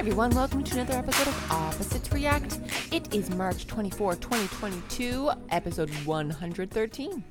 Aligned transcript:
everyone, 0.00 0.30
welcome 0.30 0.64
to 0.64 0.76
another 0.76 0.94
episode 0.94 1.28
of 1.28 1.52
Opposites 1.52 2.10
React. 2.10 2.58
It 2.90 3.14
is 3.14 3.28
March 3.28 3.66
24, 3.66 4.14
2022, 4.14 5.30
episode 5.50 5.90
113. 6.06 7.24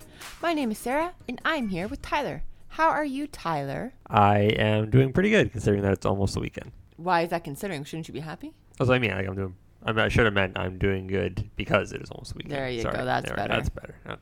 My 0.44 0.54
name 0.54 0.70
is 0.70 0.77
Sarah, 0.77 1.16
and 1.27 1.41
I'm 1.44 1.70
here 1.70 1.88
with 1.88 2.04
Tyler. 2.04 2.44
How 2.68 2.90
are 2.90 3.04
you, 3.04 3.26
Tyler? 3.26 3.94
I 4.05 4.41
am 4.41 4.91
doing 4.91 5.12
pretty 5.12 5.32
good 5.32 5.52
considering 5.52 5.82
that 5.82 5.94
it's 5.94 6.05
almost 6.05 6.36
the 6.36 6.41
weekend. 6.41 6.71
Why 6.98 7.21
is 7.21 7.32
that 7.32 7.44
considering? 7.44 7.86
Shouldn't 7.86 8.08
you 8.08 8.13
be 8.13 8.20
happy? 8.20 8.54
That's 8.77 8.88
what 8.88 8.98
I 8.98 8.99
mean. 8.99 9.13
Like 9.13 9.27
I'm 9.27 9.36
doing. 9.36 9.55
I, 9.81 9.91
mean, 9.91 10.05
I 10.05 10.09
should 10.09 10.26
have 10.26 10.36
meant 10.36 10.55
I'm 10.55 10.77
doing 10.77 11.08
good 11.08 11.49
because 11.55 11.91
it 11.91 12.04
is 12.04 12.12
almost 12.12 12.34
the 12.34 12.38
weekend. 12.38 12.54
There 12.54 12.70
you 12.70 12.84
Sorry. 12.84 12.98
go, 12.98 13.04
that's 13.04 13.26
There, 13.26 13.36
better. 13.36 13.52
That's 13.55 13.70
better. 13.70 13.95
Okay. 14.05 14.22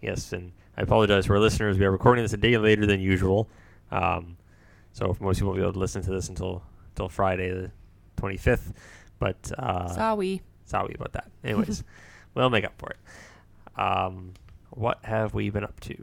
Yes, 0.00 0.32
and 0.32 0.52
I 0.78 0.80
apologize 0.80 1.26
for 1.26 1.34
our 1.34 1.40
listeners. 1.40 1.76
We 1.76 1.84
are 1.84 1.92
recording 1.92 2.24
this 2.24 2.32
a 2.32 2.38
day 2.38 2.56
later 2.56 2.86
than 2.86 3.00
usual, 3.00 3.50
um, 3.90 4.38
so 4.94 5.14
most 5.20 5.36
people 5.36 5.50
will 5.50 5.56
be 5.56 5.62
able 5.62 5.74
to 5.74 5.78
listen 5.78 6.00
to 6.00 6.10
this 6.10 6.30
until 6.30 6.62
until 6.94 7.10
Friday 7.10 7.50
the 7.50 7.70
25th. 8.22 8.72
But 9.18 9.52
uh, 9.58 9.88
Sorry. 9.88 10.42
sorry 10.64 10.94
about 10.94 11.12
that. 11.12 11.30
Anyways, 11.44 11.84
we'll 12.34 12.50
make 12.50 12.64
up 12.64 12.74
for 12.78 12.90
it. 12.90 13.80
Um, 13.80 14.32
what 14.70 14.98
have 15.04 15.34
we 15.34 15.50
been 15.50 15.64
up 15.64 15.78
to? 15.80 15.96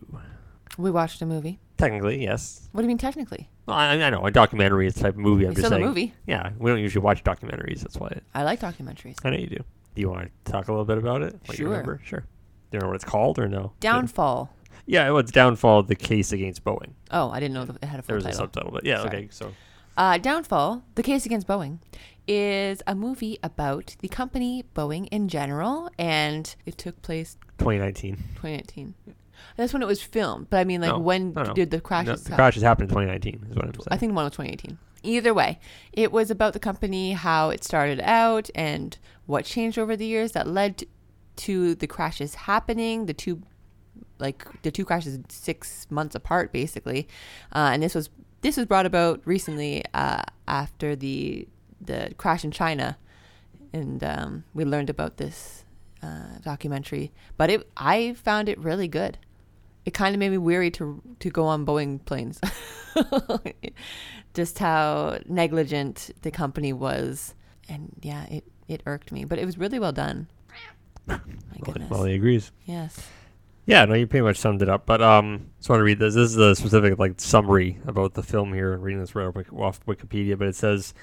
We 0.78 0.92
watched 0.92 1.22
a 1.22 1.26
movie. 1.26 1.60
Technically, 1.78 2.22
yes. 2.24 2.70
What 2.72 2.82
do 2.82 2.86
you 2.86 2.88
mean 2.90 2.98
technically? 2.98 3.50
Well, 3.66 3.76
I, 3.78 3.90
I 3.94 4.10
know 4.10 4.26
a 4.26 4.32
documentary 4.32 4.88
is 4.88 4.96
type 4.96 5.14
of 5.16 5.18
movie. 5.20 5.46
I'm 5.46 5.52
It's 5.52 5.62
just 5.62 5.72
still 5.74 5.82
a 5.84 5.86
movie. 5.86 6.14
Yeah, 6.28 6.52
we 6.58 6.70
don't 6.72 6.80
usually 6.80 7.04
watch 7.04 7.24
documentaries. 7.24 7.82
That's 7.82 7.98
why. 7.98 8.20
I 8.34 8.44
like 8.44 8.60
documentaries. 8.62 9.16
I 9.24 9.32
know 9.32 9.38
you 9.38 9.48
do. 9.48 9.58
Do 9.96 10.02
you 10.02 10.10
want 10.10 10.32
to 10.46 10.52
talk 10.52 10.68
a 10.68 10.72
little 10.72 10.86
bit 10.86 10.98
about 10.98 11.22
it? 11.22 11.34
What 11.46 11.58
you 11.58 11.66
Sure. 11.66 11.70
remember? 11.72 12.00
Sure. 12.04 12.20
Do 12.72 12.78
you 12.78 12.80
know 12.82 12.88
what 12.88 12.96
it's 12.96 13.06
called 13.06 13.40
or 13.40 13.48
no? 13.48 13.74
Downfall. 13.80 14.54
Yeah, 14.86 15.10
well, 15.10 15.18
it's 15.20 15.32
Downfall, 15.32 15.84
the 15.84 15.96
case 15.96 16.32
against 16.32 16.64
Boeing. 16.64 16.92
Oh, 17.12 17.30
I 17.30 17.40
didn't 17.40 17.54
know 17.56 17.66
that 17.66 17.76
it 17.82 17.86
had 17.86 18.00
a 18.00 18.04
There 18.04 18.20
full 18.20 18.28
was 18.28 18.36
a 18.36 18.38
subtitle, 18.38 18.72
but 18.72 18.86
yeah, 18.86 18.98
Sorry. 18.98 19.08
okay. 19.10 19.28
So 19.32 19.52
Uh, 20.00 20.18
Downfall, 20.18 20.82
The 20.96 21.04
Case 21.04 21.26
Against 21.26 21.46
Boeing, 21.46 21.80
is 22.26 22.82
a 22.88 22.96
movie 22.96 23.38
about 23.44 23.98
the 24.00 24.08
company 24.08 24.64
Boeing 24.74 25.10
in 25.12 25.28
general, 25.28 25.90
and 26.00 26.56
it 26.66 26.78
took 26.78 27.02
place 27.02 27.36
2019. 27.58 28.16
2019. 28.36 28.94
That's 29.58 29.74
when 29.74 29.82
it 29.82 29.88
was 29.88 30.02
filmed. 30.02 30.50
But 30.50 30.58
I 30.60 30.64
mean, 30.64 30.80
like, 30.80 30.92
No, 30.92 31.00
when 31.00 31.34
no, 31.34 31.44
no. 31.44 31.54
did 31.54 31.70
the 31.72 31.78
No, 31.78 31.82
crashes 31.82 32.24
the 32.24 32.30
happen? 32.30 32.38
crashes 32.38 32.64
happened 32.64 32.90
in 32.92 32.96
2019, 32.96 33.48
is 33.50 33.56
what 33.58 33.66
I'm 33.66 33.74
saying. 33.74 33.88
I 33.92 33.98
think 33.98 34.14
one 34.16 34.24
was 34.24 34.32
2018. 34.32 34.78
Either 35.04 35.34
way, 35.34 35.60
it 35.92 36.14
was 36.14 36.32
about 36.32 36.54
the 36.54 36.60
company, 36.60 37.12
how 37.12 37.50
it 37.50 37.66
started 37.66 38.00
out, 38.00 38.50
and 38.56 38.98
what 39.26 39.44
changed 39.44 39.78
over 39.78 39.98
the 39.98 40.06
years 40.06 40.32
that 40.32 40.48
led 40.48 40.86
to 41.38 41.76
the 41.76 41.88
crashes 41.88 42.36
happening. 42.36 43.06
The 43.06 43.14
two, 43.14 43.42
like 44.18 44.46
the 44.62 44.72
two 44.72 44.86
crashes, 44.86 45.20
six 45.28 45.88
months 45.90 46.16
apart, 46.16 46.54
basically. 46.54 47.10
Uh, 47.54 47.72
and 47.74 47.84
this 47.84 47.96
was 47.96 48.10
this 48.42 48.58
was 48.58 48.66
brought 48.66 48.86
about 48.86 49.22
recently 49.26 49.84
uh, 49.94 50.24
after 50.48 50.96
the 50.96 51.48
the 51.82 52.14
crash 52.18 52.44
in 52.44 52.52
China, 52.52 52.98
and 53.74 54.04
um, 54.04 54.44
we 54.54 54.66
learned 54.66 54.90
about 54.90 55.18
this 55.18 55.64
uh, 56.04 56.38
documentary. 56.44 57.12
But 57.38 57.50
it, 57.50 57.70
I 57.78 58.14
found 58.14 58.50
it 58.50 58.60
really 58.60 58.88
good 58.88 59.18
it 59.86 59.94
kind 59.94 60.14
of 60.14 60.20
made 60.20 60.30
me 60.30 60.38
weary 60.38 60.70
to 60.72 61.02
to 61.20 61.30
go 61.30 61.46
on 61.46 61.66
Boeing 61.66 62.04
planes. 62.06 62.40
Just 64.34 64.60
how 64.60 65.18
negligent 65.26 66.12
the 66.22 66.32
company 66.32 66.74
was, 66.74 67.34
and 67.68 67.92
yeah, 68.02 68.26
it 68.26 68.44
it 68.68 68.82
irked 68.86 69.12
me. 69.12 69.26
But 69.26 69.40
it 69.40 69.46
was 69.46 69.58
really 69.58 69.80
well 69.80 69.92
done. 69.92 70.28
My 71.08 71.18
Well, 71.18 71.74
goodness. 71.74 71.90
Molly 71.90 72.14
agrees. 72.14 72.52
yes. 72.66 73.00
Yeah, 73.70 73.86
no, 73.86 73.94
you 73.94 74.08
pretty 74.08 74.24
much 74.24 74.38
summed 74.38 74.64
it 74.64 74.68
up. 74.70 74.88
But 74.88 75.00
um, 75.02 75.52
just 75.60 75.70
want 75.70 75.80
to 75.80 75.84
read 75.84 76.00
this. 76.00 76.16
This 76.16 76.32
is 76.32 76.38
a 76.38 76.56
specific 76.56 76.98
like 76.98 77.22
summary 77.22 77.78
about 77.86 78.16
the 78.16 78.24
film 78.24 78.52
here. 78.52 78.74
I'm 78.74 78.82
reading 78.82 79.00
this 79.00 79.14
right 79.14 79.28
off 79.54 79.86
Wikipedia, 79.86 80.38
but 80.38 80.48
it 80.48 80.56
says, 80.56 80.96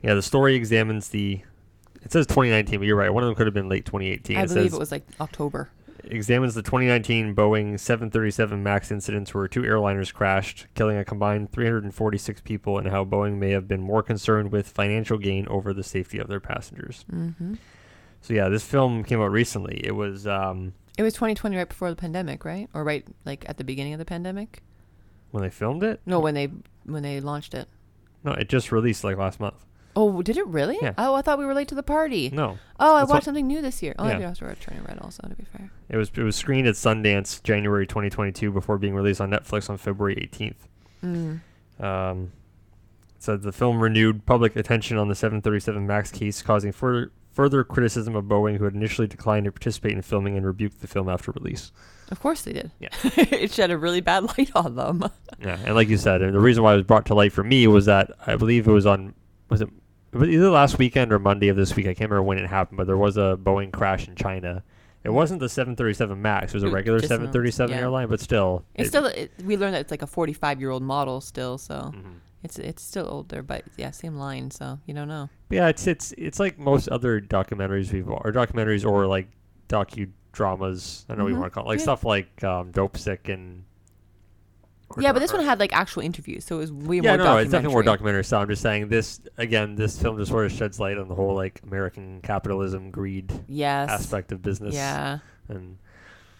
yeah, 0.00 0.14
the 0.14 0.22
story 0.22 0.54
examines 0.54 1.08
the. 1.08 1.40
It 2.02 2.12
says 2.12 2.26
2019, 2.26 2.78
but 2.78 2.86
you're 2.86 2.96
right. 2.96 3.12
One 3.12 3.24
of 3.24 3.26
them 3.28 3.34
could 3.34 3.46
have 3.46 3.54
been 3.54 3.68
late 3.68 3.84
2018. 3.86 4.36
I 4.36 4.42
it 4.42 4.48
believe 4.48 4.64
says 4.70 4.74
it 4.74 4.78
was 4.78 4.92
like 4.92 5.04
October. 5.20 5.70
examines 6.04 6.54
the 6.54 6.62
2019 6.62 7.34
Boeing 7.34 7.80
737 7.80 8.62
MAX 8.62 8.92
incidents 8.92 9.34
where 9.34 9.48
two 9.48 9.62
airliners 9.62 10.12
crashed, 10.14 10.66
killing 10.74 10.96
a 10.98 11.04
combined 11.04 11.50
346 11.50 12.42
people, 12.42 12.78
and 12.78 12.88
how 12.88 13.04
Boeing 13.04 13.38
may 13.38 13.50
have 13.50 13.66
been 13.66 13.80
more 13.80 14.02
concerned 14.04 14.52
with 14.52 14.68
financial 14.68 15.18
gain 15.18 15.48
over 15.48 15.72
the 15.72 15.82
safety 15.82 16.18
of 16.18 16.28
their 16.28 16.40
passengers. 16.40 17.04
hmm 17.10 17.54
So 18.20 18.34
yeah, 18.34 18.48
this 18.50 18.64
film 18.64 19.02
came 19.02 19.20
out 19.20 19.32
recently. 19.32 19.80
It 19.82 19.92
was 19.96 20.26
um, 20.26 20.74
It 20.96 21.02
was 21.02 21.14
2020, 21.14 21.56
right 21.56 21.68
before 21.68 21.90
the 21.90 21.96
pandemic, 21.96 22.44
right? 22.44 22.68
Or 22.74 22.84
right 22.84 23.04
like 23.24 23.44
at 23.48 23.56
the 23.56 23.64
beginning 23.64 23.92
of 23.94 23.98
the 23.98 24.04
pandemic? 24.04 24.62
when 25.30 25.42
they 25.42 25.50
filmed 25.50 25.82
it. 25.82 26.00
No, 26.06 26.20
when 26.20 26.34
they 26.34 26.48
when 26.84 27.02
they 27.02 27.20
launched 27.20 27.54
it. 27.54 27.66
No, 28.22 28.30
it 28.32 28.48
just 28.48 28.70
released 28.70 29.02
like 29.02 29.16
last 29.16 29.40
month. 29.40 29.64
Oh, 29.96 30.22
did 30.22 30.36
it 30.36 30.46
really? 30.46 30.78
Yeah. 30.80 30.94
Oh, 30.96 31.14
I 31.14 31.22
thought 31.22 31.38
we 31.38 31.44
were 31.44 31.54
late 31.54 31.66
to 31.68 31.74
the 31.74 31.82
party. 31.82 32.30
No, 32.32 32.58
Oh, 32.78 32.94
I 32.94 33.00
That's 33.00 33.10
watched 33.10 33.12
what- 33.18 33.24
something 33.24 33.46
new 33.48 33.60
this 33.60 33.82
year. 33.82 33.94
Oh, 33.98 34.06
Yeah. 34.08 34.18
I 34.18 34.28
was 34.28 34.38
turning 34.38 34.84
red 34.84 34.98
also, 35.00 35.26
to 35.28 35.34
be 35.34 35.44
fair. 35.44 35.70
it 35.88 35.96
was 35.96 36.10
it 36.16 36.22
was 36.22 36.36
screened 36.36 36.68
at 36.68 36.74
Sundance 36.76 37.42
January 37.42 37.84
2022 37.86 38.52
before 38.52 38.78
being 38.78 38.94
released 38.94 39.20
on 39.20 39.30
Netflix 39.30 39.68
on 39.68 39.76
February 39.76 40.14
18th. 40.16 40.68
Mm. 41.04 41.40
Um, 41.84 42.30
so 43.18 43.36
the 43.36 43.52
film 43.52 43.80
renewed 43.80 44.24
public 44.26 44.54
attention 44.54 44.96
on 44.98 45.08
the 45.08 45.14
737 45.16 45.84
MAX 45.86 46.10
case, 46.12 46.42
causing 46.42 46.70
further 46.72 47.10
further 47.34 47.64
criticism 47.64 48.14
of 48.16 48.24
Boeing, 48.24 48.56
who 48.56 48.64
had 48.64 48.74
initially 48.74 49.06
declined 49.06 49.44
to 49.44 49.52
participate 49.52 49.92
in 49.92 50.02
filming 50.02 50.36
and 50.36 50.46
rebuked 50.46 50.80
the 50.80 50.86
film 50.86 51.08
after 51.08 51.32
release. 51.32 51.72
Of 52.10 52.20
course 52.20 52.42
they 52.42 52.52
did. 52.52 52.70
Yeah. 52.78 52.88
it 53.16 53.52
shed 53.52 53.70
a 53.70 53.78
really 53.78 54.00
bad 54.00 54.24
light 54.38 54.50
on 54.54 54.76
them. 54.76 55.04
Yeah, 55.40 55.58
and 55.64 55.74
like 55.74 55.88
you 55.88 55.96
said, 55.96 56.22
and 56.22 56.34
the 56.34 56.40
reason 56.40 56.62
why 56.62 56.72
it 56.74 56.76
was 56.76 56.84
brought 56.86 57.06
to 57.06 57.14
light 57.14 57.32
for 57.32 57.42
me 57.44 57.66
was 57.66 57.86
that 57.86 58.10
I 58.26 58.36
believe 58.36 58.66
it 58.68 58.72
was 58.72 58.86
on 58.86 59.14
was 59.48 59.60
it, 59.60 59.68
either 60.14 60.50
last 60.50 60.78
weekend 60.78 61.12
or 61.12 61.18
Monday 61.18 61.48
of 61.48 61.56
this 61.56 61.74
week. 61.74 61.86
I 61.86 61.94
can't 61.94 62.10
remember 62.10 62.22
when 62.22 62.38
it 62.38 62.46
happened, 62.48 62.76
but 62.78 62.86
there 62.86 62.96
was 62.96 63.16
a 63.16 63.36
Boeing 63.42 63.72
crash 63.72 64.06
in 64.06 64.14
China. 64.14 64.62
It 65.02 65.10
wasn't 65.12 65.40
the 65.40 65.48
737 65.50 66.20
Max; 66.22 66.52
it 66.52 66.56
was 66.56 66.62
a 66.62 66.70
regular 66.70 66.98
just 66.98 67.08
737 67.10 67.74
yeah. 67.74 67.80
airline, 67.82 68.08
but 68.08 68.20
still, 68.20 68.64
It's 68.74 68.86
it- 68.86 68.88
still 68.90 69.06
it, 69.06 69.32
we 69.44 69.56
learned 69.56 69.74
that 69.74 69.80
it's 69.80 69.90
like 69.90 70.00
a 70.02 70.06
45 70.06 70.60
year 70.60 70.70
old 70.70 70.82
model 70.82 71.20
still, 71.20 71.58
so 71.58 71.92
Mhm. 71.94 72.20
It's 72.44 72.58
it's 72.58 72.82
still 72.82 73.08
older, 73.10 73.42
but 73.42 73.64
yeah, 73.76 73.90
same 73.90 74.14
line, 74.16 74.50
so 74.52 74.78
you 74.86 74.94
don't 74.94 75.08
know. 75.08 75.28
Yeah, 75.50 75.68
it's 75.68 75.86
it's 75.86 76.12
it's 76.18 76.38
like 76.38 76.58
most 76.58 76.88
other 76.88 77.20
documentaries 77.20 77.92
we've 77.92 78.08
or 78.08 78.30
documentaries 78.32 78.84
or 78.88 79.06
like 79.06 79.28
docudramas. 79.68 81.04
I 81.08 81.14
know 81.14 81.24
what 81.24 81.30
you 81.30 81.36
Mhm. 81.36 81.40
want 81.40 81.52
to 81.52 81.54
call 81.54 81.64
it, 81.64 81.68
like 81.68 81.78
Yeah. 81.78 81.82
stuff 81.84 82.04
like 82.04 82.44
um, 82.44 82.70
Dope 82.70 82.96
Sick 82.96 83.28
and. 83.28 83.64
yeah, 84.98 85.12
but 85.12 85.18
this 85.20 85.32
one 85.32 85.44
had 85.44 85.58
like 85.58 85.72
actual 85.72 86.02
interviews, 86.02 86.44
so 86.44 86.56
it 86.56 86.58
was 86.60 86.72
way 86.72 86.96
Yeah, 86.96 87.02
more 87.02 87.10
no, 87.16 87.24
documentary. 87.24 87.42
it's 87.42 87.50
definitely 87.52 87.72
more 87.74 87.82
documentary 87.82 88.24
style. 88.24 88.42
I'm 88.42 88.48
just 88.48 88.62
saying 88.62 88.88
this 88.88 89.20
again. 89.38 89.74
This 89.74 90.00
film 90.00 90.18
just 90.18 90.30
sort 90.30 90.44
of 90.46 90.52
sheds 90.52 90.78
light 90.78 90.98
on 90.98 91.08
the 91.08 91.14
whole 91.14 91.34
like 91.34 91.60
American 91.64 92.20
capitalism, 92.22 92.90
greed 92.90 93.32
Yes. 93.48 93.88
aspect 93.90 94.30
of 94.32 94.42
business. 94.42 94.74
Yeah, 94.74 95.18
and 95.48 95.78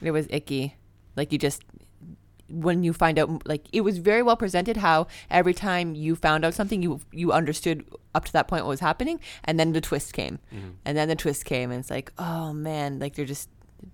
it 0.03 0.11
was 0.11 0.27
icky. 0.31 0.77
Like 1.17 1.33
you 1.33 1.39
just 1.39 1.63
when 2.49 2.83
you 2.85 2.93
find 2.93 3.19
out, 3.19 3.47
like 3.47 3.67
it 3.73 3.81
was 3.83 3.99
very 3.99 4.23
well 4.23 4.37
presented. 4.37 4.77
How 4.79 5.07
every 5.31 5.55
time 5.55 5.95
you 5.95 6.15
found 6.17 6.45
out 6.45 6.55
something, 6.55 6.83
you 6.83 7.01
you 7.13 7.33
understood 7.33 7.85
up 8.15 8.25
to 8.27 8.33
that 8.33 8.49
point 8.49 8.65
what 8.65 8.71
was 8.71 8.81
happening, 8.81 9.19
and 9.45 9.59
then 9.59 9.73
the 9.73 9.81
twist 9.81 10.13
came. 10.13 10.39
mhm. 10.53 10.75
And 10.85 10.97
then 10.97 11.09
the 11.09 11.17
twist 11.17 11.45
came, 11.45 11.71
and 11.71 11.81
it's 11.81 11.91
like, 11.91 12.13
oh 12.19 12.53
man, 12.53 12.99
like 12.99 13.15
they're 13.15 13.25
just 13.25 13.49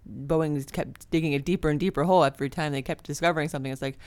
Boeing 0.09 0.71
kept 0.73 1.11
digging 1.11 1.35
a 1.35 1.39
deeper 1.41 1.69
and 1.69 1.81
deeper 1.81 2.05
hole 2.05 2.23
every 2.25 2.49
time 2.51 2.71
they 2.73 2.83
kept 2.83 3.05
discovering 3.05 3.49
something. 3.49 3.73
It's 3.73 3.83
like, 3.83 3.99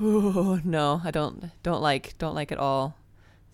oh 0.00 0.60
no, 0.64 1.00
I 1.04 1.10
don't 1.10 1.50
don't 1.62 1.80
like 1.82 2.16
don't 2.18 2.34
like 2.34 2.52
it 2.52 2.58
all. 2.58 2.96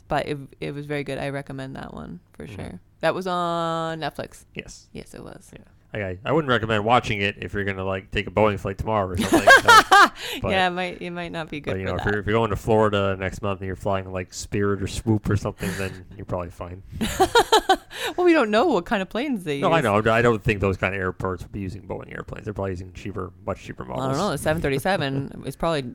But 0.09 0.27
it 0.27 0.39
it 0.61 0.73
was 0.75 0.87
very 0.87 1.05
good. 1.05 1.19
I 1.19 1.29
recommend 1.29 1.77
that 1.77 1.93
one 1.95 2.21
for 2.33 2.47
Mhm. 2.47 2.55
sure. 2.57 2.81
That 3.01 3.15
was 3.15 3.27
on 3.29 4.01
Netflix. 4.01 4.45
yes, 4.55 4.89
Yes, 4.93 5.15
it 5.15 5.23
was. 5.23 5.51
Yeah. 5.53 5.65
I 5.93 6.19
I 6.25 6.33
wouldn't 6.33 6.51
recommend 6.51 6.85
watching 6.85 7.23
it 7.23 7.37
if 7.39 7.55
you're 7.55 7.65
gonna 7.65 7.85
like 7.85 8.11
take 8.11 8.27
a 8.27 8.31
Boeing 8.31 8.59
flight 8.61 8.79
tomorrow 8.79 9.09
or 9.09 9.17
something. 9.17 9.49
But- 10.43 10.51
yeah, 10.51 10.67
it 10.67 10.71
might 10.71 11.01
it 11.01 11.11
might 11.11 11.33
not 11.33 11.49
be 11.49 11.61
good 11.61 11.73
But 11.73 11.81
you 11.81 11.87
know, 11.87 11.95
if 11.97 12.05
you're, 12.05 12.19
if 12.19 12.27
you're 12.27 12.35
going 12.35 12.51
to 12.51 12.57
Florida 12.57 13.17
next 13.17 13.41
month 13.41 13.61
and 13.61 13.67
you're 13.67 13.77
flying 13.77 14.11
like 14.13 14.35
Spirit 14.35 14.83
or 14.83 14.87
Swoop 14.87 15.31
or 15.31 15.37
something, 15.37 15.71
then 15.79 16.05
you're 16.17 16.27
probably 16.27 16.51
fine. 16.51 16.83
well, 18.17 18.25
we 18.27 18.33
don't 18.33 18.51
know 18.51 18.67
what 18.67 18.85
kind 18.85 19.01
of 19.01 19.09
planes 19.09 19.45
they 19.45 19.61
No, 19.61 19.69
use. 19.69 19.77
I 19.79 19.81
know. 19.81 20.13
I 20.13 20.21
don't 20.23 20.43
think 20.43 20.61
those 20.61 20.77
kind 20.77 20.95
of 20.95 21.01
airports 21.01 21.45
would 21.45 21.53
be 21.53 21.61
using 21.61 21.83
Boeing 21.83 22.13
airplanes. 22.13 22.45
They're 22.45 22.55
probably 22.55 22.73
using 22.73 22.93
cheaper, 22.93 23.33
much 23.47 23.63
cheaper 23.63 23.85
models. 23.85 24.07
I 24.07 24.09
don't 24.11 24.19
know. 24.19 24.31
The 24.31 24.39
737 24.39 25.43
is 25.47 25.57
probably 25.57 25.95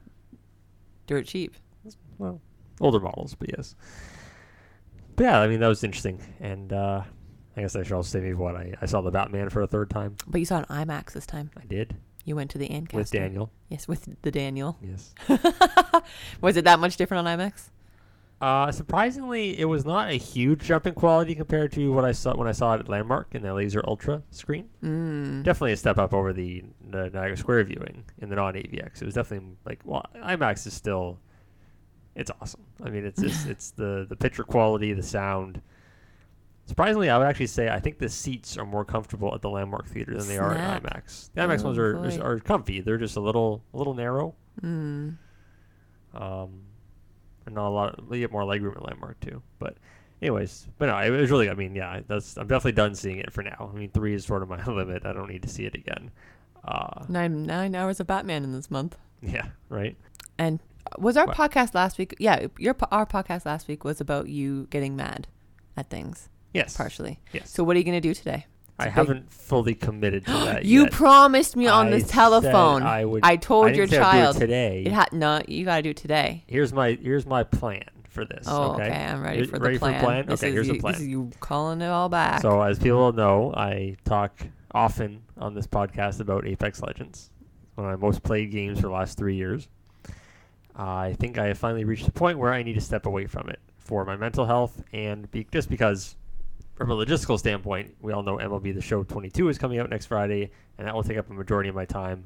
dirt 1.06 1.26
cheap. 1.28 1.54
Well, 2.18 2.42
older 2.80 3.00
models, 3.00 3.36
but 3.36 3.50
yes. 3.56 3.76
But 5.16 5.26
yeah, 5.26 5.40
I 5.42 5.48
mean 5.48 5.60
that 5.60 5.68
was 5.68 5.84
interesting, 5.84 6.20
and 6.40 6.72
uh, 6.72 7.04
I 7.56 7.62
guess 7.62 7.76
I 7.76 7.84
should 7.84 7.94
also 7.94 8.10
say 8.10 8.22
maybe 8.22 8.34
what 8.34 8.56
I, 8.56 8.74
I 8.82 8.86
saw 8.86 9.02
the 9.02 9.12
Batman 9.12 9.50
for 9.50 9.62
a 9.62 9.68
third 9.68 9.90
time. 9.90 10.16
But 10.28 10.40
you 10.40 10.46
saw 10.46 10.58
an 10.60 10.66
IMAX 10.66 11.14
this 11.14 11.26
time. 11.26 11.52
I 11.56 11.66
did 11.66 11.96
You 12.26 12.36
went 12.36 12.50
to 12.52 12.58
the 12.58 12.70
Ancaster. 12.72 12.98
with 12.98 13.12
Daniel. 13.12 13.52
Yes, 13.70 13.88
with 13.88 14.08
the 14.24 14.32
Daniel. 14.32 14.78
Yes. 14.82 15.14
Was 16.42 16.58
it 16.58 16.66
that 16.66 16.80
much 16.80 16.98
different 16.98 17.28
on 17.28 17.38
IMAX? 17.38 17.70
Uh, 18.42 18.70
surprisingly, 18.74 19.58
it 19.58 19.64
was 19.64 19.86
not 19.86 20.10
a 20.10 20.16
huge 20.16 20.64
jump 20.64 20.86
in 20.86 20.94
quality 20.94 21.34
compared 21.34 21.72
to 21.72 21.94
what 21.94 22.04
I 22.04 22.12
saw 22.12 22.36
when 22.36 22.46
I 22.48 22.52
saw 22.52 22.74
it 22.74 22.82
at 22.82 22.90
Landmark 22.90 23.34
in 23.36 23.42
the 23.42 23.54
Laser 23.54 23.82
Ultra 23.88 24.22
screen. 24.32 24.68
Mm. 24.84 25.44
Definitely 25.44 25.72
a 25.72 25.78
step 25.78 25.98
up 25.98 26.14
over 26.14 26.34
the, 26.34 26.62
the 26.90 27.10
Niagara 27.10 27.38
Square 27.38 27.64
viewing 27.66 28.04
in 28.18 28.28
the 28.30 28.36
non 28.36 28.56
AVX. 28.56 29.02
It 29.02 29.06
was 29.06 29.14
definitely 29.14 29.56
like 29.66 29.80
well, 29.86 30.06
IMAX 30.18 30.68
is 30.68 30.74
still, 30.74 31.20
it's 32.16 32.32
awesome. 32.42 32.66
I 32.84 32.90
mean, 32.90 33.06
it's 33.06 33.22
it's, 33.22 33.46
it's 33.54 33.72
the 33.72 34.06
the 34.10 34.16
picture 34.18 34.44
quality, 34.44 34.92
the 34.92 35.04
sound, 35.04 35.62
Surprisingly, 36.74 37.08
I 37.12 37.20
would 37.20 37.28
actually 37.28 37.46
say 37.48 37.70
I 37.70 37.80
think 37.80 38.00
the 38.00 38.10
seats 38.10 38.58
are 38.58 38.66
more 38.66 38.84
comfortable 38.84 39.32
at 39.36 39.42
the 39.44 39.50
Landmark 39.52 39.86
Theater 39.88 40.18
than 40.18 40.28
they 40.28 40.40
are 40.40 40.56
Snap. 40.56 40.84
at 40.88 41.06
IMAX. 41.06 41.30
The 41.36 41.42
IMAX 41.42 41.62
Oh, 41.62 41.66
ones 41.66 41.78
are 41.78 41.94
boy. 41.94 42.20
are 42.26 42.40
comfy. 42.40 42.82
They're 42.82 42.98
just 42.98 43.16
a 43.16 43.20
little 43.20 43.64
a 43.76 43.78
little 43.78 43.94
narrow. 43.94 44.34
Mm. 44.62 45.18
Um, 46.16 46.62
and 47.46 47.54
not 47.56 47.68
a 47.68 47.70
lot. 47.70 48.00
You 48.12 48.20
get 48.20 48.32
more 48.32 48.42
legroom 48.44 48.76
at 48.76 48.84
Landmark 48.84 49.20
too. 49.20 49.44
But, 49.60 49.78
anyways, 50.22 50.68
but 50.80 50.88
no, 50.88 50.98
it 50.98 51.10
was 51.12 51.30
really. 51.30 51.50
I 51.50 51.54
mean, 51.54 51.76
yeah, 51.76 52.02
that's. 52.08 52.38
I'm 52.38 52.48
definitely 52.48 52.72
done 52.74 52.96
seeing 52.96 53.18
it 53.20 53.32
for 53.32 53.44
now. 53.44 53.70
I 53.72 53.78
mean, 53.78 53.92
three 53.92 54.16
is 54.16 54.26
sort 54.26 54.42
of 54.42 54.50
my 54.50 54.64
limit. 54.68 55.06
I 55.06 55.14
don't 55.14 55.30
need 55.30 55.44
to 55.44 55.50
see 55.50 55.66
it 55.66 55.76
again. 55.76 56.10
Uh, 56.66 57.06
Nine 57.10 57.44
nine 57.44 57.76
hours 57.76 58.00
of 58.00 58.08
Batman 58.08 58.44
in 58.44 58.52
this 58.54 58.72
month. 58.72 58.98
yeah, 59.22 59.48
right. 59.70 59.96
And 60.40 60.60
was 60.98 61.18
our 61.18 61.28
What? 61.28 61.38
podcast 61.38 61.74
last 61.76 61.98
week? 62.00 62.16
Yeah, 62.20 62.48
your 62.58 62.74
po- 62.74 62.88
our 62.92 63.06
podcast 63.06 63.46
last 63.46 63.68
week 63.68 63.84
was 63.84 64.00
about 64.02 64.28
you 64.30 64.66
getting 64.72 64.96
mad 64.96 65.28
at 65.78 65.90
things 65.90 66.30
Yes. 66.54 66.76
partially. 66.78 67.20
Yes. 67.32 67.50
So 67.50 67.64
what 67.64 67.76
are 67.76 67.80
you 67.80 67.86
going 67.86 68.02
to 68.02 68.08
do 68.08 68.14
today? 68.14 68.46
I 68.80 68.86
big- 68.86 68.94
haven't 68.94 69.32
fully 69.32 69.76
committed 69.76 70.26
to 70.26 70.32
that 70.46 70.66
you 70.66 70.84
yet. 70.84 70.92
promised 70.92 71.56
me 71.56 71.68
on 71.68 71.88
I 71.94 72.00
the 72.00 72.06
telephone. 72.06 72.84
I 72.84 73.06
would. 73.06 73.24
I 73.24 73.36
told 73.36 73.68
I 73.68 73.74
your 73.74 73.86
didn't 73.86 73.92
say 73.92 73.98
I'd 74.00 74.12
do 74.12 74.18
it 74.18 74.22
child 74.24 74.38
today. 74.38 74.84
it 74.86 74.92
had 74.92 75.14
no. 75.14 75.42
You 75.48 75.66
got 75.66 75.78
to 75.78 75.82
do 75.84 75.90
it 75.92 75.98
today. 75.98 76.44
here's 76.48 76.74
my 76.74 76.94
here's 77.02 77.26
my 77.26 77.44
plan 77.44 77.84
for 78.10 78.26
this. 78.26 78.46
Oh, 78.48 78.74
okay. 78.74 78.84
okay. 78.84 79.06
I'm 79.06 79.22
ready 79.22 79.46
for 79.46 79.58
the 79.60 79.66
ready 79.66 79.78
plan. 79.80 80.00
For 80.00 80.06
plan? 80.06 80.30
Okay, 80.32 80.52
here's 80.52 80.68
you, 80.68 80.74
the 80.74 80.80
plan. 80.80 80.94
This 80.94 81.02
is 81.02 81.08
you 81.08 81.32
calling 81.40 81.82
it 81.82 81.88
all 81.88 82.10
back. 82.10 82.42
So, 82.42 82.62
as 82.62 82.78
people 82.80 83.12
know, 83.14 83.54
I 83.56 83.96
talk 84.06 84.36
often 84.72 85.22
on 85.38 85.54
this 85.54 85.68
podcast 85.68 86.20
about 86.20 86.46
Apex 86.48 86.82
Legends, 86.82 87.30
one 87.76 87.90
of 87.92 88.00
my 88.00 88.06
most 88.08 88.24
played 88.24 88.52
games 88.52 88.80
for 88.80 88.88
the 88.88 88.94
last 88.94 89.18
three 89.18 89.36
years. 89.36 89.68
I 90.76 91.14
think 91.20 91.38
I 91.38 91.48
have 91.48 91.58
finally 91.58 91.86
reached 91.86 92.06
the 92.06 92.12
point 92.12 92.40
where 92.40 92.52
I 92.52 92.64
need 92.64 92.74
to 92.74 92.82
step 92.82 93.06
away 93.06 93.28
from 93.28 93.50
it 93.50 93.60
for 93.78 94.06
my 94.06 94.16
mental 94.16 94.46
health 94.46 94.82
and 94.92 95.30
be, 95.30 95.46
just 95.52 95.70
because, 95.70 96.16
from 96.76 96.92
a 96.92 96.96
logistical 96.96 97.38
standpoint, 97.38 97.96
we 98.02 98.14
all 98.14 98.24
know 98.24 98.38
MLB 98.38 98.74
The 98.74 98.82
Show 98.82 99.04
22 99.04 99.50
is 99.50 99.58
coming 99.58 99.80
out 99.80 99.90
next 99.90 100.08
Friday, 100.08 100.52
and 100.78 100.88
that 100.88 100.96
will 100.96 101.04
take 101.04 101.18
up 101.18 101.30
a 101.30 101.34
majority 101.34 101.70
of 101.70 101.76
my 101.76 101.86
time. 101.86 102.26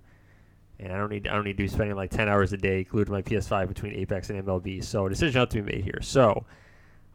And 0.79 0.94
I 0.94 0.97
don't 0.97 1.09
need 1.09 1.27
I 1.27 1.33
don't 1.33 1.44
need 1.44 1.57
to 1.57 1.63
be 1.63 1.67
spending 1.67 1.95
like 1.95 2.11
10 2.11 2.29
hours 2.29 2.53
a 2.53 2.57
day 2.57 2.83
glued 2.83 3.05
to 3.05 3.11
my 3.11 3.23
PS5 3.23 3.67
between 3.67 3.94
Apex 3.94 4.29
and 4.29 4.44
MLB. 4.45 4.83
So 4.83 5.07
a 5.07 5.09
decision 5.09 5.39
has 5.39 5.49
to 5.49 5.63
be 5.63 5.73
made 5.73 5.83
here. 5.83 5.99
So 6.01 6.45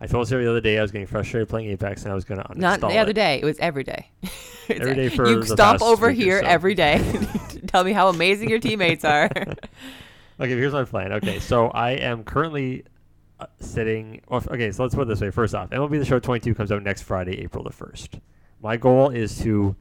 I 0.00 0.08
told 0.08 0.26
Sarah 0.26 0.42
the 0.42 0.50
other 0.50 0.60
day 0.60 0.78
I 0.78 0.82
was 0.82 0.90
getting 0.90 1.06
frustrated 1.06 1.48
playing 1.48 1.70
Apex 1.70 2.02
and 2.02 2.10
I 2.10 2.14
was 2.16 2.24
going 2.24 2.42
to 2.42 2.48
uninstall 2.48 2.58
Not 2.58 2.80
the 2.80 2.98
other 2.98 3.12
it. 3.12 3.14
day. 3.14 3.38
It 3.40 3.44
was 3.44 3.56
every 3.60 3.84
day. 3.84 4.10
every 4.68 4.96
day 4.96 5.08
for 5.08 5.28
you 5.28 5.44
stomp 5.44 5.78
past 5.78 5.82
over 5.84 6.10
here 6.10 6.40
so. 6.40 6.46
every 6.48 6.74
day. 6.74 6.98
Tell 7.68 7.84
me 7.84 7.92
how 7.92 8.08
amazing 8.08 8.50
your 8.50 8.58
teammates 8.58 9.04
are. 9.04 9.30
Okay, 10.40 10.50
here's 10.50 10.72
my 10.72 10.82
plan. 10.82 11.12
Okay, 11.12 11.38
so 11.38 11.68
I 11.68 11.92
am 11.92 12.24
currently 12.24 12.84
sitting. 13.60 14.20
Okay, 14.30 14.70
so 14.70 14.82
let's 14.82 14.94
put 14.94 15.02
it 15.02 15.08
this 15.08 15.20
way. 15.20 15.30
First 15.30 15.54
off, 15.54 15.70
MLB 15.70 15.98
The 15.98 16.04
Show 16.04 16.18
22 16.18 16.54
comes 16.54 16.72
out 16.72 16.82
next 16.82 17.02
Friday, 17.02 17.40
April 17.40 17.64
the 17.64 17.70
1st. 17.70 18.20
My 18.62 18.76
goal 18.76 19.10
is 19.10 19.38
to 19.40 19.76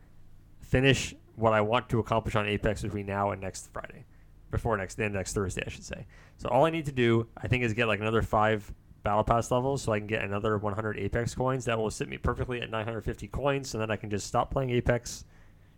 finish 0.60 1.16
what 1.36 1.54
I 1.54 1.62
want 1.62 1.90
to 1.90 2.00
accomplish 2.00 2.36
on 2.36 2.48
Apex 2.48 2.82
between 2.82 3.06
now 3.06 3.32
and 3.32 3.42
next 3.42 3.72
Friday, 3.72 4.06
before 4.50 4.76
next 4.78 4.96
then 4.96 5.14
next 5.14 5.34
Thursday, 5.34 5.64
I 5.66 5.70
should 5.70 5.84
say. 5.84 6.06
So 6.38 6.50
all 6.50 6.66
I 6.66 6.70
need 6.70 6.86
to 6.86 6.92
do, 6.92 7.28
I 7.38 7.48
think, 7.48 7.64
is 7.64 7.74
get 7.74 7.88
like 7.88 8.00
another 8.00 8.22
five 8.22 8.72
Battle 9.04 9.24
Pass 9.24 9.50
levels, 9.50 9.82
so 9.82 9.92
I 9.92 10.00
can 10.00 10.08
get 10.08 10.24
another 10.24 10.58
100 10.58 10.98
Apex 10.98 11.34
coins. 11.34 11.66
That 11.66 11.78
will 11.78 11.90
sit 11.90 12.08
me 12.08 12.18
perfectly 12.18 12.62
at 12.62 12.70
950 12.70 13.28
coins, 13.28 13.74
and 13.74 13.82
then 13.82 13.90
I 13.90 13.96
can 13.96 14.10
just 14.10 14.28
stop 14.28 14.52
playing 14.52 14.70
Apex 14.72 15.26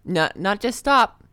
not 0.06 0.38
not 0.38 0.60
just 0.60 0.80
stop. 0.80 1.24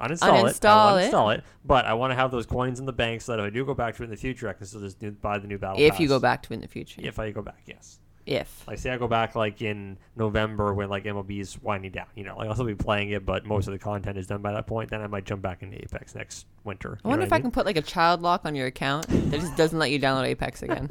Uninstall, 0.00 0.48
it. 0.48 0.56
Uninstall 0.56 1.02
it. 1.02 1.12
uninstall 1.12 1.34
it. 1.34 1.44
But 1.64 1.84
I 1.84 1.94
want 1.94 2.10
to 2.10 2.14
have 2.14 2.30
those 2.30 2.46
coins 2.46 2.80
in 2.80 2.86
the 2.86 2.92
bank 2.92 3.20
so 3.22 3.32
that 3.32 3.40
if 3.40 3.46
I 3.46 3.50
do 3.50 3.64
go 3.64 3.74
back 3.74 3.96
to 3.96 4.02
it 4.02 4.04
in 4.04 4.10
the 4.10 4.16
future, 4.16 4.48
I 4.48 4.52
can 4.52 4.66
still 4.66 4.80
just 4.80 4.98
buy 5.20 5.38
the 5.38 5.46
new 5.46 5.58
battle 5.58 5.76
If 5.78 6.00
you 6.00 6.08
go 6.08 6.18
back 6.18 6.42
to 6.44 6.52
it 6.52 6.56
in 6.56 6.60
the 6.60 6.68
future. 6.68 7.00
If 7.04 7.18
I 7.18 7.30
go 7.30 7.42
back, 7.42 7.62
yes. 7.66 7.98
If. 8.26 8.66
Like 8.68 8.78
say 8.78 8.90
I 8.90 8.98
go 8.98 9.08
back 9.08 9.34
like 9.34 9.62
in 9.62 9.98
November 10.14 10.74
when 10.74 10.88
like 10.88 11.04
MLB 11.04 11.40
is 11.40 11.60
winding 11.62 11.92
down. 11.92 12.06
You 12.14 12.24
know, 12.24 12.36
like 12.36 12.48
I'll 12.48 12.54
still 12.54 12.66
be 12.66 12.74
playing 12.74 13.10
it, 13.10 13.24
but 13.24 13.44
most 13.44 13.66
of 13.66 13.72
the 13.72 13.78
content 13.78 14.18
is 14.18 14.26
done 14.26 14.42
by 14.42 14.52
that 14.52 14.66
point. 14.66 14.90
Then 14.90 15.00
I 15.00 15.06
might 15.06 15.24
jump 15.24 15.42
back 15.42 15.62
into 15.62 15.80
Apex 15.82 16.14
next 16.14 16.46
winter. 16.64 16.98
I 17.04 17.08
wonder 17.08 17.24
if 17.24 17.32
I 17.32 17.40
can 17.40 17.50
put 17.50 17.66
like 17.66 17.76
a 17.76 17.82
child 17.82 18.22
lock 18.22 18.42
on 18.44 18.54
your 18.54 18.66
account 18.66 19.06
that 19.08 19.40
just 19.40 19.56
doesn't 19.56 19.78
let 19.78 19.90
you 19.90 19.98
download 19.98 20.26
Apex 20.26 20.62
again. 20.62 20.88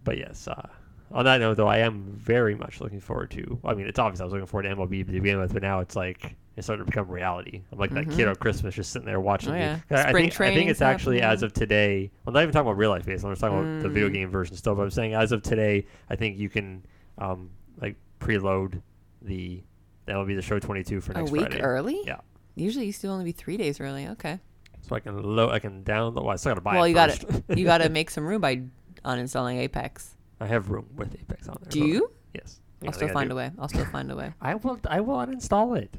But 0.04 0.18
yes, 0.18 0.46
uh, 0.46 0.68
on 1.12 1.24
that 1.26 1.38
note, 1.40 1.56
though, 1.56 1.68
I 1.68 1.78
am 1.78 2.02
very 2.16 2.54
much 2.54 2.80
looking 2.80 3.00
forward 3.00 3.30
to. 3.32 3.58
I 3.64 3.74
mean, 3.74 3.86
it's 3.86 3.98
obvious 3.98 4.20
I 4.20 4.24
was 4.24 4.32
looking 4.32 4.46
forward 4.46 4.64
to 4.64 4.74
MLB 4.74 5.06
to 5.06 5.12
begin 5.12 5.38
with, 5.38 5.52
but 5.52 5.62
now 5.62 5.80
it's 5.80 5.94
like 5.96 6.34
it's 6.56 6.66
starting 6.66 6.84
to 6.84 6.90
become 6.90 7.08
reality. 7.08 7.62
I'm 7.72 7.78
like 7.78 7.90
that 7.90 8.10
kid 8.10 8.28
on 8.28 8.36
Christmas, 8.36 8.74
just 8.74 8.92
sitting 8.92 9.06
there 9.06 9.20
watching. 9.20 9.52
Mm-hmm. 9.52 9.74
Oh, 9.74 9.82
the- 9.88 9.94
yeah. 9.94 10.00
I, 10.02 10.06
I 10.06 10.08
Spring 10.10 10.30
think, 10.30 10.40
I 10.40 10.54
think 10.54 10.70
it's 10.70 10.80
actually 10.82 11.20
as 11.20 11.42
of 11.42 11.52
today. 11.52 12.10
Well, 12.24 12.32
not 12.32 12.42
even 12.42 12.52
talking 12.52 12.66
about 12.68 12.78
real 12.78 12.90
life 12.90 13.04
based. 13.06 13.24
I'm 13.24 13.30
just 13.32 13.40
talking 13.40 13.58
about 13.58 13.82
the 13.82 13.88
video 13.88 14.08
Mm. 14.08 14.12
game 14.14 14.30
version 14.30 14.56
still. 14.56 14.74
But 14.74 14.82
I'm 14.82 14.90
saying 14.90 15.14
as 15.14 15.32
of 15.32 15.42
today, 15.42 15.86
I 16.10 16.16
think 16.16 16.38
you 16.38 16.48
can 16.48 16.84
um, 17.18 17.50
like 17.80 17.96
preload 18.20 18.80
the 19.22 19.62
the 20.06 20.12
MLB 20.12 20.36
the 20.36 20.42
Show 20.42 20.58
22 20.58 21.00
for 21.00 21.12
next 21.14 21.30
a 21.30 21.32
week 21.32 21.42
Friday. 21.42 21.60
early? 21.60 22.00
Yeah. 22.04 22.18
Usually, 22.56 22.86
you 22.86 22.92
still 22.92 23.10
only 23.12 23.24
be 23.24 23.32
three 23.32 23.56
days 23.56 23.80
early. 23.80 24.06
Okay. 24.08 24.38
So 24.82 24.94
I 24.94 25.00
can 25.00 25.20
load. 25.22 25.50
I 25.50 25.58
can 25.60 25.82
download. 25.82 26.14
Well, 26.16 26.28
I 26.28 26.36
still 26.36 26.50
got 26.50 26.54
to 26.56 26.60
buy 26.60 26.74
well, 26.74 26.84
it 26.84 26.88
you 26.90 26.94
got 26.94 27.10
to 27.10 27.42
you 27.56 27.64
got 27.64 27.78
to 27.78 27.88
make 27.90 28.10
some 28.10 28.24
room 28.26 28.40
by 28.40 28.62
uninstalling 29.04 29.56
Apex. 29.58 30.10
I 30.40 30.46
have 30.46 30.70
room 30.70 30.86
with 30.96 31.14
Apex 31.14 31.48
on 31.48 31.58
there. 31.62 31.70
Do 31.70 31.86
you? 31.86 32.10
Yes. 32.34 32.60
I'll 32.84 32.92
still 32.92 33.08
find 33.08 33.30
a 33.32 33.34
way. 33.34 33.50
I'll 33.58 33.68
still 33.68 33.86
find 33.86 34.10
a 34.10 34.16
way. 34.16 34.32
I 34.40 34.54
will. 34.56 34.78
I 34.88 35.00
will 35.00 35.16
uninstall 35.16 35.76
it. 35.78 35.94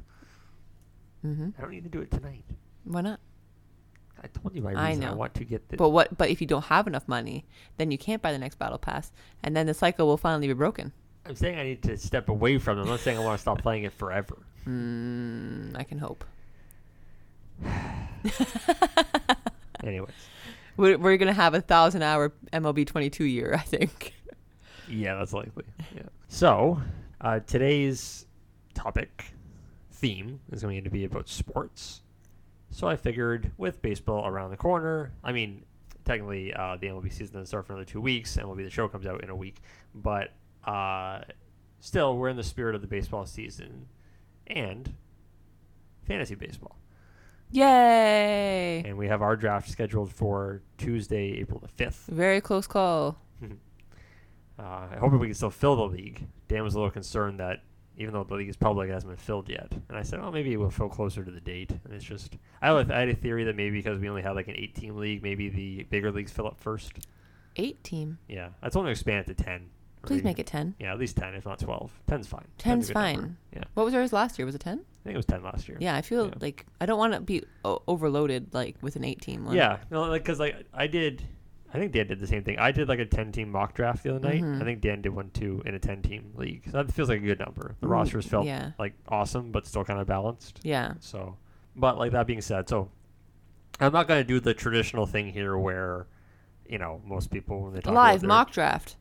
hmm 1.21 1.49
I 1.57 1.61
don't 1.61 1.71
need 1.71 1.83
to 1.83 1.89
do 1.89 2.01
it 2.01 2.11
tonight. 2.11 2.43
Why 2.83 3.01
not? 3.01 3.19
I 4.21 4.27
told 4.27 4.55
you 4.55 4.61
my 4.61 4.73
I 4.73 4.89
reason. 4.89 5.03
I, 5.03 5.09
know. 5.09 5.15
want 5.15 5.33
to 5.35 5.45
get 5.45 5.67
the. 5.69 5.77
But 5.77 5.89
what? 5.89 6.17
But 6.17 6.29
if 6.29 6.41
you 6.41 6.47
don't 6.47 6.65
have 6.65 6.87
enough 6.87 7.07
money, 7.07 7.45
then 7.77 7.91
you 7.91 7.97
can't 7.97 8.21
buy 8.21 8.31
the 8.31 8.37
next 8.37 8.59
battle 8.59 8.77
pass, 8.77 9.11
and 9.43 9.55
then 9.55 9.65
the 9.65 9.73
cycle 9.73 10.07
will 10.07 10.17
finally 10.17 10.47
be 10.47 10.53
broken. 10.53 10.91
I'm 11.25 11.35
saying 11.35 11.57
I 11.57 11.63
need 11.63 11.81
to 11.83 11.97
step 11.97 12.29
away 12.29 12.59
from 12.59 12.77
it. 12.77 12.81
I'm 12.83 12.87
not 12.87 12.99
saying 12.99 13.17
I 13.17 13.21
want 13.23 13.37
to 13.37 13.41
stop 13.41 13.61
playing 13.61 13.83
it 13.83 13.93
forever. 13.93 14.37
Mm, 14.67 15.75
I 15.75 15.83
can 15.83 15.97
hope. 15.97 16.23
Anyways, 19.83 20.09
We're, 20.77 20.97
we're 20.97 21.17
gonna 21.17 21.33
have 21.33 21.53
a 21.53 21.61
thousand 21.61 22.01
hour 22.03 22.31
MLB 22.53 22.87
22 22.87 23.25
year, 23.25 23.53
I 23.55 23.59
think. 23.63 24.13
Yeah, 24.89 25.15
that's 25.15 25.33
likely. 25.33 25.65
Yeah. 25.95 26.03
So, 26.27 26.81
uh, 27.21 27.39
today's 27.41 28.25
topic 28.73 29.33
theme 29.91 30.39
is 30.51 30.61
going 30.61 30.83
to 30.83 30.89
be 30.89 31.05
about 31.05 31.27
sports. 31.29 32.01
So 32.69 32.87
I 32.87 32.95
figured 32.95 33.51
with 33.57 33.81
baseball 33.81 34.27
around 34.27 34.51
the 34.51 34.57
corner, 34.57 35.13
I 35.23 35.31
mean, 35.31 35.63
technically 36.03 36.53
uh, 36.53 36.77
the 36.79 36.87
MLB 36.87 37.11
season 37.11 37.33
doesn't 37.35 37.47
start 37.47 37.65
for 37.65 37.73
another 37.73 37.85
two 37.85 38.01
weeks. 38.01 38.35
and 38.35 38.45
MLB 38.45 38.63
the 38.63 38.69
show 38.69 38.87
comes 38.87 39.05
out 39.05 39.23
in 39.23 39.29
a 39.29 39.35
week, 39.35 39.61
but 39.93 40.33
uh, 40.65 41.21
still, 41.79 42.17
we're 42.17 42.29
in 42.29 42.37
the 42.37 42.43
spirit 42.43 42.75
of 42.75 42.81
the 42.81 42.87
baseball 42.87 43.25
season 43.25 43.87
and 44.47 44.93
fantasy 46.05 46.35
baseball. 46.35 46.77
Yay! 47.51 48.83
And 48.85 48.97
we 48.97 49.07
have 49.07 49.21
our 49.21 49.35
draft 49.35 49.69
scheduled 49.69 50.11
for 50.11 50.61
Tuesday, 50.77 51.37
April 51.39 51.59
the 51.59 51.83
5th. 51.83 52.07
Very 52.07 52.41
close 52.41 52.67
call. 52.67 53.17
Uh, 54.57 54.87
I 54.91 54.97
hope 54.99 55.11
we 55.13 55.27
can 55.27 55.33
still 55.35 55.49
fill 55.49 55.75
the 55.75 55.83
league. 55.83 56.27
Dan 56.47 56.63
was 56.63 56.75
a 56.75 56.77
little 56.77 56.91
concerned 56.91 57.39
that 57.39 57.63
even 57.97 58.13
though 58.13 58.23
the 58.23 58.35
league 58.35 58.49
is 58.49 58.55
public, 58.57 58.89
it 58.89 58.93
hasn't 58.93 59.09
been 59.11 59.17
filled 59.17 59.49
yet. 59.49 59.71
And 59.89 59.97
I 59.97 60.03
said, 60.03 60.19
well, 60.21 60.31
maybe 60.31 60.51
it 60.53 60.57
will 60.57 60.69
fill 60.69 60.89
closer 60.89 61.23
to 61.23 61.31
the 61.31 61.39
date. 61.39 61.71
And 61.71 61.93
it's 61.93 62.03
just, 62.03 62.35
I 62.61 62.73
had, 62.73 62.91
I 62.91 62.99
had 62.99 63.09
a 63.09 63.15
theory 63.15 63.43
that 63.45 63.55
maybe 63.55 63.77
because 63.77 63.99
we 63.99 64.09
only 64.09 64.21
have 64.21 64.35
like 64.35 64.47
an 64.47 64.55
eight 64.57 64.75
team 64.75 64.95
league, 64.97 65.23
maybe 65.23 65.49
the 65.49 65.83
bigger 65.83 66.11
leagues 66.11 66.31
fill 66.31 66.47
up 66.47 66.59
first. 66.59 66.93
Eight 67.57 67.83
team. 67.83 68.17
Yeah. 68.27 68.49
I 68.61 68.69
told 68.69 68.83
him 68.85 68.87
to 68.87 68.91
expand 68.91 69.29
it 69.29 69.37
to 69.37 69.43
10. 69.43 69.69
Please 70.01 70.23
make 70.23 70.37
it 70.39 70.45
10. 70.45 70.75
Yeah, 70.79 70.91
at 70.91 70.99
least 70.99 71.17
10, 71.17 71.33
if 71.33 71.45
not 71.45 71.57
12. 71.57 71.91
10's 72.07 72.27
fine. 72.27 72.45
10's 72.59 72.85
a 72.85 72.87
good 72.89 72.93
fine. 72.93 73.15
number. 73.15 73.35
Yeah. 73.55 73.63
What 73.73 73.85
was 73.85 73.93
ours 73.95 74.13
last 74.13 74.37
year? 74.37 74.45
Was 74.45 74.53
it 74.53 74.61
10? 74.61 74.73
I 74.79 75.03
think 75.03 75.13
it 75.15 75.17
was 75.17 75.25
10 75.25 75.41
last 75.41 75.67
year. 75.67 75.77
Yeah, 75.81 75.95
I 75.95 76.01
feel 76.03 76.27
Yeah. 76.27 76.33
like 76.41 76.65
I 76.79 76.85
don't 76.85 76.99
want 76.99 77.13
to 77.13 77.21
be 77.21 77.43
o- 77.63 77.81
overloaded 77.87 78.53
like 78.53 78.75
with 78.81 78.95
an 78.97 79.03
eight 79.03 79.21
team 79.21 79.45
one. 79.45 79.55
Yeah, 79.55 79.77
no, 79.89 80.03
like 80.03 80.21
because 80.23 80.39
like 80.39 80.57
I 80.73 80.85
did, 80.87 81.23
I 81.73 81.77
think 81.77 81.91
Dan 81.91 82.07
did 82.07 82.19
the 82.19 82.27
same 82.27 82.43
thing. 82.43 82.57
I 82.57 82.71
did 82.71 82.87
like 82.87 82.99
a 82.99 83.05
ten 83.05 83.31
team 83.31 83.51
mock 83.51 83.73
draft 83.73 84.03
the 84.03 84.11
other 84.15 84.19
night. 84.25 84.41
Mhm. 84.41 84.61
I 84.61 84.63
think 84.65 84.79
Dan 84.81 85.01
did 85.01 85.09
one 85.13 85.29
too 85.31 85.61
in 85.65 85.75
a 85.75 85.79
ten 85.79 86.01
team 86.01 86.31
league. 86.35 86.63
So 86.65 86.71
that 86.83 86.91
feels 86.93 87.09
like 87.09 87.21
a 87.21 87.25
good 87.25 87.39
number. 87.39 87.75
The 87.81 87.87
Mm, 87.87 87.91
rosters 87.91 88.25
felt 88.25 88.45
yeah. 88.45 88.71
like 88.79 88.93
awesome, 89.09 89.51
but 89.51 89.65
still 89.65 89.83
kind 89.83 89.99
of 89.99 90.07
balanced. 90.07 90.59
Yeah. 90.63 90.93
So, 91.01 91.37
but 91.75 91.97
like 91.97 92.11
that 92.13 92.27
being 92.27 92.41
said, 92.41 92.69
so 92.69 92.89
I'm 93.81 93.91
not 93.91 94.07
gonna 94.07 94.23
do 94.23 94.39
the 94.39 94.53
traditional 94.53 95.05
thing 95.05 95.27
here 95.33 95.57
where, 95.57 96.07
you 96.69 96.77
know, 96.77 97.01
most 97.05 97.29
people 97.29 97.63
when 97.63 97.73
they 97.73 97.81
talk 97.81 97.93
Live 97.93 98.23
mock 98.23 98.51
draft. 98.51 98.95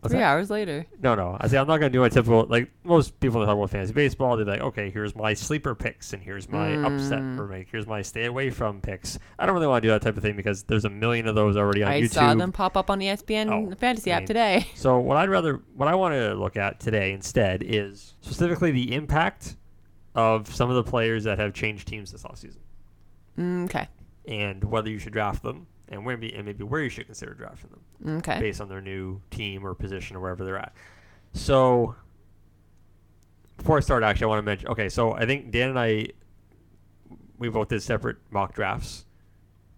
What's 0.00 0.12
Three 0.12 0.20
that? 0.20 0.26
hours 0.26 0.50
later. 0.50 0.86
No, 1.02 1.14
no. 1.14 1.36
I 1.40 1.48
say 1.48 1.56
I'm 1.58 1.66
not 1.66 1.78
going 1.80 1.90
to 1.90 1.96
do 1.96 2.00
my 2.00 2.08
typical 2.08 2.44
like 2.48 2.70
most 2.84 3.18
people 3.18 3.40
that 3.40 3.46
talk 3.46 3.56
about 3.56 3.70
fantasy 3.70 3.92
baseball. 3.94 4.36
They're 4.36 4.46
like, 4.46 4.60
okay, 4.60 4.90
here's 4.90 5.16
my 5.16 5.34
sleeper 5.34 5.74
picks, 5.74 6.12
and 6.12 6.22
here's 6.22 6.48
my 6.48 6.74
upset, 6.74 7.20
Mm. 7.20 7.38
or 7.40 7.48
like 7.48 7.68
here's 7.72 7.86
my 7.86 8.02
stay 8.02 8.26
away 8.26 8.50
from 8.50 8.80
picks. 8.80 9.18
I 9.38 9.46
don't 9.46 9.54
really 9.54 9.66
want 9.66 9.82
to 9.82 9.88
do 9.88 9.92
that 9.92 10.02
type 10.02 10.16
of 10.16 10.22
thing 10.22 10.36
because 10.36 10.62
there's 10.64 10.84
a 10.84 10.90
million 10.90 11.26
of 11.26 11.34
those 11.34 11.56
already 11.56 11.82
on 11.82 11.90
I 11.90 12.02
YouTube. 12.02 12.10
saw 12.12 12.34
them 12.34 12.52
pop 12.52 12.76
up 12.76 12.88
on 12.90 12.98
the 12.98 13.06
ESPN 13.06 13.50
Oh, 13.50 13.74
fantasy 13.76 14.12
I 14.12 14.18
app 14.18 14.26
today. 14.26 14.66
So 14.76 14.98
what 15.00 15.16
I'd 15.16 15.30
rather, 15.30 15.60
what 15.74 15.88
I 15.88 15.94
want 15.94 16.14
to 16.14 16.34
look 16.34 16.56
at 16.56 16.78
today 16.78 17.12
instead 17.12 17.62
is 17.64 18.14
specifically 18.20 18.70
the 18.70 18.94
impact 18.94 19.56
of 20.14 20.54
some 20.54 20.70
of 20.70 20.76
the 20.76 20.84
players 20.88 21.24
that 21.24 21.38
have 21.38 21.52
changed 21.54 21.88
teams 21.88 22.12
this 22.12 22.22
offseason 22.22 22.58
Mm, 23.38 23.64
okay. 23.64 23.88
and 24.28 24.62
whether 24.64 24.88
you 24.88 24.98
should 24.98 25.12
draft 25.12 25.42
them 25.42 25.66
and 25.88 26.04
maybe 26.04 26.34
and 26.34 26.44
maybe 26.46 26.64
where 26.64 26.82
you 26.82 26.88
should 26.88 27.06
consider 27.06 27.34
drafting 27.34 27.70
them 27.70 28.18
Okay. 28.18 28.40
based 28.40 28.60
on 28.60 28.68
their 28.68 28.80
new 28.80 29.20
team 29.30 29.64
or 29.66 29.74
position 29.74 30.16
or 30.16 30.20
wherever 30.20 30.44
they're 30.44 30.58
at. 30.58 30.72
So 31.32 31.94
before 33.56 33.76
I 33.78 33.80
start, 33.80 34.02
actually, 34.02 34.24
I 34.24 34.28
want 34.28 34.38
to 34.38 34.42
mention. 34.42 34.68
Okay, 34.68 34.88
so 34.88 35.12
I 35.12 35.26
think 35.26 35.50
Dan 35.50 35.70
and 35.70 35.78
I 35.78 36.08
we 37.38 37.48
both 37.48 37.68
did 37.68 37.82
separate 37.82 38.16
mock 38.30 38.54
drafts. 38.54 39.04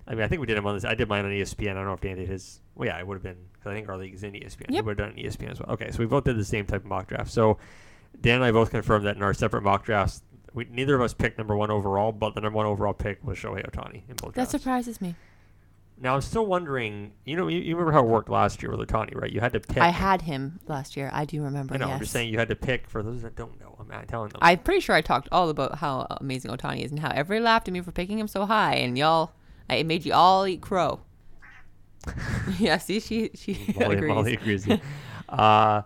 I 0.07 0.12
mean, 0.12 0.23
I 0.23 0.29
think 0.29 0.41
we 0.41 0.47
did 0.47 0.57
them 0.57 0.67
on 0.67 0.75
this. 0.75 0.85
I 0.85 0.95
did 0.95 1.09
mine 1.09 1.25
on 1.25 1.31
ESPN. 1.33 1.73
I 1.73 1.75
don't 1.75 1.87
know 1.87 1.93
if 1.93 2.00
Dan 2.00 2.17
did 2.17 2.29
his. 2.29 2.61
Well, 2.75 2.87
yeah, 2.87 2.99
it 2.99 3.07
would 3.07 3.15
have 3.17 3.23
been 3.23 3.37
because 3.53 3.71
I 3.71 3.75
think 3.75 3.88
our 3.88 3.97
league 3.99 4.15
is 4.15 4.23
in 4.23 4.33
ESPN. 4.33 4.67
Yep. 4.71 4.85
would 4.85 4.99
have 4.99 5.09
done 5.15 5.19
ESPN 5.23 5.50
as 5.50 5.61
well. 5.61 5.71
Okay, 5.73 5.91
so 5.91 5.99
we 5.99 6.07
both 6.07 6.25
did 6.25 6.38
the 6.38 6.45
same 6.45 6.65
type 6.65 6.83
of 6.83 6.87
mock 6.87 7.09
draft. 7.09 7.31
So 7.31 7.59
Dan 8.21 8.37
and 8.37 8.45
I 8.45 8.50
both 8.53 8.71
confirmed 8.71 9.05
that 9.07 9.17
in 9.17 9.23
our 9.23 9.35
separate 9.35 9.62
mock 9.62 9.85
drafts, 9.85 10.23
we, 10.55 10.67
neither 10.71 10.95
of 10.95 11.03
us 11.03 11.12
picked 11.12 11.37
number 11.37 11.57
one 11.57 11.71
overall, 11.71 12.11
but 12.12 12.35
the 12.35 12.41
number 12.41 12.57
one 12.57 12.67
overall 12.67 12.95
pick 12.95 13.23
was 13.23 13.37
Shohei 13.38 13.69
Otani 13.69 14.03
in 14.09 14.17
both 14.17 14.33
That 14.33 14.35
drafts. 14.35 14.50
surprises 14.53 15.00
me. 15.00 15.15
Now 16.00 16.14
I'm 16.14 16.21
still 16.21 16.47
wondering. 16.47 17.12
You 17.25 17.37
know, 17.37 17.49
you, 17.49 17.59
you 17.59 17.75
remember 17.75 17.93
how 17.93 18.00
it 18.05 18.09
worked 18.09 18.28
last 18.28 18.62
year 18.62 18.71
with 18.75 18.88
Otani, 18.88 19.14
right? 19.21 19.31
You 19.33 19.40
had 19.40 19.52
to 19.55 19.61
pick. 19.61 19.78
I 19.78 19.88
had 19.88 20.23
him 20.23 20.61
last 20.69 20.97
year. 20.97 21.11
I 21.12 21.25
do 21.25 21.43
remember. 21.43 21.75
I 21.75 21.78
know. 21.78 21.87
yes. 21.87 21.95
I'm 21.95 22.00
just 22.00 22.12
saying 22.12 22.33
you 22.33 22.38
had 22.38 22.49
to 22.49 22.57
pick. 22.57 22.88
For 22.88 23.02
those 23.02 23.23
that 23.23 23.35
don't 23.37 23.59
know, 23.61 23.76
I'm, 23.81 23.90
I'm 23.90 24.07
telling 24.07 24.28
them. 24.31 24.38
I'm 24.43 24.59
pretty 24.59 24.81
sure 24.81 24.95
I 24.95 25.00
talked 25.00 25.28
all 25.33 25.49
about 25.49 25.78
how 25.78 26.07
amazing 26.21 26.50
Otani 26.50 26.85
is 26.85 26.90
and 26.93 27.00
how 27.00 27.11
everybody 27.11 27.45
laughed 27.45 27.69
at 27.69 27.75
me 27.75 27.81
for 27.81 27.90
picking 27.93 28.19
him 28.19 28.28
so 28.28 28.47
high, 28.47 28.75
and 28.76 28.97
y'all, 28.97 29.33
I- 29.69 29.76
it 29.76 29.87
made 29.87 30.05
you 30.07 30.12
all 30.12 30.47
eat 30.47 30.61
crow. 30.61 31.00
yeah, 32.59 32.78
see, 32.78 33.00
she 33.00 33.31
she 33.35 33.75
Molly, 33.78 33.97
agrees. 33.97 34.14
Molly 34.14 34.35
agrees. 34.35 34.69
Uh, 35.28 35.83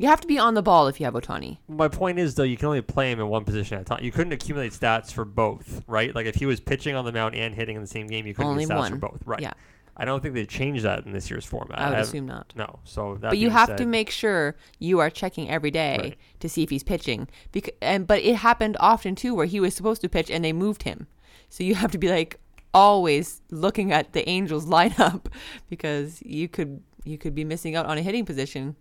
You 0.00 0.08
have 0.08 0.22
to 0.22 0.26
be 0.26 0.38
on 0.38 0.54
the 0.54 0.62
ball 0.62 0.86
if 0.86 0.98
you 0.98 1.04
have 1.04 1.12
Otani. 1.12 1.58
my 1.68 1.86
point 1.88 2.18
is 2.18 2.34
though, 2.34 2.42
you 2.42 2.56
can 2.56 2.66
only 2.68 2.80
play 2.80 3.12
him 3.12 3.20
in 3.20 3.28
one 3.28 3.44
position 3.44 3.76
at 3.76 3.82
a 3.82 3.84
time. 3.84 4.02
You 4.02 4.10
couldn't 4.10 4.32
accumulate 4.32 4.72
stats 4.72 5.12
for 5.12 5.26
both, 5.26 5.82
right? 5.86 6.14
Like 6.14 6.24
if 6.24 6.36
he 6.36 6.46
was 6.46 6.58
pitching 6.58 6.94
on 6.96 7.04
the 7.04 7.12
mound 7.12 7.34
and 7.34 7.54
hitting 7.54 7.76
in 7.76 7.82
the 7.82 7.86
same 7.86 8.06
game, 8.06 8.26
you 8.26 8.32
couldn't 8.32 8.52
Only 8.52 8.64
get 8.64 8.74
stats 8.74 8.88
for 8.88 8.96
both, 8.96 9.20
right? 9.26 9.40
Yeah, 9.42 9.52
I 9.98 10.06
don't 10.06 10.22
think 10.22 10.34
they 10.34 10.46
changed 10.46 10.84
that 10.86 11.04
in 11.04 11.12
this 11.12 11.28
year's 11.30 11.44
format. 11.44 11.78
I 11.78 11.90
would 11.90 11.98
have- 11.98 12.06
assume 12.06 12.24
not. 12.24 12.50
No. 12.56 12.78
So 12.84 13.18
that 13.20 13.28
But 13.28 13.36
you 13.38 13.50
have 13.50 13.68
said, 13.68 13.76
to 13.76 13.84
make 13.84 14.08
sure 14.08 14.56
you 14.78 15.00
are 15.00 15.10
checking 15.10 15.50
every 15.50 15.70
day 15.70 15.96
Right. 16.00 16.16
to 16.38 16.48
see 16.48 16.62
if 16.62 16.70
he's 16.70 16.82
pitching. 16.82 17.28
Because 17.52 17.74
and 17.82 18.06
but 18.06 18.22
it 18.22 18.36
happened 18.36 18.78
often 18.80 19.14
too 19.14 19.34
where 19.34 19.44
he 19.44 19.60
was 19.60 19.74
supposed 19.74 20.00
to 20.00 20.08
pitch 20.08 20.30
and 20.30 20.42
they 20.42 20.54
moved 20.54 20.84
him. 20.84 21.08
So 21.50 21.62
you 21.62 21.74
have 21.74 21.90
to 21.92 21.98
be 21.98 22.08
like 22.08 22.40
always 22.72 23.42
looking 23.50 23.92
at 23.92 24.14
the 24.14 24.26
Angels 24.26 24.64
lineup 24.76 25.26
because 25.68 26.22
you 26.22 26.48
could 26.48 26.82
you 27.04 27.18
could 27.18 27.34
be 27.34 27.44
missing 27.44 27.76
out 27.76 27.84
on 27.84 27.98
a 27.98 28.02
hitting 28.02 28.24
position 28.24 28.76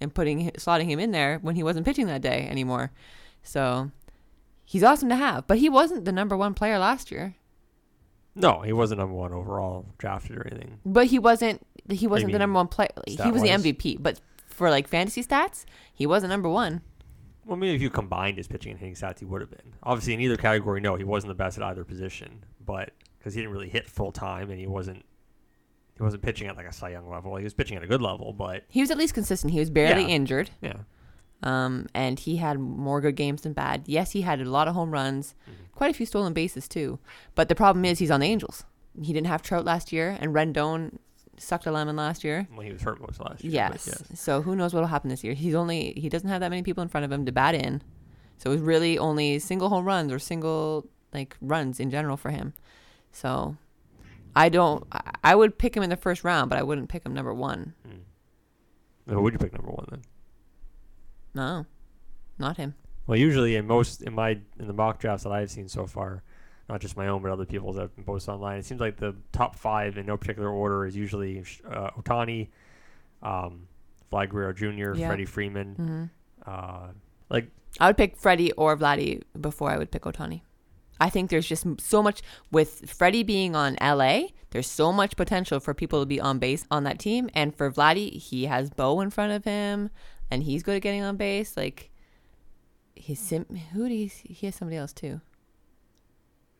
and 0.00 0.14
putting 0.14 0.50
slotting 0.52 0.86
him 0.86 0.98
in 0.98 1.10
there 1.10 1.38
when 1.40 1.56
he 1.56 1.62
wasn't 1.62 1.86
pitching 1.86 2.06
that 2.06 2.22
day 2.22 2.46
anymore. 2.50 2.92
So 3.42 3.90
he's 4.64 4.82
awesome 4.82 5.08
to 5.08 5.16
have, 5.16 5.46
but 5.46 5.58
he 5.58 5.68
wasn't 5.68 6.04
the 6.04 6.12
number 6.12 6.36
1 6.36 6.54
player 6.54 6.78
last 6.78 7.10
year. 7.10 7.36
No, 8.34 8.62
he 8.62 8.72
wasn't 8.72 8.98
number 8.98 9.14
one 9.14 9.32
overall 9.32 9.86
drafted 9.98 10.36
or 10.36 10.46
anything. 10.46 10.80
But 10.84 11.06
he 11.06 11.18
wasn't 11.18 11.64
he 11.88 12.06
wasn't 12.06 12.32
the 12.32 12.38
mean, 12.38 12.40
number 12.40 12.56
1 12.56 12.68
player. 12.68 12.88
He 13.06 13.30
was 13.30 13.42
the? 13.42 13.48
MVP, 13.48 14.02
but 14.02 14.20
for 14.46 14.70
like 14.70 14.88
fantasy 14.88 15.22
stats, 15.22 15.64
he 15.92 16.06
wasn't 16.06 16.30
number 16.30 16.48
1. 16.48 16.80
Well, 17.46 17.56
maybe 17.56 17.74
if 17.74 17.82
you 17.82 17.90
combined 17.90 18.38
his 18.38 18.48
pitching 18.48 18.72
and 18.72 18.80
hitting 18.80 18.94
stats, 18.94 19.18
he 19.18 19.26
would 19.26 19.42
have 19.42 19.50
been. 19.50 19.74
Obviously, 19.82 20.14
in 20.14 20.20
either 20.20 20.36
category, 20.36 20.80
no, 20.80 20.96
he 20.96 21.04
wasn't 21.04 21.28
the 21.28 21.34
best 21.34 21.58
at 21.58 21.62
either 21.62 21.84
position, 21.84 22.44
but 22.64 22.90
because 23.18 23.34
he 23.34 23.40
didn't 23.40 23.52
really 23.52 23.68
hit 23.68 23.86
full 23.86 24.12
time 24.12 24.50
and 24.50 24.58
he 24.58 24.66
wasn't 24.66 25.04
he 25.96 26.02
wasn't 26.02 26.22
pitching 26.22 26.48
at 26.48 26.56
like 26.56 26.66
a 26.66 26.72
Cy 26.72 26.90
Young 26.90 27.08
level. 27.08 27.36
He 27.36 27.44
was 27.44 27.54
pitching 27.54 27.76
at 27.76 27.82
a 27.82 27.86
good 27.86 28.02
level, 28.02 28.32
but 28.32 28.64
He 28.68 28.80
was 28.80 28.90
at 28.90 28.98
least 28.98 29.14
consistent. 29.14 29.52
He 29.52 29.60
was 29.60 29.70
barely 29.70 30.02
Yeah. 30.02 30.08
injured, 30.08 30.50
yeah, 30.60 30.78
um, 31.42 31.86
and 31.94 32.18
he 32.18 32.36
had 32.36 32.58
more 32.58 33.00
good 33.00 33.16
games 33.16 33.42
than 33.42 33.52
bad. 33.52 33.82
Yes, 33.86 34.12
he 34.12 34.22
had 34.22 34.40
a 34.40 34.44
lot 34.50 34.68
of 34.68 34.74
home 34.74 34.90
runs, 34.90 35.34
Mm-hmm. 35.44 35.62
quite 35.74 35.90
a 35.90 35.94
few 35.94 36.06
stolen 36.06 36.32
bases 36.32 36.68
too. 36.68 36.98
But 37.34 37.48
the 37.48 37.54
problem 37.54 37.84
is 37.84 37.98
he's 37.98 38.10
on 38.10 38.20
the 38.20 38.26
Angels. 38.26 38.64
He 39.02 39.12
didn't 39.12 39.26
have 39.26 39.42
Trout 39.42 39.64
last 39.64 39.92
year, 39.92 40.16
and 40.20 40.32
Rendon 40.34 40.98
sucked 41.36 41.66
a 41.66 41.72
lemon 41.72 41.96
last 41.96 42.22
year. 42.22 42.46
well, 42.52 42.60
he 42.64 42.72
was 42.72 42.82
hurt 42.82 43.00
most 43.00 43.18
last 43.20 43.42
year. 43.42 43.52
Yes. 43.54 43.86
but 43.86 44.06
yes. 44.10 44.20
So 44.20 44.40
who 44.42 44.54
knows 44.54 44.72
what 44.72 44.80
will 44.80 44.86
happen 44.88 45.10
this 45.10 45.24
year? 45.24 45.34
He's 45.34 45.54
only 45.54 45.92
he 45.96 46.08
doesn't 46.08 46.28
have 46.28 46.40
that 46.40 46.50
many 46.50 46.62
people 46.62 46.82
in 46.82 46.88
front 46.88 47.04
of 47.04 47.10
him 47.12 47.26
to 47.26 47.32
bat 47.32 47.54
in, 47.56 47.82
so 48.38 48.52
it's 48.52 48.62
really 48.62 48.98
only 48.98 49.38
single 49.40 49.68
home 49.68 49.84
runs 49.84 50.12
or 50.12 50.18
single 50.20 50.86
like 51.12 51.36
runs 51.40 51.78
in 51.80 51.90
general 51.90 52.16
for 52.16 52.30
him. 52.30 52.54
So 53.12 53.56
I 54.36 54.48
don't. 54.48 54.84
I- 55.22 55.34
would 55.34 55.58
pick 55.58 55.76
him 55.76 55.82
in 55.82 55.90
the 55.90 55.96
first 55.96 56.24
round, 56.24 56.50
but 56.50 56.58
I 56.58 56.62
wouldn't 56.62 56.88
pick 56.88 57.04
him 57.06 57.14
number 57.14 57.32
one. 57.34 57.74
Mm. 57.88 59.12
Who 59.12 59.20
would 59.22 59.32
you 59.32 59.38
pick 59.38 59.52
number 59.52 59.70
one 59.70 59.86
then? 59.90 60.02
No, 61.34 61.66
not 62.38 62.56
him. 62.56 62.74
Well, 63.06 63.18
usually 63.18 63.56
in 63.56 63.66
most 63.66 64.02
in 64.02 64.14
my 64.14 64.38
in 64.58 64.66
the 64.66 64.72
mock 64.72 64.98
drafts 64.98 65.24
that 65.24 65.32
I've 65.32 65.50
seen 65.50 65.68
so 65.68 65.86
far, 65.86 66.22
not 66.68 66.80
just 66.80 66.96
my 66.96 67.08
own 67.08 67.22
but 67.22 67.30
other 67.30 67.44
people's 67.44 67.76
that 67.76 67.82
have 67.82 67.96
been 67.96 68.04
posted 68.04 68.32
online, 68.34 68.58
it 68.58 68.64
seems 68.64 68.80
like 68.80 68.96
the 68.96 69.14
top 69.32 69.56
five 69.56 69.98
in 69.98 70.06
no 70.06 70.16
particular 70.16 70.48
order 70.48 70.86
is 70.86 70.96
usually 70.96 71.40
uh, 71.70 71.90
Otani, 71.90 72.48
um, 73.22 73.66
Vlad 74.12 74.30
Guerrero 74.30 74.52
Jr., 74.52 74.94
Yeah. 74.98 75.08
Freddie 75.08 75.24
Freeman. 75.26 75.74
hmm 75.74 76.04
Uh, 76.50 76.88
like 77.30 77.48
I 77.80 77.88
would 77.88 77.96
pick 77.96 78.16
Freddie 78.16 78.52
or 78.52 78.76
Vladdy 78.76 79.22
before 79.40 79.70
I 79.70 79.76
would 79.76 79.90
pick 79.90 80.02
Otani. 80.02 80.42
I 81.00 81.10
think 81.10 81.30
there's 81.30 81.46
just 81.46 81.66
so 81.80 82.02
much 82.02 82.22
with 82.50 82.88
Freddie 82.90 83.22
being 83.24 83.54
on 83.56 83.76
LA. 83.80 84.28
There's 84.50 84.66
so 84.68 84.92
much 84.92 85.16
potential 85.16 85.58
for 85.60 85.74
people 85.74 86.00
to 86.00 86.06
be 86.06 86.20
on 86.20 86.38
base 86.38 86.64
on 86.70 86.84
that 86.84 86.98
team, 86.98 87.28
and 87.34 87.54
for 87.54 87.70
Vladdy, 87.70 88.12
he 88.12 88.44
has 88.46 88.70
Bo 88.70 89.00
in 89.00 89.10
front 89.10 89.32
of 89.32 89.44
him, 89.44 89.90
and 90.30 90.42
he's 90.44 90.62
good 90.62 90.76
at 90.76 90.82
getting 90.82 91.02
on 91.02 91.16
base. 91.16 91.56
Like 91.56 91.90
he's 92.94 93.18
sim- 93.18 93.46
who 93.72 93.88
do 93.88 93.94
he? 93.94 94.06
He 94.06 94.46
has 94.46 94.54
somebody 94.54 94.76
else 94.76 94.92
too. 94.92 95.20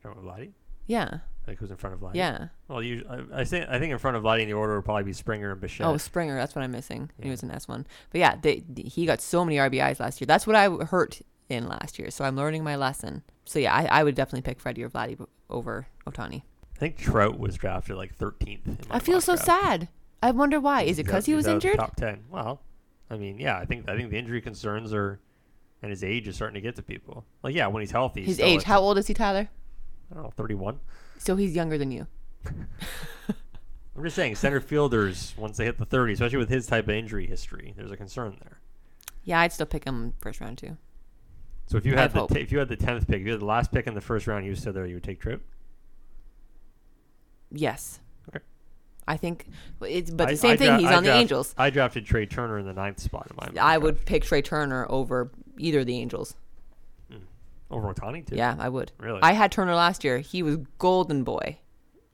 Don't 0.03 0.21
Vladdy. 0.23 0.51
Yeah, 0.87 1.19
Like 1.47 1.57
who's 1.57 1.71
in 1.71 1.77
front 1.77 1.95
of 1.95 1.99
Vladdy? 2.01 2.15
yeah. 2.15 2.47
Well, 2.67 2.83
you, 2.83 3.03
I, 3.09 3.41
I 3.41 3.43
think 3.45 3.67
I 3.69 3.79
think 3.79 3.91
in 3.91 3.97
front 3.97 4.17
of 4.17 4.23
Vladdy 4.23 4.41
in 4.41 4.47
the 4.49 4.53
order 4.53 4.75
would 4.75 4.85
probably 4.85 5.03
be 5.03 5.13
Springer 5.13 5.51
and 5.53 5.61
Bichette. 5.61 5.87
Oh, 5.87 5.97
Springer. 5.97 6.35
That's 6.35 6.53
what 6.55 6.63
I'm 6.63 6.71
missing. 6.71 7.09
He 7.21 7.29
was 7.29 7.41
an 7.41 7.49
S 7.51 7.67
one. 7.67 7.87
But 8.11 8.19
yeah, 8.19 8.35
they, 8.39 8.63
he 8.85 9.05
got 9.07 9.19
so 9.21 9.43
many 9.43 9.57
RBIs 9.57 9.99
last 9.99 10.21
year. 10.21 10.25
That's 10.27 10.45
what 10.45 10.55
I 10.55 10.69
hurt 10.69 11.21
in 11.49 11.67
last 11.67 11.97
year. 11.97 12.11
So 12.11 12.23
I'm 12.25 12.35
learning 12.35 12.63
my 12.63 12.75
lesson. 12.75 13.23
So 13.45 13.59
yeah, 13.59 13.73
I, 13.73 13.85
I 13.85 14.03
would 14.03 14.15
definitely 14.15 14.41
pick 14.41 14.59
Freddie 14.59 14.83
or 14.83 14.89
Vladdy 14.89 15.23
over 15.49 15.87
Otani. 16.07 16.41
I 16.75 16.79
think 16.79 16.97
Trout 16.97 17.39
was 17.39 17.55
drafted 17.55 17.95
like 17.95 18.17
13th. 18.17 18.65
in 18.65 18.77
I 18.89 18.99
feel 18.99 19.21
so 19.21 19.35
draft. 19.35 19.45
sad. 19.45 19.87
I 20.21 20.31
wonder 20.31 20.59
why. 20.59 20.81
Is 20.81 20.99
it 20.99 21.05
because 21.05 21.25
he 21.25 21.33
was 21.33 21.45
he's 21.45 21.51
out 21.51 21.55
of 21.57 21.61
the 21.61 21.67
injured? 21.69 21.79
Top 21.79 21.95
10. 21.95 22.23
Well, 22.29 22.61
I 23.09 23.17
mean, 23.17 23.39
yeah, 23.39 23.57
I 23.57 23.65
think 23.65 23.87
I 23.87 23.95
think 23.95 24.09
the 24.09 24.17
injury 24.17 24.41
concerns 24.41 24.91
are, 24.93 25.19
and 25.81 25.91
his 25.91 26.03
age 26.03 26.27
is 26.27 26.35
starting 26.35 26.55
to 26.55 26.61
get 26.61 26.75
to 26.77 26.81
people. 26.83 27.23
Like, 27.43 27.55
yeah, 27.55 27.67
when 27.67 27.81
he's 27.81 27.91
healthy. 27.91 28.23
His 28.25 28.39
age. 28.39 28.63
How 28.63 28.79
old 28.81 28.97
is 28.97 29.07
he, 29.07 29.13
Tyler? 29.13 29.47
I 30.11 30.15
don't 30.15 30.23
know, 30.23 30.31
31. 30.31 30.79
So 31.17 31.35
he's 31.35 31.55
younger 31.55 31.77
than 31.77 31.91
you. 31.91 32.07
I'm 33.97 34.03
just 34.03 34.15
saying, 34.15 34.35
center 34.35 34.59
fielders 34.59 35.33
once 35.37 35.57
they 35.57 35.65
hit 35.65 35.77
the 35.77 35.85
30s, 35.85 36.13
especially 36.13 36.37
with 36.39 36.49
his 36.49 36.67
type 36.67 36.85
of 36.85 36.89
injury 36.89 37.27
history, 37.27 37.73
there's 37.77 37.91
a 37.91 37.97
concern 37.97 38.37
there. 38.41 38.59
Yeah, 39.23 39.39
I'd 39.39 39.53
still 39.53 39.65
pick 39.65 39.85
him 39.85 40.13
first 40.19 40.41
round 40.41 40.57
too. 40.57 40.77
So 41.67 41.77
if 41.77 41.85
you 41.85 41.95
had 41.95 42.13
the 42.13 42.27
t- 42.27 42.39
if 42.39 42.51
you 42.51 42.59
had 42.59 42.69
the 42.69 42.77
10th 42.77 43.07
pick, 43.07 43.21
if 43.21 43.25
you 43.25 43.31
had 43.31 43.41
the 43.41 43.45
last 43.45 43.71
pick 43.71 43.87
in 43.87 43.93
the 43.95 44.01
first 44.01 44.27
round, 44.27 44.45
you 44.45 44.55
still 44.55 44.73
there, 44.73 44.85
you 44.85 44.95
would 44.95 45.03
take 45.03 45.19
Trout. 45.19 45.41
Yes. 47.51 47.99
Okay. 48.29 48.43
I 49.07 49.17
think 49.17 49.45
it's 49.81 50.11
but 50.11 50.27
I- 50.29 50.31
the 50.31 50.37
same 50.37 50.51
I 50.51 50.57
thing. 50.57 50.67
dra- 50.67 50.77
he's 50.79 50.87
I 50.87 50.95
on 50.95 51.03
the 51.03 51.13
Angels. 51.13 51.53
I 51.57 51.69
drafted 51.69 52.05
Trea 52.05 52.25
Turner 52.25 52.59
in 52.59 52.65
the 52.65 52.73
ninth 52.73 52.99
spot 52.99 53.27
in 53.29 53.35
my. 53.35 53.47
I 53.61 53.73
draft. 53.75 53.81
would 53.83 54.05
pick 54.05 54.23
Trea 54.23 54.41
Turner 54.41 54.85
over 54.89 55.31
either 55.57 55.79
of 55.79 55.85
the 55.85 55.97
Angels. 55.97 56.35
Hmm. 57.09 57.17
over 57.71 57.93
Otani 57.93 58.25
too. 58.25 58.35
Yeah, 58.35 58.55
I 58.59 58.69
would. 58.69 58.91
Really? 58.99 59.19
I 59.21 59.33
had 59.33 59.51
Turner 59.51 59.75
last 59.75 60.03
year. 60.03 60.19
He 60.19 60.43
was 60.43 60.57
golden 60.79 61.23
boy. 61.23 61.57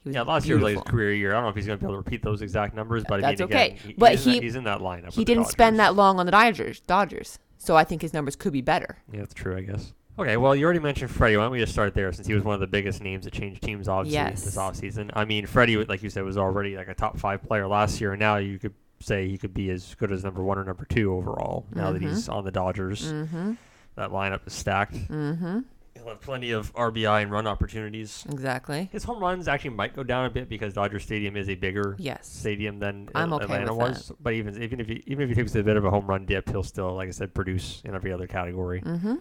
He 0.04 0.10
was 0.10 0.16
yeah, 0.16 0.22
last 0.24 0.48
year 0.48 0.58
was 0.58 0.74
his 0.74 0.82
career 0.84 1.14
year. 1.14 1.32
I 1.32 1.34
don't 1.36 1.44
know 1.44 1.50
if 1.50 1.56
he's 1.56 1.68
going 1.68 1.78
to 1.78 1.82
be 1.82 1.86
able 1.86 1.94
to 1.96 1.98
repeat 2.00 2.24
those 2.24 2.42
exact 2.42 2.74
numbers, 2.74 3.04
but 3.08 3.22
That's 3.22 3.40
I 3.40 3.46
mean, 3.46 3.52
again, 3.54 3.72
okay. 3.72 3.88
he- 3.88 3.94
But 3.94 4.12
he's, 4.14 4.26
in 4.26 4.32
he- 4.34 4.40
that, 4.40 4.44
he's 4.44 4.56
in 4.56 4.64
that 4.64 4.80
lineup. 4.80 5.14
He 5.14 5.24
didn't 5.26 5.46
spend 5.48 5.80
that 5.80 5.96
long 5.96 6.20
on 6.20 6.26
the 6.26 6.32
Dodgers. 6.32 6.80
Dodgers. 6.82 7.38
So 7.64 7.76
I 7.76 7.84
think 7.84 8.02
his 8.02 8.12
numbers 8.12 8.36
could 8.36 8.54
be 8.54 8.62
better. 8.62 8.98
Yeah, 9.12 9.20
that's 9.20 9.36
true, 9.36 9.56
I 9.56 9.62
guess. 9.62 9.94
Okay, 10.18 10.36
well, 10.36 10.56
you 10.56 10.66
already 10.66 10.80
mentioned 10.80 11.12
Freddie. 11.12 11.38
Why 11.38 11.44
don't 11.44 11.52
we 11.52 11.60
just 11.60 11.72
start 11.74 11.94
there 11.94 12.12
since 12.12 12.26
he 12.26 12.34
was 12.34 12.44
one 12.44 12.56
of 12.56 12.60
the 12.60 12.66
biggest 12.68 13.02
names 13.04 13.26
that 13.26 13.34
changed 13.34 13.62
teams, 13.62 13.88
obviously, 13.88 14.16
Yes. 14.16 14.44
this 14.44 14.58
offseason. 14.58 15.12
I 15.14 15.26
mean, 15.26 15.46
Freddie, 15.46 15.78
like 15.86 16.02
you 16.02 16.10
said, 16.10 16.24
was 16.24 16.38
already 16.40 16.76
like 16.76 16.88
a 16.88 16.96
top 16.96 17.20
five 17.20 17.44
player 17.44 17.68
last 17.68 18.02
year, 18.02 18.14
and 18.14 18.20
now 18.20 18.38
you 18.38 18.58
could 18.58 18.74
say 19.00 19.28
he 19.30 19.38
could 19.38 19.54
be 19.54 19.70
as 19.70 19.94
good 19.96 20.12
as 20.12 20.24
number 20.24 20.42
one 20.44 20.58
or 20.58 20.64
number 20.64 20.86
two 20.86 21.14
overall 21.14 21.66
now 21.74 21.92
that 21.92 22.02
Mhm. 22.02 22.10
he's 22.10 22.28
on 22.28 22.44
the 22.46 22.52
Dodgers. 22.52 23.14
Mm-hmm. 23.14 23.54
That 23.96 24.10
lineup 24.10 24.46
is 24.48 24.54
stacked. 24.54 24.96
Mm-hmm. 24.96 25.60
He'll 26.02 26.10
have 26.10 26.22
plenty 26.22 26.52
of 26.52 26.74
RBI 26.74 27.22
and 27.22 27.32
run 27.32 27.46
opportunities. 27.48 28.26
Exactly. 28.30 28.90
His 28.92 29.04
home 29.04 29.20
runs 29.22 29.48
actually 29.48 29.72
might 29.72 29.96
go 29.96 30.04
down 30.04 30.26
a 30.26 30.30
bit 30.30 30.50
because 30.50 30.74
Dodger 30.74 31.00
Stadium 31.00 31.38
is 31.38 31.48
a 31.50 31.56
bigger 31.56 31.96
Yes. 32.00 32.28
stadium 32.28 32.80
than 32.80 33.10
I'm 33.14 33.32
At- 33.34 33.44
okay 33.44 33.54
Atlanta 33.56 33.76
was. 33.76 34.12
But 34.20 34.34
even 34.34 34.62
even 34.62 34.80
if 34.80 34.88
he, 34.88 35.04
even 35.08 35.24
if 35.24 35.30
he 35.30 35.36
takes 35.36 35.54
a 35.56 35.64
bit 35.64 35.78
of 35.78 35.86
a 35.86 35.90
home 35.92 36.08
run 36.08 36.26
dip, 36.26 36.50
he'll 36.50 36.64
still, 36.64 36.96
like 36.96 37.08
I 37.08 37.12
said, 37.12 37.34
produce 37.34 37.82
in 37.86 37.94
every 37.94 38.12
other 38.12 38.28
category. 38.28 38.82
Mm-hmm. 38.82 39.16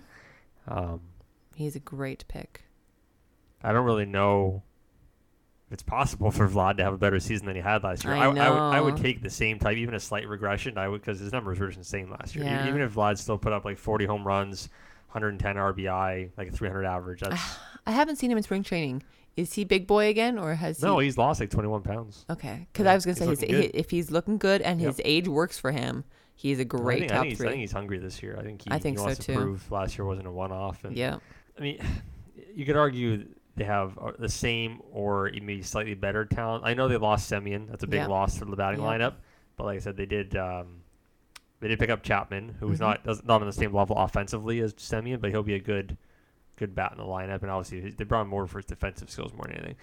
Um, 0.68 1.00
He's 1.54 1.76
a 1.76 1.80
great 1.80 2.24
pick. 2.28 2.62
I 3.62 3.72
don't 3.72 3.84
really 3.84 4.06
know 4.06 4.62
if 5.66 5.74
it's 5.74 5.82
possible 5.82 6.30
for 6.30 6.48
Vlad 6.48 6.78
to 6.78 6.82
have 6.84 6.94
a 6.94 6.98
better 6.98 7.20
season 7.20 7.46
than 7.46 7.54
he 7.56 7.60
had 7.62 7.82
last 7.82 8.04
year. 8.04 8.14
I 8.14 8.26
would, 8.28 8.38
I 8.38 8.80
would 8.80 8.96
take 8.96 9.22
the 9.22 9.28
same 9.30 9.58
type, 9.58 9.76
even 9.76 9.94
a 9.94 10.00
slight 10.00 10.26
regression. 10.26 10.78
I 10.78 10.88
would 10.88 11.02
because 11.02 11.20
his 11.20 11.32
numbers 11.32 11.58
were 11.60 11.66
just 11.66 11.76
insane 11.78 12.08
last 12.10 12.34
year. 12.34 12.44
Yeah. 12.46 12.66
Even 12.68 12.80
if 12.80 12.94
Vlad 12.94 13.18
still 13.18 13.36
put 13.36 13.52
up 13.52 13.64
like 13.66 13.76
40 13.78 14.06
home 14.06 14.26
runs, 14.26 14.70
110 15.12 15.56
RBI, 15.56 16.30
like 16.36 16.48
a 16.48 16.52
300 16.52 16.84
average, 16.84 17.20
that's 17.20 17.40
I 17.86 17.92
haven't 17.92 18.16
seen 18.16 18.30
him 18.30 18.36
in 18.36 18.42
spring 18.42 18.62
training. 18.62 19.02
Is 19.36 19.54
he 19.54 19.64
big 19.64 19.86
boy 19.86 20.08
again, 20.08 20.38
or 20.38 20.54
has 20.54 20.82
No, 20.82 20.98
he? 20.98 21.06
he's 21.06 21.16
lost 21.16 21.40
like 21.40 21.50
21 21.50 21.82
pounds. 21.82 22.24
Okay, 22.28 22.66
because 22.72 22.84
Yeah, 22.84 22.92
I 22.92 22.94
was 22.94 23.04
gonna 23.06 23.16
say 23.16 23.26
his, 23.26 23.70
if 23.74 23.90
he's 23.90 24.10
looking 24.10 24.38
good 24.38 24.60
and 24.62 24.80
his 24.80 25.00
age 25.04 25.28
works 25.28 25.58
for 25.58 25.70
him, 25.72 26.04
he's 26.34 26.58
a 26.58 26.64
great 26.64 27.00
think, 27.00 27.12
I 27.12 27.20
think, 27.20 27.28
he's, 27.30 27.40
I 27.40 27.48
think 27.48 27.60
he's 27.60 27.72
hungry 27.72 27.98
this 27.98 28.22
year. 28.22 28.36
I 28.38 28.42
think 28.42 28.62
he, 28.62 28.70
I 28.70 28.78
think 28.78 28.98
he 28.98 29.04
so, 29.04 29.14
to 29.14 29.22
too. 29.22 29.34
prove 29.34 29.70
last 29.70 29.96
year 29.96 30.04
wasn't 30.04 30.26
a 30.26 30.32
one-off. 30.32 30.84
Yeah, 30.90 31.18
I 31.58 31.60
mean, 31.62 31.78
you 32.54 32.66
could 32.66 32.76
argue 32.76 33.26
they 33.56 33.64
have 33.64 33.96
uh, 33.98 34.12
the 34.18 34.28
same 34.28 34.80
or 34.90 35.30
maybe 35.32 35.62
slightly 35.62 35.94
better 35.94 36.24
talent. 36.24 36.64
I 36.64 36.74
know 36.74 36.88
they 36.88 36.96
lost 36.96 37.30
Semien. 37.30 37.68
That's 37.68 37.82
a 37.84 37.86
big 37.86 38.00
Yeah. 38.00 38.06
loss 38.08 38.38
for 38.38 38.44
the 38.46 38.56
batting 38.56 38.80
Yeah. 38.80 38.86
lineup. 38.86 39.14
But 39.56 39.64
like 39.64 39.76
I 39.76 39.80
said, 39.80 39.96
they 39.96 40.06
did 40.06 40.36
um, 40.36 40.79
they 41.60 41.68
did 41.68 41.78
pick 41.78 41.90
up 41.90 42.02
Chapman, 42.02 42.56
who's 42.60 42.78
Mhm. 42.78 42.80
not 42.80 43.04
does, 43.04 43.22
not 43.24 43.40
on 43.40 43.46
the 43.46 43.52
same 43.52 43.72
level 43.72 43.96
offensively 43.96 44.60
as 44.60 44.74
Semien, 44.74 45.20
but 45.20 45.30
he'll 45.30 45.42
be 45.42 45.54
a 45.54 45.60
good 45.60 45.96
good 46.56 46.74
bat 46.74 46.92
in 46.92 46.98
the 46.98 47.04
lineup. 47.04 47.40
And 47.42 47.50
obviously, 47.50 47.90
they 47.90 48.04
brought 48.04 48.22
him 48.22 48.28
more 48.28 48.46
for 48.46 48.58
his 48.58 48.66
defensive 48.66 49.10
skills 49.10 49.32
more 49.32 49.44
than 49.46 49.56
anything. 49.56 49.76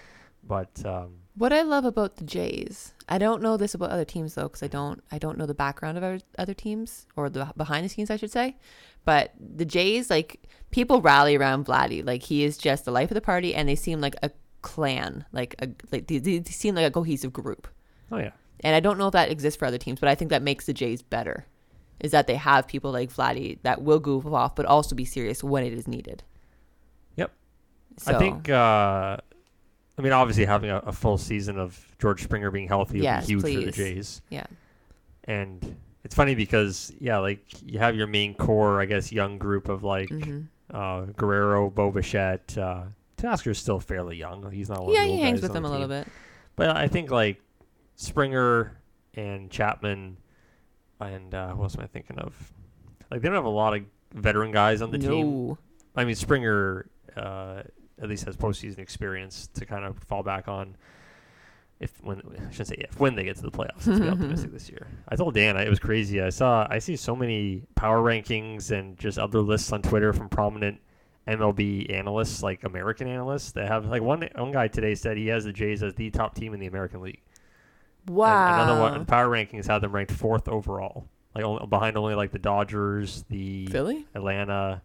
But 0.44 0.86
um, 0.86 1.16
What 1.36 1.52
I 1.52 1.64
love 1.64 1.84
about 1.86 2.18
the 2.18 2.24
Jays, 2.24 2.94
I 3.10 3.18
don't 3.18 3.42
know 3.42 3.58
this 3.58 3.74
about 3.74 3.90
other 3.90 4.06
teams 4.06 4.36
though, 4.36 4.44
because 4.44 4.62
I 4.64 4.68
don't, 4.68 5.04
I 5.12 5.18
don't 5.18 5.38
know 5.38 5.48
the 5.48 5.56
background 5.56 5.98
of 5.98 6.04
other, 6.04 6.20
other 6.38 6.54
teams 6.54 7.08
or 7.16 7.30
the 7.30 7.52
behind 7.58 7.84
the 7.84 7.90
scenes, 7.90 8.12
I 8.12 8.16
should 8.18 8.32
say. 8.32 8.58
But 9.04 9.34
the 9.40 9.66
Jays, 9.66 10.10
like 10.12 10.42
people 10.72 11.02
rally 11.02 11.36
around 11.36 11.66
Vladdy, 11.66 12.06
like 12.06 12.22
he 12.24 12.44
is 12.44 12.58
just 12.58 12.86
the 12.86 12.92
life 12.92 13.10
of 13.10 13.16
the 13.16 13.22
party, 13.22 13.56
and 13.56 13.68
they 13.68 13.76
seem 13.76 14.00
like 14.00 14.16
a 14.22 14.30
clan, 14.62 15.26
like 15.32 15.56
a, 15.60 15.70
like 15.92 16.08
they, 16.08 16.20
they 16.20 16.44
seem 16.44 16.76
like 16.76 16.86
a 16.86 16.92
cohesive 16.92 17.34
group. 17.34 17.68
oh 18.12 18.18
yeah, 18.18 18.32
And 18.64 18.76
I 18.76 18.80
don't 18.80 18.98
know 19.00 19.08
if 19.08 19.14
that 19.14 19.32
exists 19.32 19.58
for 19.58 19.66
other 19.66 19.78
teams, 19.80 20.00
but 20.00 20.10
I 20.10 20.16
think 20.16 20.30
that 20.30 20.44
makes 20.44 20.66
the 20.68 20.74
Jays 20.74 21.02
better. 21.02 21.46
Is 22.00 22.12
that 22.12 22.28
they 22.28 22.36
have 22.36 22.68
people 22.68 22.92
like 22.92 23.12
Vladdy 23.12 23.58
that 23.64 23.82
will 23.82 24.00
goof 24.00 24.26
off, 24.28 24.56
but 24.56 24.66
also 24.66 24.96
be 24.96 25.06
serious 25.06 25.44
when 25.44 25.64
it 25.64 25.74
is 25.74 25.88
needed. 25.88 26.24
Yep. 27.16 27.32
So, 27.98 28.16
I 28.16 28.20
think. 28.20 28.50
Uh, 28.50 29.18
I 29.98 30.02
mean, 30.04 30.12
obviously, 30.14 30.46
having 30.46 30.70
a, 30.70 30.78
a 30.78 30.92
full 30.92 31.18
season 31.18 31.58
of 31.58 31.96
George 31.98 32.22
Springer 32.24 32.52
being 32.52 32.68
healthy 32.68 33.00
Yes, 33.00 33.28
would 33.32 33.44
be 33.44 33.52
huge 33.52 33.60
for 33.60 33.66
the. 33.66 33.72
Jays. 33.72 34.22
yeah, 34.30 34.46
And 35.24 35.76
it's 36.04 36.14
funny 36.14 36.36
because 36.36 36.94
yeah, 37.00 37.18
like 37.18 37.40
you 37.66 37.80
have 37.80 37.96
your 37.96 38.06
main 38.08 38.36
core, 38.36 38.80
I 38.80 38.86
guess, 38.86 39.12
young 39.12 39.38
group 39.40 39.70
of 39.70 39.84
like 39.84 40.10
hmm 40.10 40.42
uh, 40.70 41.06
Guerrero, 41.16 41.70
Bo 41.70 41.92
Bichette. 41.92 42.58
Uh, 42.58 42.84
Teoscar's 43.18 43.58
still 43.58 43.80
fairly 43.80 44.18
young. 44.18 44.52
He's 44.52 44.70
not 44.70 44.80
one 44.80 44.90
little 44.90 44.96
yeah, 44.96 45.04
of 45.04 45.08
the 45.08 45.16
he 45.16 45.22
hangs 45.22 45.42
with 45.42 45.54
them 45.54 45.66
a 45.66 45.72
little 45.72 45.88
bit. 45.88 46.08
But 46.56 46.76
I 46.76 46.88
think 46.88 47.10
like 47.10 47.42
Springer 47.96 48.78
and 49.16 49.50
Chapman 49.50 50.18
and 51.00 51.34
uh, 51.34 51.50
who 51.54 51.64
else 51.64 51.76
am 51.78 51.84
I 51.84 51.88
thinking 51.88 52.18
of? 52.20 52.34
Like 53.12 53.22
they 53.22 53.28
don't 53.28 53.36
have 53.36 53.46
a 53.46 53.50
lot 53.50 53.76
of 53.76 53.84
veteran 54.14 54.52
guys 54.52 54.82
on 54.82 54.92
the 54.92 54.98
team. 54.98 55.58
I 55.96 56.06
mean 56.06 56.16
Springer 56.16 56.90
uh, 57.16 57.64
at 58.02 58.10
least 58.10 58.26
has 58.26 58.36
postseason 58.38 58.80
experience 58.80 59.48
to 59.56 59.66
kind 59.66 59.86
of 59.86 59.98
fall 60.00 60.24
back 60.24 60.48
on. 60.48 60.76
If 61.80 62.04
when 62.04 62.20
I 62.20 62.50
shouldn't 62.52 62.70
say 62.70 62.76
if 62.90 63.00
when 63.00 63.14
they 63.16 63.24
get 63.24 63.36
to 63.38 63.44
the 63.44 63.52
playoffs, 63.52 63.86
let's 63.86 64.00
be 64.00 64.10
optimistic 64.10 64.52
this 64.52 64.70
year. 64.70 64.88
I 65.08 65.16
told 65.16 65.36
Dan 65.36 65.58
it 65.58 65.70
was 65.70 65.80
crazy. 65.80 66.22
I 66.22 66.30
saw 66.30 66.66
I 66.70 66.80
see 66.80 66.96
so 66.96 67.16
many 67.16 67.64
power 67.76 68.02
rankings 68.02 68.72
and 68.72 68.98
just 68.98 69.20
other 69.20 69.42
lists 69.42 69.72
on 69.72 69.84
Twitter 69.84 70.12
from 70.12 70.28
prominent 70.28 70.80
MLB 71.28 71.94
analysts, 71.94 72.42
like 72.42 72.64
American 72.64 73.08
analysts, 73.08 73.52
that 73.52 73.68
have 73.68 73.86
like 73.86 74.02
one 74.02 74.28
one 74.36 74.52
guy 74.52 74.68
today 74.68 74.96
said 74.96 75.18
he 75.18 75.28
has 75.28 75.44
the 75.44 75.54
Jays 75.54 75.84
as 75.84 75.94
the 75.94 76.10
top 76.10 76.34
team 76.34 76.54
in 76.54 76.60
the 76.60 76.68
American 76.68 77.02
League. 77.02 77.22
And 78.08 78.16
wow. 78.16 78.64
another 78.64 78.80
one, 78.82 79.06
power 79.06 79.28
rankings 79.28 79.68
had 79.68 79.80
them 79.80 79.92
ranked 79.94 80.12
fourth 80.14 80.48
overall, 80.48 81.08
like 81.36 81.44
only, 81.44 81.66
behind 81.68 81.98
only 81.98 82.16
like 82.16 82.32
the 82.32 82.40
Dodgers, 82.40 83.26
the 83.30 83.68
Philly? 83.68 84.06
Atlanta, 84.16 84.82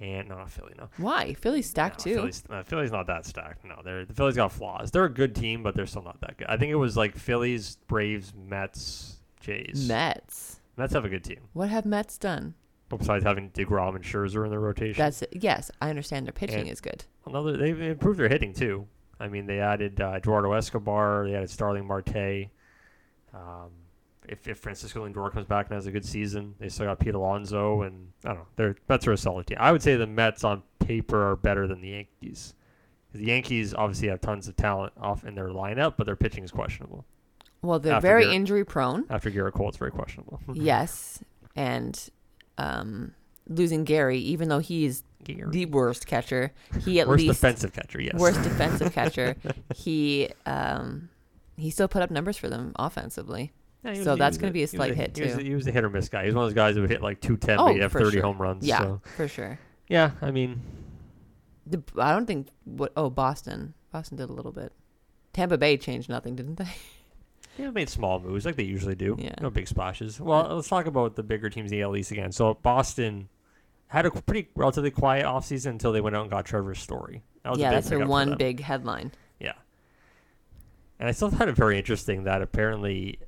and 0.00 0.28
no, 0.28 0.36
not 0.36 0.50
Philly. 0.50 0.74
No, 0.78 0.88
Why? 0.98 1.34
Philly's 1.34 1.68
stacked 1.68 2.04
no, 2.06 2.12
too. 2.12 2.16
Philly's, 2.18 2.44
no, 2.48 2.62
Philly's 2.62 2.92
not 2.92 3.06
that 3.06 3.26
stacked. 3.26 3.64
No, 3.64 3.80
they're 3.84 4.04
the 4.04 4.14
Phillies 4.14 4.36
got 4.36 4.52
flaws. 4.52 4.90
They're 4.90 5.06
a 5.06 5.12
good 5.12 5.34
team, 5.34 5.62
but 5.62 5.74
they're 5.74 5.86
still 5.86 6.02
not 6.02 6.20
that 6.20 6.36
good. 6.36 6.46
I 6.48 6.56
think 6.56 6.70
it 6.70 6.76
was 6.76 6.96
like 6.96 7.16
Phillies, 7.16 7.78
Braves, 7.88 8.32
Mets, 8.34 9.16
Jays. 9.40 9.88
Mets. 9.88 10.60
Mets 10.76 10.92
have 10.92 11.04
a 11.04 11.08
good 11.08 11.24
team. 11.24 11.40
What 11.54 11.70
have 11.70 11.84
Mets 11.84 12.18
done? 12.18 12.54
Besides 12.90 13.24
having 13.24 13.50
Degrom 13.50 13.96
and 13.96 14.04
Scherzer 14.04 14.44
in 14.44 14.50
their 14.50 14.60
rotation, 14.60 14.98
That's 14.98 15.20
it. 15.22 15.30
Yes, 15.32 15.70
I 15.80 15.90
understand 15.90 16.26
their 16.26 16.32
pitching 16.32 16.60
And- 16.60 16.68
is 16.68 16.80
good. 16.80 17.04
another 17.26 17.56
they've 17.56 17.80
improved 17.80 18.18
their 18.18 18.28
hitting 18.28 18.54
too. 18.54 18.86
I 19.20 19.28
mean, 19.28 19.46
they 19.46 19.58
added 19.58 20.00
uh, 20.00 20.12
Eduardo 20.16 20.52
Escobar, 20.52 21.26
they 21.26 21.34
added 21.34 21.50
Starling 21.50 21.86
Marte. 21.86 22.50
Um, 23.38 23.70
if, 24.28 24.46
if 24.46 24.58
Francisco 24.58 25.06
Lindor 25.08 25.32
comes 25.32 25.46
back 25.46 25.66
and 25.66 25.74
has 25.74 25.86
a 25.86 25.90
good 25.92 26.04
season, 26.04 26.54
they 26.58 26.68
still 26.68 26.86
got 26.86 26.98
Pete 26.98 27.14
Alonso, 27.14 27.82
and 27.82 28.08
I 28.24 28.28
don't 28.28 28.38
know. 28.38 28.46
They're 28.56 28.76
Mets 28.88 29.06
are 29.06 29.12
a 29.12 29.16
solid 29.16 29.46
team. 29.46 29.56
I 29.60 29.72
would 29.72 29.82
say 29.82 29.96
the 29.96 30.06
Mets 30.06 30.44
on 30.44 30.62
paper 30.80 31.30
are 31.30 31.36
better 31.36 31.66
than 31.66 31.80
the 31.80 31.88
Yankees. 31.88 32.54
The 33.14 33.24
Yankees 33.24 33.72
obviously 33.72 34.08
have 34.08 34.20
tons 34.20 34.48
of 34.48 34.56
talent 34.56 34.92
off 35.00 35.24
in 35.24 35.34
their 35.34 35.48
lineup, 35.48 35.94
but 35.96 36.04
their 36.04 36.16
pitching 36.16 36.44
is 36.44 36.50
questionable. 36.50 37.06
Well, 37.62 37.78
they're 37.78 37.94
After 37.94 38.06
very 38.06 38.24
Gerrit- 38.26 38.34
injury 38.34 38.64
prone. 38.64 39.04
After 39.08 39.30
Gerrit 39.30 39.52
Cole, 39.52 39.68
it's 39.68 39.78
very 39.78 39.90
questionable. 39.90 40.40
yes, 40.52 41.20
and 41.56 41.98
um, 42.58 43.14
losing 43.48 43.84
Gary, 43.84 44.18
even 44.18 44.48
though 44.50 44.58
he's 44.58 45.02
Gary. 45.24 45.50
the 45.50 45.64
worst 45.66 46.06
catcher, 46.06 46.52
he 46.84 47.00
at 47.00 47.08
Worst 47.08 47.22
least 47.24 47.40
defensive 47.40 47.72
catcher, 47.72 48.00
yes. 48.00 48.14
worst 48.14 48.42
defensive 48.42 48.92
catcher. 48.94 49.36
He 49.74 50.28
um, 50.44 51.08
he 51.58 51.70
still 51.70 51.88
put 51.88 52.02
up 52.02 52.10
numbers 52.10 52.36
for 52.36 52.48
them 52.48 52.72
offensively. 52.76 53.52
Yeah, 53.84 53.94
he 53.94 54.02
So 54.02 54.16
that's 54.16 54.38
gonna 54.38 54.52
be 54.52 54.60
a 54.60 54.62
he 54.62 54.64
was 54.64 54.70
slight 54.70 54.94
hit, 54.96 55.16
he 55.16 55.24
was 55.24 55.36
too. 55.36 55.42
he 55.44 55.54
was 55.54 55.66
a 55.66 55.70
hit 55.72 55.84
or 55.84 55.90
miss 55.90 56.08
guy. 56.08 56.22
He 56.22 56.26
was 56.28 56.34
one 56.34 56.44
of 56.44 56.50
those 56.50 56.54
guys 56.54 56.74
who 56.74 56.80
would 56.82 56.90
hit 56.90 57.02
like 57.02 57.20
210, 57.20 57.58
Oh, 57.58 57.66
but 57.66 57.74
he'd 57.74 57.82
have 57.82 57.92
30 57.92 58.10
sure. 58.12 58.22
home 58.22 58.38
runs. 58.40 58.66
Yeah, 58.66 58.78
So. 58.80 59.00
for 59.16 59.28
sure. 59.28 59.58
Yeah, 59.88 60.12
I 60.22 60.30
mean, 60.30 60.60
The, 61.66 61.82
I 61.98 62.12
don't 62.12 62.26
think 62.26 62.48
what. 62.64 62.92
Oh, 62.96 63.10
Boston. 63.10 63.74
Boston 63.92 64.16
did 64.16 64.28
a 64.30 64.32
little 64.32 64.52
bit. 64.52 64.72
Tampa 65.32 65.56
Bay 65.58 65.76
changed 65.76 66.08
nothing, 66.08 66.36
didn't 66.36 66.56
they? 66.56 66.68
Yeah, 67.56 67.70
made 67.70 67.88
small 67.88 68.20
moves 68.20 68.46
like 68.46 68.54
they 68.54 68.62
usually 68.62 68.94
do. 68.94 69.16
Yeah. 69.18 69.34
No 69.40 69.50
big 69.50 69.66
splashes. 69.66 70.20
Well, 70.20 70.54
let's 70.54 70.68
talk 70.68 70.86
about 70.86 71.16
the 71.16 71.24
bigger 71.24 71.50
teams 71.50 71.72
in 71.72 71.78
the 71.78 71.82
AL 71.82 71.96
East 71.96 72.12
again. 72.12 72.30
So 72.30 72.54
Boston 72.54 73.28
had 73.88 74.06
a 74.06 74.12
pretty 74.12 74.48
relatively 74.54 74.92
quiet 74.92 75.24
offseason 75.24 75.70
until 75.70 75.90
they 75.90 76.00
went 76.00 76.14
out 76.14 76.22
and 76.22 76.30
got 76.30 76.44
Trevor 76.44 76.76
Story. 76.76 77.24
That 77.42 77.50
was 77.50 77.58
a 77.58 77.62
yeah, 77.62 77.70
that's 77.72 77.88
their 77.88 78.06
one 78.06 78.36
big 78.36 78.60
headline. 78.60 79.10
And 81.00 81.08
I 81.08 81.12
still 81.12 81.30
found 81.30 81.48
it 81.50 81.56
very 81.56 81.78
interesting 81.78 82.24
that 82.24 82.42
apparently 82.42 83.18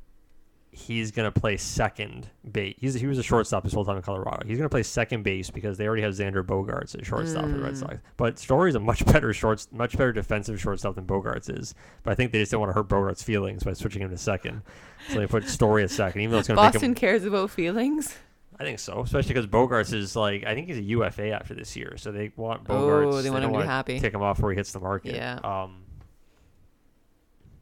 he's 0.72 1.10
going 1.10 1.30
to 1.30 1.40
play 1.40 1.56
second 1.56 2.30
base. 2.50 2.76
He's, 2.78 2.94
he 2.94 3.06
was 3.06 3.18
a 3.18 3.22
shortstop 3.24 3.64
his 3.64 3.72
whole 3.72 3.84
time 3.84 3.96
in 3.96 4.02
Colorado. 4.02 4.46
He's 4.46 4.56
going 4.56 4.68
to 4.68 4.72
play 4.72 4.84
second 4.84 5.24
base 5.24 5.50
because 5.50 5.76
they 5.78 5.86
already 5.86 6.02
have 6.02 6.12
Xander 6.14 6.44
Bogaerts 6.44 6.94
at 6.96 7.04
shortstop 7.04 7.42
for 7.44 7.50
the 7.52 7.62
Red 7.62 7.74
Mm. 7.74 7.78
Sox. 7.78 7.96
But 8.16 8.38
Story's 8.38 8.76
a 8.76 8.80
much 8.80 9.04
better 9.06 9.32
shorts, 9.32 9.68
much 9.72 9.92
better 9.98 10.12
defensive 10.12 10.60
shortstop 10.60 10.94
than 10.94 11.06
Bogaerts 11.06 11.56
is. 11.56 11.74
But 12.04 12.12
I 12.12 12.14
think 12.14 12.32
they 12.32 12.38
just 12.38 12.52
don't 12.52 12.60
want 12.60 12.70
to 12.70 12.74
hurt 12.74 12.88
Bogaerts' 12.88 13.24
feelings 13.24 13.64
by 13.64 13.72
switching 13.72 14.02
him 14.02 14.10
to 14.10 14.16
second. 14.16 14.62
So 15.08 15.18
they 15.18 15.26
put 15.26 15.48
Story 15.48 15.82
at 15.82 15.90
second, 15.90 16.20
even 16.22 16.32
though 16.32 16.38
it's 16.38 16.48
going 16.48 16.56
to 16.56 16.62
make 16.62 16.72
Boston 16.74 16.90
him. 16.90 16.94
cares 16.94 17.24
about 17.24 17.50
feelings. 17.50 18.16
I 18.58 18.62
think 18.64 18.78
so, 18.78 19.00
especially 19.00 19.28
because 19.34 19.46
Bogaerts 19.46 19.92
is 19.94 20.14
like 20.14 20.44
I 20.44 20.54
think 20.54 20.66
he's 20.68 20.76
a 20.76 20.82
UFA 20.82 21.30
after 21.30 21.54
this 21.54 21.74
year, 21.76 21.94
so 21.96 22.12
they 22.12 22.30
want 22.36 22.64
Bogaerts. 22.64 22.70
Oh, 23.06 23.10
Bogaerts. 23.12 23.22
they 23.22 23.30
want 23.30 23.44
him 23.44 23.52
to 23.54 23.58
be 23.60 23.64
happy. 23.64 23.98
Take 23.98 24.12
him 24.14 24.22
off 24.22 24.38
where 24.38 24.52
he 24.52 24.56
hits 24.56 24.70
the 24.72 24.80
market. 24.80 25.14
Yeah. 25.14 25.38
Um, 25.42 25.79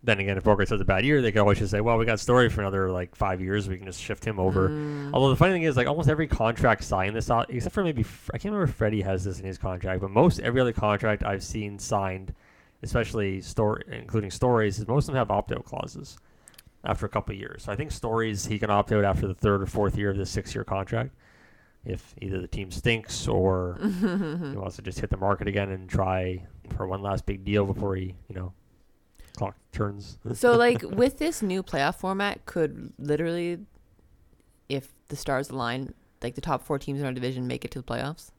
then 0.08 0.20
again, 0.20 0.38
if 0.38 0.44
Bogaerts 0.44 0.70
has 0.70 0.80
a 0.80 0.84
bad 0.84 1.04
year, 1.04 1.20
they 1.20 1.30
can 1.30 1.40
always 1.40 1.58
just 1.58 1.70
say, 1.70 1.80
"Well, 1.80 1.98
we 1.98 2.06
got 2.06 2.18
Story 2.20 2.48
for 2.48 2.60
another 2.62 2.90
like 2.90 3.14
five 3.14 3.40
years. 3.40 3.68
We 3.68 3.76
can 3.76 3.86
just 3.86 4.00
shift 4.00 4.24
him 4.24 4.40
over." 4.40 4.70
Mm. 4.70 5.10
Although 5.12 5.30
the 5.30 5.36
funny 5.36 5.52
thing 5.52 5.64
is, 5.64 5.76
like 5.76 5.86
almost 5.86 6.08
every 6.08 6.26
contract 6.26 6.84
signed 6.84 7.14
this 7.14 7.30
out, 7.30 7.50
except 7.50 7.74
for 7.74 7.84
maybe 7.84 8.04
I 8.32 8.38
can't 8.38 8.52
remember 8.52 8.64
if 8.64 8.74
Freddie 8.74 9.02
has 9.02 9.24
this 9.24 9.38
in 9.38 9.46
his 9.46 9.58
contract, 9.58 10.00
but 10.00 10.10
most 10.10 10.40
every 10.40 10.60
other 10.60 10.72
contract 10.72 11.24
I've 11.24 11.42
seen 11.42 11.78
signed, 11.78 12.34
especially 12.82 13.40
story, 13.40 13.84
including 13.92 14.30
stories, 14.30 14.78
is 14.78 14.88
most 14.88 15.04
of 15.04 15.14
them 15.14 15.16
have 15.16 15.30
opt-out 15.30 15.64
clauses 15.64 16.16
after 16.84 17.06
a 17.06 17.08
couple 17.08 17.34
of 17.34 17.40
years. 17.40 17.64
So 17.64 17.72
I 17.72 17.76
think 17.76 17.90
stories 17.90 18.46
he 18.46 18.58
can 18.58 18.70
opt 18.70 18.92
out 18.92 19.04
after 19.04 19.26
the 19.26 19.34
third 19.34 19.62
or 19.62 19.66
fourth 19.66 19.98
year 19.98 20.10
of 20.10 20.16
this 20.16 20.30
six-year 20.30 20.64
contract, 20.64 21.10
if 21.84 22.14
either 22.20 22.40
the 22.40 22.48
team 22.48 22.70
stinks 22.70 23.28
or 23.28 23.78
he 23.82 24.56
wants 24.56 24.76
to 24.76 24.82
just 24.82 25.00
hit 25.00 25.10
the 25.10 25.16
market 25.16 25.48
again 25.48 25.70
and 25.70 25.88
try 25.88 26.46
for 26.76 26.86
one 26.86 27.02
last 27.02 27.26
big 27.26 27.44
deal 27.44 27.66
before 27.66 27.96
he, 27.96 28.14
you 28.28 28.34
know, 28.34 28.52
clock 29.38 29.56
turns. 29.72 30.18
so 30.34 30.56
like 30.66 30.82
with 30.82 31.18
this 31.18 31.40
new 31.42 31.62
playoff 31.62 31.94
format 31.96 32.44
could 32.46 32.92
literally 32.98 33.58
if 34.68 34.92
the 35.08 35.16
stars 35.16 35.48
align 35.50 35.94
like 36.22 36.34
the 36.34 36.40
top 36.40 36.62
four 36.64 36.78
teams 36.78 36.98
in 37.00 37.06
our 37.06 37.12
division 37.12 37.46
make 37.46 37.64
it 37.64 37.70
to 37.70 37.78
the 37.78 37.84
playoffs 37.84 38.30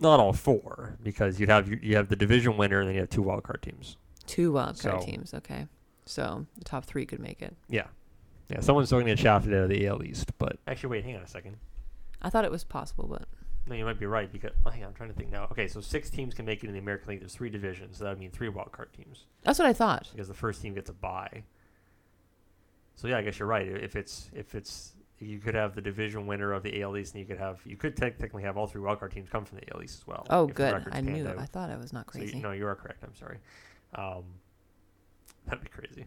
Not 0.00 0.20
all 0.20 0.32
four, 0.32 0.96
because 1.02 1.38
you'd 1.40 1.48
have 1.48 1.68
you 1.68 1.96
have 1.96 2.08
the 2.08 2.16
division 2.16 2.56
winner 2.56 2.78
and 2.80 2.88
then 2.88 2.94
you 2.94 3.00
have 3.00 3.10
two 3.10 3.22
wild 3.22 3.42
card 3.42 3.60
teams. 3.62 3.96
two 4.26 4.52
wild 4.52 4.78
card 4.80 5.00
So- 5.00 5.06
teams 5.06 5.34
okay 5.34 5.66
so 6.06 6.46
the 6.58 6.64
top 6.64 6.84
three 6.84 7.04
could 7.06 7.20
make 7.20 7.42
it 7.42 7.54
Yeah. 7.68 7.86
Yeah, 8.48 8.60
someone's 8.60 8.88
still 8.88 8.98
going 8.98 9.06
to 9.06 9.12
get 9.12 9.18
shafted 9.22 9.54
out 9.54 9.62
of 9.64 9.68
the 9.70 9.86
AL 9.86 10.02
East, 10.04 10.30
but 10.36 10.58
actually, 10.66 10.90
wait, 10.90 11.04
hang 11.04 11.16
on 11.16 11.22
a 11.22 11.26
second. 11.26 11.56
i 12.20 12.28
thought 12.28 12.44
it 12.44 12.50
was 12.50 12.64
possible 12.64 13.06
but 13.08 13.24
No, 13.66 13.74
you 13.76 13.84
might 13.84 13.98
be 13.98 14.06
right 14.06 14.30
because 14.30 14.50
oh, 14.66 14.70
hang 14.70 14.82
on, 14.82 14.88
I'm 14.88 14.94
trying 14.94 15.10
to 15.10 15.14
think 15.14 15.30
now. 15.30 15.44
Okay, 15.52 15.68
so 15.68 15.80
six 15.80 16.10
teams 16.10 16.34
can 16.34 16.44
make 16.44 16.64
it 16.64 16.66
in 16.66 16.72
the 16.72 16.80
American 16.80 17.10
League. 17.10 17.20
There's 17.20 17.34
three 17.34 17.50
divisions, 17.50 17.98
so 17.98 18.04
that 18.04 18.10
would 18.10 18.18
mean 18.18 18.30
three 18.30 18.48
wild 18.48 18.72
card 18.72 18.92
teams 18.92 19.26
that's 19.42 19.58
what 19.58 19.66
i 19.68 19.72
thought 19.72 20.08
because 20.12 20.28
the 20.28 20.34
first 20.34 20.62
team 20.62 20.74
gets 20.74 20.90
a 20.90 20.92
bye. 20.92 21.44
So 22.96 23.08
yeah, 23.08 23.18
I 23.18 23.22
guess 23.22 23.38
you're 23.38 23.48
right. 23.48 23.66
If 23.66 23.96
it's 23.96 24.30
if 24.34 24.54
it's 24.54 24.92
you 25.18 25.38
could 25.38 25.54
have 25.54 25.74
the 25.74 25.80
division 25.80 26.26
winner 26.26 26.52
of 26.52 26.62
the 26.62 26.82
AL 26.82 26.96
East, 26.96 27.14
and 27.14 27.20
you 27.20 27.26
could 27.26 27.38
have 27.38 27.60
you 27.64 27.76
could 27.76 27.96
technically 27.96 28.42
have 28.42 28.56
all 28.56 28.66
three 28.66 28.82
wildcard 28.82 29.12
teams 29.12 29.28
come 29.30 29.44
from 29.44 29.58
the 29.58 29.74
AL 29.74 29.82
East 29.82 30.00
as 30.00 30.06
well. 30.06 30.26
Oh, 30.30 30.46
good. 30.46 30.84
I 30.90 31.00
knew 31.00 31.26
out. 31.28 31.38
I 31.38 31.46
thought 31.46 31.70
I 31.70 31.76
was 31.76 31.92
not 31.92 32.12
So 32.12 32.18
you- 32.18 32.24
crazy. 32.24 32.40
no, 32.40 32.50
you 32.52 32.66
are 32.66 32.74
correct. 32.74 33.02
I'm 33.04 33.14
sorry. 33.14 33.38
Um, 33.94 34.24
that'd 35.46 35.62
be 35.62 35.68
crazy. 35.70 36.06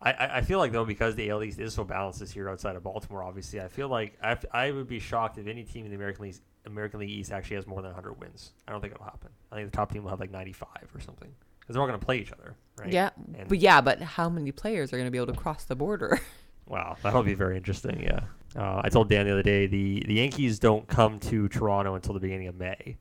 I, 0.00 0.12
I, 0.36 0.40
feel 0.42 0.58
like 0.60 0.70
though 0.70 0.84
because 0.84 1.16
the 1.16 1.28
AL 1.30 1.42
East 1.42 1.58
is 1.58 1.74
so 1.74 1.82
balanced 1.82 2.20
this 2.20 2.36
year 2.36 2.48
outside 2.48 2.76
of 2.76 2.84
Baltimore, 2.84 3.24
obviously, 3.24 3.60
I 3.60 3.66
feel 3.68 3.88
like 3.88 4.16
I, 4.22 4.36
I 4.52 4.70
would 4.70 4.86
be 4.86 5.00
shocked 5.00 5.38
if 5.38 5.48
any 5.48 5.64
team 5.64 5.84
in 5.84 5.90
the 5.90 5.96
American 5.96 6.24
League 6.24 6.36
American 6.66 7.00
League 7.00 7.10
East 7.10 7.32
actually 7.32 7.56
has 7.56 7.66
more 7.66 7.82
than 7.82 7.90
100 7.90 8.20
wins. 8.20 8.52
I 8.68 8.72
don't 8.72 8.80
think 8.80 8.92
it'll 8.92 9.04
happen. 9.04 9.30
I 9.50 9.56
think 9.56 9.70
the 9.70 9.76
top 9.76 9.92
team 9.92 10.04
will 10.04 10.10
have 10.10 10.20
like 10.20 10.30
95 10.30 10.68
or 10.94 11.00
something 11.00 11.30
because 11.58 11.74
they're 11.74 11.82
all 11.82 11.88
going 11.88 11.98
to 11.98 12.04
play 12.04 12.18
each 12.18 12.30
other, 12.32 12.54
right? 12.78 12.92
Yeah, 12.92 13.10
And- 13.36 13.48
but 13.48 13.58
yeah, 13.58 13.80
but 13.80 14.00
how 14.00 14.28
many 14.28 14.52
players 14.52 14.92
are 14.92 14.96
going 14.96 15.06
to 15.06 15.10
be 15.10 15.18
able 15.18 15.32
to 15.32 15.38
cross 15.38 15.64
the 15.64 15.76
border? 15.76 16.20
Wow, 16.68 16.98
that'll 17.02 17.22
be 17.22 17.32
very 17.32 17.56
interesting. 17.56 17.98
Yeah, 18.02 18.20
uh, 18.54 18.82
I 18.84 18.90
told 18.90 19.08
Dan 19.08 19.24
the 19.24 19.32
other 19.32 19.42
day 19.42 19.66
the 19.66 20.02
the 20.06 20.12
Yankees 20.12 20.58
don't 20.58 20.86
come 20.86 21.18
to 21.20 21.48
Toronto 21.48 21.94
until 21.94 22.12
the 22.12 22.20
beginning 22.20 22.46
of 22.48 22.56
May. 22.56 22.98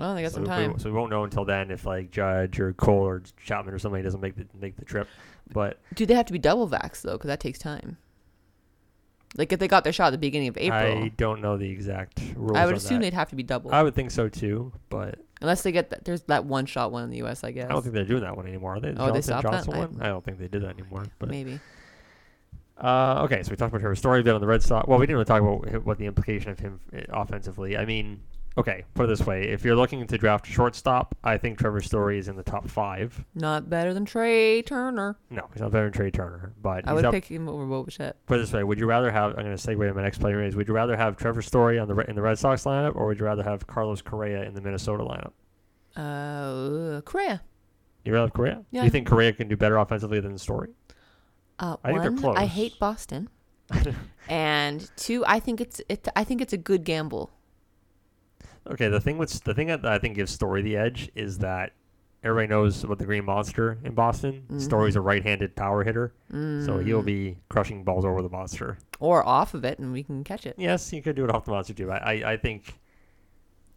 Well, 0.00 0.14
they 0.14 0.22
got 0.22 0.32
so, 0.32 0.36
some 0.36 0.42
we- 0.44 0.48
time. 0.48 0.78
so 0.78 0.90
we 0.90 0.96
won't 0.96 1.10
know 1.10 1.24
until 1.24 1.44
then 1.44 1.70
if 1.70 1.86
like 1.86 2.10
Judge 2.10 2.58
or 2.58 2.72
Cole 2.72 3.06
or 3.06 3.22
Chapman 3.44 3.74
or 3.74 3.78
somebody 3.78 4.02
doesn't 4.02 4.20
make 4.20 4.36
the 4.36 4.46
make 4.58 4.76
the 4.76 4.84
trip. 4.84 5.08
But 5.52 5.78
Do 5.94 6.06
they 6.06 6.14
have 6.14 6.26
to 6.26 6.32
be 6.32 6.38
double 6.38 6.68
vax 6.68 7.02
though? 7.02 7.12
Because 7.12 7.28
that 7.28 7.40
takes 7.40 7.58
time. 7.58 7.98
Like 9.36 9.52
if 9.52 9.60
they 9.60 9.68
got 9.68 9.84
their 9.84 9.92
shot 9.92 10.08
at 10.08 10.10
the 10.10 10.18
beginning 10.18 10.48
of 10.48 10.58
April, 10.58 10.80
I 10.80 11.04
I, 11.04 11.12
don't 11.16 11.40
know 11.40 11.56
the 11.56 11.70
exact 11.70 12.20
rules. 12.34 12.56
I 12.56 12.66
would 12.66 12.74
assume 12.74 12.98
that. 12.98 13.02
they'd 13.02 13.14
have 13.14 13.30
to 13.30 13.36
be 13.36 13.44
double. 13.44 13.72
I 13.72 13.82
would 13.82 13.94
think 13.94 14.10
so 14.10 14.28
too, 14.28 14.72
but 14.88 15.20
Unless 15.40 15.62
they 15.62 15.72
get 15.72 15.90
that, 15.90 16.04
there's 16.04 16.22
that 16.22 16.44
one 16.44 16.66
shot 16.66 16.92
one 16.92 17.04
in 17.04 17.10
the 17.10 17.18
U.S. 17.18 17.44
I 17.44 17.52
guess. 17.52 17.66
I 17.66 17.72
don't 17.72 17.82
think 17.82 17.94
they're 17.94 18.04
doing 18.04 18.22
that 18.22 18.36
one 18.36 18.46
anymore. 18.46 18.76
Are 18.76 18.80
they? 18.80 18.94
Oh, 18.96 19.10
they 19.10 19.22
stopped 19.22 19.44
that? 19.44 19.52
Johnson 19.52 19.74
I- 19.74 19.78
one? 19.78 19.98
I 20.00 20.08
don't 20.08 20.24
think 20.24 20.38
they 20.38 20.48
did 20.48 20.62
that 20.62 20.78
anymore. 20.78 21.04
But 21.18 21.30
Maybe. 21.30 21.60
Uh, 22.76 23.22
okay, 23.24 23.42
so 23.42 23.50
we 23.50 23.56
talked 23.56 23.70
about 23.70 23.80
Trevor 23.80 23.94
Story 23.94 24.20
a 24.20 24.22
bit 24.22 24.34
on 24.34 24.40
the 24.40 24.46
Red 24.46 24.62
Sox. 24.62 24.88
Well, 24.88 24.98
we 24.98 25.06
didn't 25.06 25.16
really 25.16 25.26
talk 25.26 25.42
about 25.42 25.84
what 25.84 25.98
the 25.98 26.06
implication 26.06 26.50
of 26.50 26.58
him 26.58 26.80
uh, 26.94 27.00
offensively. 27.10 27.76
I 27.76 27.84
mean, 27.84 28.22
okay, 28.58 28.84
put 28.94 29.04
it 29.04 29.06
this 29.08 29.26
way: 29.26 29.48
if 29.48 29.64
you're 29.64 29.76
looking 29.76 30.06
to 30.06 30.18
draft 30.18 30.48
a 30.48 30.50
shortstop, 30.50 31.16
I 31.22 31.38
think 31.38 31.58
Trevor 31.58 31.80
Story 31.80 32.18
is 32.18 32.28
in 32.28 32.36
the 32.36 32.42
top 32.42 32.68
five. 32.68 33.24
Not 33.34 33.70
better 33.70 33.94
than 33.94 34.04
Trea 34.04 34.62
Turner. 34.62 35.16
No, 35.30 35.48
he's 35.52 35.62
not 35.62 35.70
better 35.70 35.84
than 35.84 35.92
Trea 35.92 36.10
Turner, 36.10 36.52
but 36.60 36.86
I 36.86 36.92
would 36.92 37.04
up. 37.04 37.12
pick 37.12 37.26
him 37.26 37.48
over 37.48 37.66
Bo 37.66 37.84
Bichette. 37.84 38.16
Put 38.26 38.38
it 38.38 38.42
this 38.42 38.52
way: 38.52 38.64
Would 38.64 38.78
you 38.78 38.86
rather 38.86 39.10
have? 39.10 39.30
I'm 39.38 39.44
going 39.44 39.56
to 39.56 39.68
segue 39.68 39.86
to 39.88 39.94
my 39.94 40.02
next 40.02 40.18
player 40.18 40.42
is: 40.42 40.56
Would 40.56 40.68
you 40.68 40.74
rather 40.74 40.96
have 40.96 41.16
Trevor 41.16 41.42
Story 41.42 41.78
on 41.78 41.88
the 41.88 41.96
in 42.08 42.14
the 42.14 42.22
Red 42.22 42.38
Sox 42.38 42.64
lineup, 42.64 42.96
or 42.96 43.06
would 43.06 43.18
you 43.18 43.24
rather 43.24 43.42
have 43.42 43.66
Carlos 43.66 44.02
Correa 44.02 44.42
in 44.42 44.54
the 44.54 44.60
Minnesota 44.60 45.04
lineup? 45.04 45.32
Uh, 45.96 47.00
Correa. 47.02 47.42
You 48.04 48.12
rather 48.12 48.26
have 48.26 48.32
Correa? 48.32 48.64
Yeah. 48.70 48.84
you 48.84 48.90
think 48.90 49.06
Correa 49.06 49.32
can 49.32 49.48
do 49.48 49.56
better 49.56 49.76
offensively 49.76 50.20
than 50.20 50.38
Story? 50.38 50.70
Uh, 51.58 51.76
I 51.84 51.90
think 51.90 52.02
they're 52.02 52.16
close. 52.16 52.36
I 52.38 52.46
hate 52.46 52.78
Boston, 52.78 53.28
and 54.28 54.90
two, 54.96 55.24
I 55.26 55.40
think 55.40 55.60
it's 55.60 55.80
it. 55.88 56.08
I 56.16 56.24
think 56.24 56.40
it's 56.40 56.54
a 56.54 56.56
good 56.56 56.84
gamble. 56.84 57.30
Okay, 58.66 58.88
the 58.88 59.00
thing 59.00 59.18
with 59.18 59.42
the 59.44 59.54
thing 59.54 59.68
that 59.68 59.84
I 59.86 59.98
think 59.98 60.16
gives 60.16 60.32
Story 60.32 60.62
the 60.62 60.76
edge 60.76 61.10
is 61.14 61.38
that 61.38 61.72
everybody 62.22 62.48
knows 62.48 62.84
about 62.84 62.98
the 62.98 63.06
Green 63.06 63.24
Monster 63.24 63.78
in 63.84 63.94
Boston. 63.94 64.44
Mhm. 64.50 64.60
Story's 64.60 64.94
a 64.96 65.00
right-handed 65.00 65.56
power 65.56 65.82
hitter, 65.84 66.12
so 66.30 66.78
he'll 66.78 67.02
Mm. 67.02 67.06
be 67.06 67.38
crushing 67.48 67.82
balls 67.84 68.04
over 68.04 68.20
the 68.22 68.28
monster. 68.28 68.76
or 68.98 69.26
off 69.26 69.54
of 69.54 69.64
it, 69.64 69.78
and 69.78 69.92
we 69.94 70.02
can 70.02 70.22
catch 70.22 70.44
it. 70.46 70.54
Yes, 70.58 70.92
you 70.92 71.00
could 71.00 71.16
do 71.16 71.24
it 71.24 71.30
off 71.30 71.46
the 71.46 71.50
monster 71.50 71.72
too. 71.72 71.90
I, 71.90 71.96
I, 71.96 72.32
I 72.32 72.36
think 72.36 72.78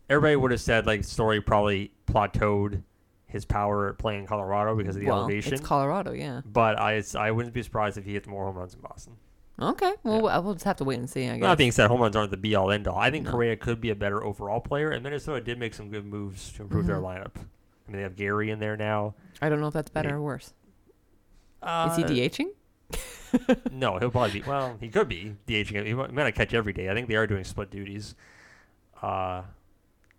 everybody 0.10 0.36
would 0.36 0.52
have 0.52 0.60
said 0.60 0.86
like 0.86 1.04
Story 1.06 1.40
probably 1.40 1.94
plateaued 2.08 2.84
his 3.28 3.46
power 3.46 3.90
at 3.90 3.98
playing 3.98 4.20
in 4.22 4.28
Colorado 4.28 4.76
because 4.76 4.96
of 4.98 5.02
the 5.02 5.08
well, 5.08 5.20
elevation. 5.22 5.54
it's 5.54 5.62
Colorado, 5.66 6.12
yeah. 6.12 6.42
but 6.46 6.78
I, 6.78 7.02
I 7.18 7.32
wouldn't 7.32 7.54
be 7.54 7.64
surprised 7.64 7.98
if 7.98 8.04
he 8.06 8.14
hits 8.14 8.28
more 8.28 8.46
home 8.46 8.58
runs 8.58 8.74
in 8.76 8.82
Boston. 8.82 9.14
Okay, 9.62 9.94
well, 10.04 10.24
Yeah. 10.26 10.38
we'll 10.40 10.54
just 10.54 10.66
have 10.66 10.78
to 10.78 10.84
wait 10.84 10.98
and 11.00 11.10
see. 11.10 11.30
I 11.30 11.34
guess. 11.38 11.42
That 11.44 11.58
being 11.58 11.72
said, 11.72 11.88
home 11.88 12.02
runs 12.02 12.16
aren't 12.16 12.32
the 12.32 12.38
be 12.38 12.56
all 12.56 12.72
end 12.72 12.88
all. 12.88 12.98
I 12.98 13.12
think 13.12 13.26
No. 13.26 13.32
Correa 13.32 13.56
could 13.56 13.80
be 13.80 13.92
a 13.92 13.96
better 13.96 14.24
overall 14.24 14.60
player, 14.60 14.90
and 14.90 15.04
Minnesota 15.04 15.42
did 15.42 15.60
make 15.60 15.74
some 15.74 15.90
good 15.90 16.06
moves 16.06 16.52
to 16.54 16.64
improve 16.64 16.88
their 16.88 16.98
Mhm. 16.98 17.04
lineup. 17.24 17.36
I 17.38 17.92
mean, 17.92 17.98
they 17.98 18.02
have 18.02 18.16
Gary 18.16 18.50
in 18.50 18.60
there 18.60 18.76
now. 18.76 19.14
I 19.42 19.50
don't 19.50 19.60
know 19.62 19.68
if 19.68 19.74
that's 19.74 19.90
better 19.92 20.16
or 20.16 20.22
worse. 20.22 20.54
Uh, 21.62 21.90
Is 21.92 21.98
he 21.98 22.04
DHing? 22.04 22.50
No, 23.72 23.98
he'll 23.98 24.12
probably 24.12 24.42
be. 24.42 24.48
Well, 24.48 24.78
he 24.80 24.90
could 24.90 25.08
be 25.10 25.36
DHing. 25.48 25.86
He 25.88 25.94
might 25.96 26.14
not 26.14 26.36
catch 26.36 26.54
every 26.54 26.72
day. 26.74 26.90
I 26.90 26.94
think 26.94 27.08
they 27.08 27.16
are 27.16 27.26
doing 27.26 27.44
split 27.44 27.72
duties. 27.72 28.14
Because 28.94 29.44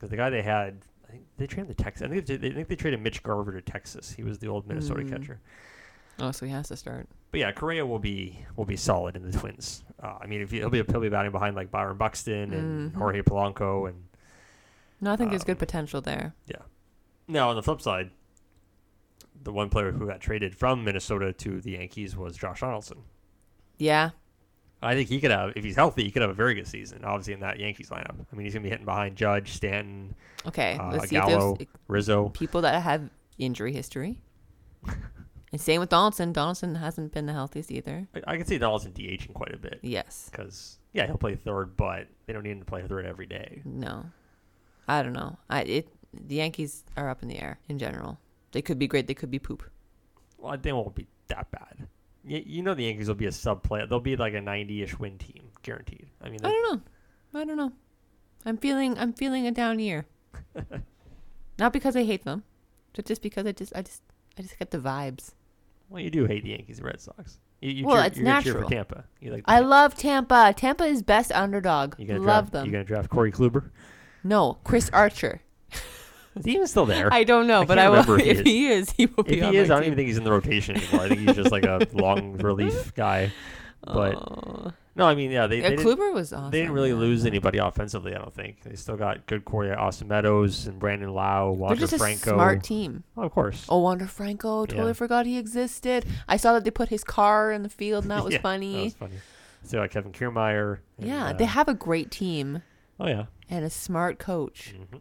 the 0.00 0.16
guy 0.16 0.30
they 0.30 0.42
had, 0.42 0.78
I 1.08 1.12
think 1.12 1.22
they 1.36 1.46
traded 1.46 1.76
to 1.76 1.82
Texas. 1.84 2.04
I 2.04 2.08
think 2.08 2.26
they, 2.26 2.34
I 2.48 2.52
think 2.52 2.66
they 2.68 2.74
traded 2.76 3.00
Mitch 3.00 3.22
Garver 3.22 3.52
to 3.52 3.60
Texas. 3.60 4.10
He 4.12 4.24
was 4.24 4.38
the 4.40 4.48
old 4.48 4.66
Minnesota 4.66 5.02
Mm. 5.02 5.10
catcher. 5.10 5.40
Oh, 6.20 6.30
so 6.30 6.46
he 6.46 6.52
has 6.52 6.68
to 6.68 6.76
start. 6.76 7.08
But 7.30 7.40
yeah, 7.40 7.52
Correa 7.52 7.84
will 7.84 7.98
be 7.98 8.38
will 8.56 8.64
be 8.64 8.76
solid 8.76 9.16
in 9.16 9.28
the 9.28 9.36
Twins. 9.36 9.82
Uh, 10.02 10.18
I 10.20 10.26
mean, 10.26 10.40
if 10.42 10.50
he, 10.50 10.58
he'll 10.58 10.70
be 10.70 10.82
he'll 10.88 11.00
be 11.00 11.08
batting 11.08 11.32
behind 11.32 11.56
like 11.56 11.70
Byron 11.70 11.96
Buxton 11.96 12.52
and 12.52 12.92
Mhm. 12.92 12.96
Jorge 12.96 13.22
Polanco 13.22 13.88
and 13.88 14.04
No, 15.00 15.12
I 15.12 15.16
think 15.16 15.30
there's 15.30 15.42
Um, 15.42 15.46
good 15.46 15.58
potential 15.58 16.00
there. 16.00 16.34
Yeah. 16.46 16.62
Now, 17.26 17.50
on 17.50 17.56
the 17.56 17.62
flip 17.62 17.80
side, 17.80 18.10
the 19.42 19.52
one 19.52 19.68
player 19.70 19.90
who 19.92 20.06
got 20.06 20.20
traded 20.20 20.54
from 20.56 20.84
Minnesota 20.84 21.32
to 21.32 21.60
the 21.60 21.72
Yankees 21.72 22.16
was 22.16 22.36
Josh 22.36 22.60
Donaldson. 22.60 22.98
Yeah, 23.76 24.10
I 24.80 24.94
think 24.94 25.08
he 25.08 25.20
could 25.20 25.30
have, 25.32 25.52
if 25.56 25.64
he's 25.64 25.74
healthy, 25.76 26.04
he 26.04 26.10
could 26.10 26.22
have 26.22 26.30
a 26.30 26.34
very 26.34 26.54
good 26.54 26.66
season, 26.68 27.04
obviously, 27.04 27.32
in 27.34 27.40
that 27.40 27.58
Yankees 27.58 27.90
lineup. 27.90 28.14
I 28.32 28.36
mean, 28.36 28.44
he's 28.44 28.54
going 28.54 28.62
to 28.62 28.66
be 28.66 28.70
hitting 28.70 28.84
behind 28.84 29.16
Judge, 29.16 29.52
Stanton, 29.52 30.14
Okay, 30.46 30.76
Uh, 30.78 30.92
let's 30.92 31.08
see 31.08 31.16
Gallo. 31.16 31.56
there's 31.56 31.68
Rizzo. 31.88 32.28
people 32.28 32.60
that 32.60 32.82
have 32.82 33.08
injury 33.38 33.72
history. 33.72 34.20
and 35.52 35.60
same 35.60 35.80
with 35.80 35.88
Donaldson. 35.90 36.32
Donaldson 36.32 36.74
hasn't 36.76 37.12
been 37.12 37.26
the 37.26 37.32
healthiest 37.32 37.70
either. 37.70 38.06
I, 38.14 38.32
I 38.32 38.36
can 38.36 38.46
see 38.46 38.58
Donaldson 38.58 38.92
DHing 38.92 39.32
quite 39.34 39.54
a 39.54 39.58
bit 39.58 39.80
Yes. 39.82 40.28
because, 40.30 40.78
yeah, 40.92 41.06
he'll 41.06 41.16
play 41.18 41.34
third, 41.36 41.76
but 41.76 42.08
they 42.26 42.32
don't 42.32 42.42
need 42.42 42.52
him 42.52 42.60
to 42.60 42.64
play 42.64 42.82
third 42.82 43.06
every 43.06 43.26
day. 43.26 43.62
No. 43.64 44.06
I 44.88 45.02
don't 45.02 45.12
know. 45.12 45.38
I 45.48 45.62
it 45.62 45.88
the 46.12 46.36
Yankees 46.36 46.84
are 46.96 47.08
up 47.08 47.22
in 47.22 47.28
the 47.28 47.40
air 47.40 47.58
in 47.68 47.78
general. 47.78 48.18
They 48.52 48.62
could 48.62 48.78
be 48.78 48.86
great. 48.86 49.06
They 49.06 49.14
could 49.14 49.30
be 49.30 49.38
poop. 49.38 49.62
Well, 50.38 50.56
they 50.60 50.72
won't 50.72 50.94
be 50.94 51.06
that 51.28 51.50
bad. 51.50 51.88
You, 52.24 52.42
you 52.44 52.62
know, 52.62 52.74
the 52.74 52.84
Yankees 52.84 53.08
will 53.08 53.14
be 53.14 53.26
a 53.26 53.32
sub 53.32 53.62
play. 53.62 53.84
They'll 53.88 53.98
be 54.00 54.16
like 54.16 54.34
a 54.34 54.40
90 54.40 54.82
ish 54.82 54.98
win 54.98 55.18
team, 55.18 55.44
guaranteed. 55.62 56.06
I 56.22 56.28
mean, 56.28 56.40
I 56.44 56.48
don't 56.50 56.72
know. 57.34 57.40
I 57.40 57.44
don't 57.44 57.56
know. 57.56 57.72
I'm 58.46 58.58
feeling 58.58 58.98
I'm 58.98 59.12
feeling 59.14 59.46
a 59.46 59.50
down 59.50 59.78
year. 59.78 60.04
Not 61.58 61.72
because 61.72 61.96
I 61.96 62.04
hate 62.04 62.24
them, 62.24 62.44
but 62.94 63.06
just 63.06 63.22
because 63.22 63.46
I 63.46 63.52
just 63.52 63.72
I 63.74 63.82
just 63.82 64.02
I 64.38 64.42
just 64.42 64.58
get 64.58 64.70
the 64.70 64.78
vibes. 64.78 65.32
well, 65.88 66.02
you 66.02 66.10
do 66.10 66.24
hate 66.26 66.42
the 66.44 66.50
Yankees 66.50 66.78
and 66.78 66.86
Red 66.86 67.00
Sox. 67.00 67.38
You, 67.60 67.70
you 67.70 67.86
Well, 67.86 67.96
cheer, 67.96 68.06
it's 68.06 68.16
you're 68.18 68.26
gonna 68.26 68.42
cheer 68.42 68.52
for 68.54 68.58
natural. 68.60 68.70
Tampa. 68.70 69.04
You 69.20 69.32
like 69.32 69.44
I 69.46 69.60
love 69.60 69.94
Tampa. 69.94 70.52
Tampa 70.56 70.84
is 70.84 71.02
best 71.02 71.32
underdog. 71.32 71.94
You 71.98 72.06
gonna 72.06 72.18
Love 72.20 72.44
draft, 72.50 72.52
them. 72.52 72.66
You 72.66 72.72
gonna 72.72 72.84
draft 72.84 73.10
Corey 73.10 73.32
Kluber? 73.32 73.70
no, 74.22 74.58
Chris 74.64 74.90
Archer. 74.92 75.40
Is 76.36 76.44
he 76.46 76.54
even 76.54 76.66
still 76.66 76.84
there? 76.84 77.12
I 77.14 77.22
don't 77.22 77.46
know, 77.46 77.60
I 77.62 77.64
but 77.64 77.78
I 77.78 77.88
will. 77.90 78.00
if 78.18 78.24
he 78.24 78.30
If 78.30 78.38
is. 78.40 78.44
he 78.44 78.66
is, 78.66 78.90
he 78.90 79.06
will 79.06 79.22
be 79.22 79.38
if 79.38 79.50
he 79.50 79.56
is, 79.56 79.70
I 79.70 79.74
don't 79.74 79.82
team. 79.82 79.86
even 79.92 79.96
think 79.98 80.08
he's 80.08 80.16
in 80.18 80.24
the 80.24 80.32
rotation 80.32 80.76
anymore. 80.76 81.02
I 81.02 81.08
think 81.08 81.20
he's 81.20 81.36
just 81.36 81.52
like 81.52 81.64
a 81.64 81.86
long 81.92 82.32
relief 82.38 82.92
guy. 82.96 83.30
But 83.86 84.14
Oh. 84.16 84.72
no, 84.96 85.06
I 85.06 85.14
mean, 85.14 85.30
yeah, 85.30 85.46
they, 85.46 85.60
yeah, 85.60 85.70
they, 85.70 85.76
didn't, 85.76 85.86
Kluber 85.86 86.12
was 86.14 86.32
awesome. 86.32 86.50
they 86.50 86.60
didn't 86.60 86.72
really 86.74 86.90
yeah. 86.90 86.94
lose 86.96 87.26
anybody 87.26 87.58
offensively. 87.58 88.14
I 88.14 88.18
don't 88.18 88.32
think 88.34 88.62
they 88.62 88.76
still 88.76 88.96
got 88.96 89.26
good 89.26 89.44
Corey, 89.44 89.72
Austin 89.72 90.08
Meadows, 90.08 90.66
and 90.66 90.78
Brandon 90.78 91.12
Lowe, 91.12 91.50
They're 91.54 91.60
Wander 91.60 91.76
just 91.80 91.92
a 91.92 91.98
smart 92.16 92.62
team. 92.62 93.04
Oh, 93.16 93.22
of 93.22 93.32
course. 93.32 93.66
Oh, 93.68 93.78
Wander 93.80 94.06
Franco. 94.06 94.66
Totally 94.66 94.88
Yeah. 94.88 94.92
forgot 94.94 95.26
he 95.26 95.36
existed. 95.38 96.06
I 96.28 96.36
saw 96.36 96.52
that 96.54 96.64
they 96.64 96.70
put 96.70 96.88
his 96.88 97.04
car 97.04 97.52
in 97.52 97.62
the 97.62 97.68
field, 97.68 98.04
and 98.04 98.10
that 98.10 98.24
was 98.24 98.34
Yeah, 98.34 98.40
funny. 98.40 98.74
That 98.74 98.84
was 98.84 98.94
funny. 98.94 99.14
So 99.64 99.78
like 99.78 99.90
Kevin 99.92 100.12
Kiermaier. 100.12 100.78
and, 100.98 101.06
yeah, 101.08 101.26
uh, 101.28 101.32
they 101.32 101.46
have 101.46 101.68
a 101.68 101.74
great 101.74 102.10
team 102.10 102.62
Oh 103.00 103.06
yeah. 103.08 103.26
and 103.48 103.64
a 103.64 103.70
smart 103.70 104.18
coach. 104.18 104.74
Mhm. 104.78 105.00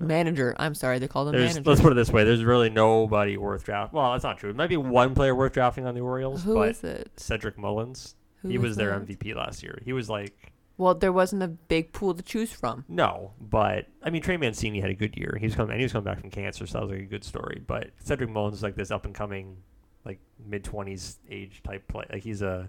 Manager. 0.00 0.54
I'm 0.58 0.74
sorry, 0.74 0.98
they 0.98 1.08
call 1.08 1.24
them 1.24 1.34
There's, 1.34 1.54
manager. 1.54 1.70
let's 1.70 1.80
put 1.80 1.92
it 1.92 1.96
this 1.96 2.10
way: 2.10 2.24
there's 2.24 2.44
really 2.44 2.70
nobody 2.70 3.36
worth 3.36 3.64
drafting. 3.64 3.98
Well, 3.98 4.12
that's 4.12 4.24
not 4.24 4.38
true. 4.38 4.50
It 4.50 4.56
might 4.56 4.68
be 4.68 4.76
one 4.76 5.14
player 5.14 5.34
worth 5.34 5.52
drafting 5.52 5.86
on 5.86 5.94
the 5.94 6.00
Orioles, 6.00 6.42
Who 6.44 6.54
but 6.54 6.70
is 6.70 6.84
it? 6.84 7.10
Cedric 7.16 7.58
Mullins. 7.58 8.14
Who 8.42 8.48
he 8.50 8.58
was 8.58 8.76
their 8.76 8.96
that? 8.98 9.08
MVP 9.08 9.34
last 9.34 9.62
year. 9.62 9.80
He 9.84 9.92
was 9.92 10.08
like 10.08 10.52
Well, 10.76 10.94
there 10.94 11.12
wasn't 11.12 11.42
a 11.42 11.48
big 11.48 11.92
pool 11.92 12.14
to 12.14 12.22
choose 12.22 12.52
from. 12.52 12.84
No, 12.88 13.32
but 13.40 13.86
I 14.02 14.10
mean 14.10 14.22
Trey 14.22 14.36
Mancini 14.36 14.80
had 14.80 14.90
a 14.90 14.94
good 14.94 15.16
year. 15.16 15.36
He 15.40 15.46
was 15.46 15.56
coming 15.56 15.72
and 15.72 15.80
he 15.80 15.84
was 15.84 15.92
coming 15.92 16.04
back 16.04 16.20
from 16.20 16.30
cancer, 16.30 16.64
so 16.66 16.74
that 16.78 16.82
was 16.82 16.90
like 16.92 17.00
a 17.00 17.06
good 17.06 17.24
story. 17.24 17.60
But 17.66 17.90
Cedric 17.98 18.30
Mullins 18.30 18.58
is 18.58 18.62
like 18.62 18.76
this 18.76 18.92
up 18.92 19.04
and 19.06 19.14
coming, 19.14 19.56
like 20.04 20.20
mid 20.46 20.62
twenties 20.62 21.18
age 21.28 21.62
type 21.64 21.88
play. 21.88 22.04
Like 22.12 22.22
he's 22.22 22.42
a 22.42 22.68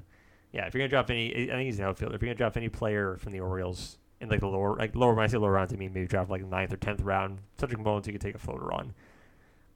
yeah. 0.52 0.66
If 0.66 0.74
you're 0.74 0.80
gonna 0.80 0.90
drop 0.90 1.12
any, 1.12 1.32
I 1.32 1.54
think 1.54 1.66
he's 1.68 1.78
an 1.78 1.86
outfielder. 1.86 2.16
If 2.16 2.24
you're 2.24 2.30
gonna 2.30 2.38
drop 2.38 2.58
any 2.58 2.70
player 2.70 3.18
from 3.18 3.32
the 3.34 3.42
Orioles 3.42 3.99
in 4.22 4.30
like 4.30 4.40
the 4.42 4.48
lower 4.48 4.76
like 4.76 4.96
lower 4.96 5.14
when 5.14 5.24
I 5.24 5.28
say 5.28 5.38
lower 5.38 5.52
rounds, 5.52 5.74
I 5.74 5.78
mean 5.78 5.94
maybe 5.94 6.08
draft 6.08 6.30
like 6.30 6.42
the 6.42 6.48
ninth 6.48 6.74
or 6.74 6.78
tenth 6.78 7.02
round. 7.02 7.40
Cedric 7.58 7.80
Mullins, 7.80 8.08
you 8.08 8.14
could 8.14 8.22
take 8.22 8.36
a 8.36 8.40
floater 8.40 8.74
on 8.74 8.94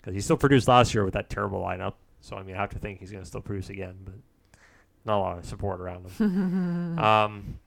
because 0.02 0.14
he 0.16 0.22
still 0.22 0.38
produced 0.38 0.68
last 0.68 0.94
year 0.94 1.04
with 1.06 1.14
that 1.14 1.30
terrible 1.30 1.62
lineup. 1.62 1.94
So 2.22 2.36
I 2.36 2.44
mean 2.44 2.56
I 2.56 2.60
have 2.60 2.70
to 2.72 2.80
think 2.80 3.00
he's 3.00 3.12
gonna 3.12 3.26
still 3.26 3.42
produce 3.42 3.70
again, 3.70 3.96
but 4.04 4.16
not 5.06 5.18
a 5.18 5.22
lot 5.22 5.38
of 5.38 5.46
support 5.46 5.80
around 5.82 6.08
him. 6.10 7.00
um, 7.00 7.60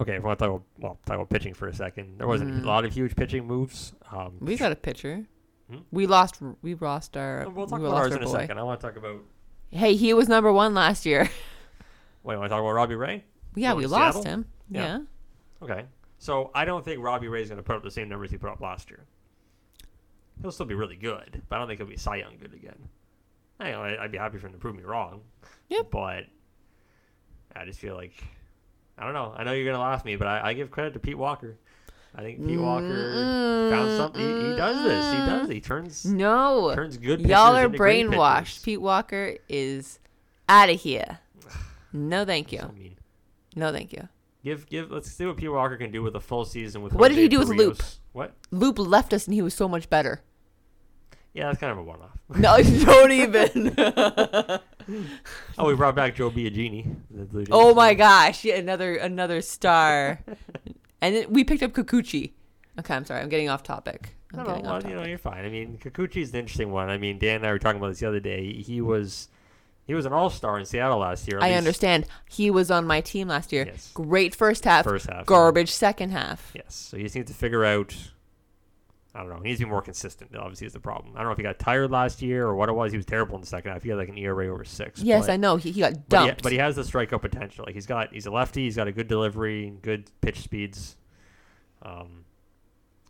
okay, 0.00 0.14
if 0.16 0.22
we 0.22 0.26
want 0.26 0.38
to 0.38 0.44
talk 0.44 0.50
about, 0.54 0.62
well, 0.78 0.98
talk 1.06 1.14
about 1.16 1.30
pitching 1.30 1.54
for 1.54 1.68
a 1.68 1.74
second. 1.74 2.18
There 2.18 2.26
wasn't 2.26 2.50
Mm. 2.52 2.64
a 2.64 2.66
lot 2.66 2.84
of 2.84 2.92
huge 2.92 3.14
pitching 3.16 3.46
moves. 3.46 3.92
Um, 4.10 4.36
We 4.40 4.56
got 4.56 4.72
a 4.72 4.76
pitcher. 4.76 5.26
Hmm? 5.70 5.78
We 5.92 6.06
lost. 6.06 6.40
We 6.62 6.74
lost 6.74 7.16
our. 7.16 7.48
we'll 7.48 7.66
talk 7.68 7.78
we 7.78 7.84
about 7.86 7.94
lost 7.94 8.02
ours 8.04 8.12
our 8.12 8.16
in 8.18 8.22
a 8.24 8.26
boy. 8.26 8.32
second. 8.40 8.58
I 8.58 8.62
want 8.64 8.80
to 8.80 8.86
talk 8.88 8.96
about. 8.96 9.20
Hey, 9.70 9.94
he 9.94 10.12
was 10.14 10.28
number 10.28 10.52
one 10.52 10.74
last 10.74 11.06
year. 11.06 11.30
Wait, 12.24 12.36
want 12.36 12.46
to 12.46 12.48
talk 12.48 12.60
about 12.60 12.72
Robbie 12.72 12.96
Ray? 12.96 13.24
Yeah, 13.54 13.74
we 13.74 13.86
lost 13.86 14.22
Seattle? 14.22 14.32
him. 14.32 14.44
Yeah. 14.68 14.80
Yeah. 14.82 14.98
Okay. 15.62 15.84
So 16.18 16.50
I 16.54 16.64
don't 16.64 16.84
think 16.84 17.02
Robbie 17.02 17.28
Ray's 17.28 17.48
going 17.48 17.56
to 17.58 17.62
put 17.62 17.76
up 17.76 17.82
the 17.82 17.90
same 17.90 18.08
numbers 18.08 18.30
he 18.30 18.36
put 18.38 18.50
up 18.50 18.60
last 18.60 18.90
year. 18.90 19.04
He'll 20.42 20.52
still 20.52 20.66
be 20.66 20.74
really 20.74 20.96
good, 20.96 21.42
but 21.48 21.56
I 21.56 21.58
don't 21.58 21.68
think 21.68 21.78
he'll 21.80 21.86
be 21.88 21.96
Cy 21.96 22.16
Young 22.16 22.36
good 22.40 22.54
again. 22.54 22.88
I 23.58 23.72
know, 23.72 23.82
I'd 23.82 24.10
be 24.12 24.18
happy 24.18 24.38
for 24.38 24.46
him 24.46 24.52
to 24.54 24.58
prove 24.58 24.74
me 24.76 24.82
wrong. 24.82 25.20
Yep. 25.68 25.90
But 25.90 26.24
I 27.54 27.64
just 27.66 27.78
feel 27.78 27.94
like 27.94 28.12
I 28.96 29.04
don't 29.04 29.12
know. 29.14 29.34
I 29.36 29.44
know 29.44 29.52
you're 29.52 29.64
going 29.64 29.76
to 29.76 29.80
laugh 29.80 30.00
at 30.00 30.04
me, 30.06 30.16
but 30.16 30.26
I, 30.28 30.50
I 30.50 30.52
give 30.54 30.70
credit 30.70 30.94
to 30.94 30.98
Pete 31.00 31.16
Walker. 31.18 31.56
I 32.14 32.22
think 32.22 32.44
Pete 32.46 32.58
Walker 32.58 33.68
found 33.70 33.96
something. 33.96 34.20
He, 34.20 34.50
he 34.50 34.56
does 34.56 34.82
this. 34.82 35.12
He 35.12 35.18
does. 35.18 35.48
He 35.48 35.60
turns 35.60 36.04
No. 36.04 36.74
turns 36.74 36.96
good. 36.96 37.20
Y'all 37.20 37.54
are 37.56 37.68
brainwashed. 37.68 38.64
Pete 38.64 38.80
Walker 38.80 39.36
is 39.48 39.98
out 40.48 40.70
of 40.70 40.80
here. 40.80 41.18
No, 41.92 42.24
thank 42.24 42.50
So 42.50 42.56
you. 42.56 42.72
mean. 42.82 42.96
No, 43.56 43.72
thank 43.72 43.92
you. 43.92 44.08
Give 44.44 44.66
give. 44.68 44.90
Let's 44.90 45.10
see 45.10 45.26
what 45.26 45.36
Pete 45.36 45.52
Walker 45.52 45.76
can 45.76 45.90
do 45.90 46.02
with 46.02 46.14
a 46.16 46.20
full 46.20 46.44
season 46.44 46.82
with. 46.82 46.94
What 46.94 47.08
did 47.08 47.18
he 47.18 47.28
do 47.28 47.38
with 47.40 47.48
Loup? 47.48 47.82
What? 48.12 48.34
Loup 48.50 48.78
left 48.78 49.12
us 49.12 49.26
and 49.26 49.34
he 49.34 49.42
was 49.42 49.54
so 49.54 49.68
much 49.68 49.90
better. 49.90 50.22
Yeah, 51.32 51.46
that's 51.46 51.60
kind 51.60 51.70
of 51.70 51.78
a 51.78 51.82
one-off. 51.82 52.18
No, 52.36 52.60
don't 52.84 53.12
even. 53.12 53.74
Oh, 55.58 55.66
we 55.68 55.74
brought 55.74 55.94
back 55.94 56.16
Joe 56.16 56.30
Biagini. 56.30 56.96
the 57.10 57.24
Blue 57.24 57.44
Jays. 57.44 57.50
oh 57.52 57.74
my 57.74 57.94
gosh, 57.94 58.44
yeah, 58.44 58.56
another 58.56 58.96
another 58.96 59.40
star. 59.40 60.18
and 61.00 61.14
then 61.14 61.30
we 61.30 61.44
picked 61.44 61.62
up 61.62 61.72
Kikuchi. 61.72 62.32
Okay, 62.78 62.94
I'm 62.94 63.04
sorry. 63.04 63.20
I'm 63.20 63.28
getting 63.28 63.48
off 63.48 63.62
topic. 63.62 64.16
I'm 64.32 64.44
No, 64.44 64.60
well, 64.64 64.82
you 64.82 64.94
know, 64.94 65.04
you're 65.04 65.18
fine. 65.18 65.44
I 65.44 65.48
mean, 65.48 65.78
Kikuchi's 65.78 66.30
an 66.30 66.40
interesting 66.40 66.72
one. 66.72 66.88
I 66.88 66.98
mean, 66.98 67.18
Dan 67.18 67.36
and 67.36 67.46
I 67.46 67.52
were 67.52 67.58
talking 67.58 67.78
about 67.78 67.88
this 67.88 68.00
the 68.00 68.08
other 68.08 68.20
day. 68.20 68.52
He 68.52 68.80
was, 68.80 69.28
he 69.90 69.94
was 69.94 70.06
an 70.06 70.12
all-star 70.12 70.56
in 70.56 70.64
Seattle 70.64 70.98
last 70.98 71.26
year. 71.26 71.40
I 71.40 71.48
least 71.48 71.58
understand. 71.58 72.06
He 72.30 72.48
was 72.48 72.70
on 72.70 72.86
my 72.86 73.00
team 73.00 73.26
last 73.26 73.50
year. 73.50 73.66
Yes. 73.66 73.90
Great 73.92 74.36
first 74.36 74.64
half, 74.64 74.84
First 74.84 75.06
half, 75.06 75.16
yeah. 75.16 75.24
garbage 75.26 75.72
second 75.72 76.10
half. 76.10 76.52
Yes. 76.54 76.76
So 76.76 76.96
he 76.96 77.02
just 77.02 77.16
needs 77.16 77.28
to 77.28 77.36
figure 77.36 77.64
out. 77.64 77.96
I 79.12 79.18
don't 79.18 79.30
know. 79.30 79.38
He 79.38 79.48
needs 79.48 79.58
to 79.58 79.66
be 79.66 79.70
more 79.70 79.82
consistent. 79.82 80.36
Obviously, 80.36 80.68
is 80.68 80.74
the 80.74 80.78
problem. 80.78 81.14
I 81.16 81.18
don't 81.18 81.26
know 81.26 81.32
if 81.32 81.38
he 81.38 81.42
got 81.42 81.58
tired 81.58 81.90
last 81.90 82.22
year 82.22 82.46
or 82.46 82.54
what 82.54 82.68
it 82.68 82.72
was. 82.72 82.92
He 82.92 82.98
was 82.98 83.04
terrible 83.04 83.34
in 83.34 83.40
the 83.40 83.48
second 83.48 83.72
half. 83.72 83.82
He 83.82 83.88
had 83.88 83.98
like 83.98 84.08
an 84.08 84.16
ERA 84.16 84.46
over 84.46 84.62
six. 84.64 85.02
Yes, 85.02 85.26
but, 85.26 85.32
I 85.32 85.36
know. 85.36 85.56
He, 85.56 85.72
he 85.72 85.80
got 85.80 86.08
But 86.08 86.20
he, 86.20 86.26
dumped. 86.28 86.42
but 86.44 86.52
he 86.52 86.58
has 86.58 86.76
the 86.76 86.82
strikeout 86.82 87.20
potential. 87.20 87.64
Like 87.66 87.74
he's 87.74 87.86
got, 87.86 88.12
he's 88.12 88.26
a 88.26 88.30
lefty. 88.30 88.62
He's 88.62 88.76
got 88.76 88.86
a 88.86 88.92
good 88.92 89.08
delivery, 89.08 89.72
good 89.82 90.08
pitch 90.20 90.42
speeds. 90.42 90.94
Um, 91.82 92.24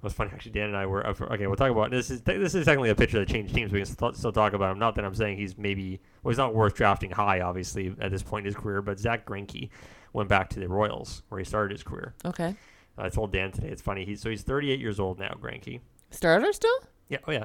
it 0.00 0.04
was 0.04 0.12
funny 0.14 0.30
actually. 0.32 0.52
Dan 0.52 0.68
and 0.68 0.76
I 0.76 0.86
were 0.86 1.06
okay. 1.06 1.46
We'll 1.46 1.56
talk 1.56 1.70
about 1.70 1.90
this. 1.90 2.10
Is 2.10 2.22
this 2.22 2.54
is 2.54 2.64
technically 2.64 2.90
a 2.90 2.94
pitcher 2.94 3.18
that 3.18 3.28
changed 3.28 3.54
teams. 3.54 3.70
We 3.72 3.80
can 3.80 3.86
still, 3.86 4.12
still 4.14 4.32
talk 4.32 4.54
about 4.54 4.72
him. 4.72 4.78
Not 4.78 4.94
that 4.94 5.04
I'm 5.04 5.14
saying 5.14 5.36
he's 5.36 5.58
maybe 5.58 6.00
well, 6.22 6.30
he's 6.30 6.38
not 6.38 6.54
worth 6.54 6.74
drafting 6.74 7.10
high, 7.10 7.40
obviously 7.40 7.94
at 8.00 8.10
this 8.10 8.22
point 8.22 8.46
in 8.46 8.52
his 8.52 8.56
career. 8.60 8.80
But 8.82 8.98
Zack 8.98 9.26
Greinke 9.26 9.68
went 10.12 10.28
back 10.28 10.48
to 10.50 10.60
the 10.60 10.68
Royals 10.68 11.22
where 11.28 11.38
he 11.38 11.44
started 11.44 11.72
his 11.72 11.82
career. 11.82 12.14
okay. 12.24 12.54
I 12.98 13.08
told 13.08 13.32
Dan 13.32 13.50
today. 13.52 13.68
It's 13.68 13.80
funny. 13.80 14.04
He's 14.04 14.20
so 14.20 14.28
he's 14.30 14.42
38 14.42 14.78
years 14.80 15.00
old 15.00 15.18
now. 15.18 15.34
Greinke. 15.40 15.80
Starter 16.10 16.52
still? 16.52 16.76
Yeah. 17.08 17.18
Oh 17.26 17.32
yeah. 17.32 17.44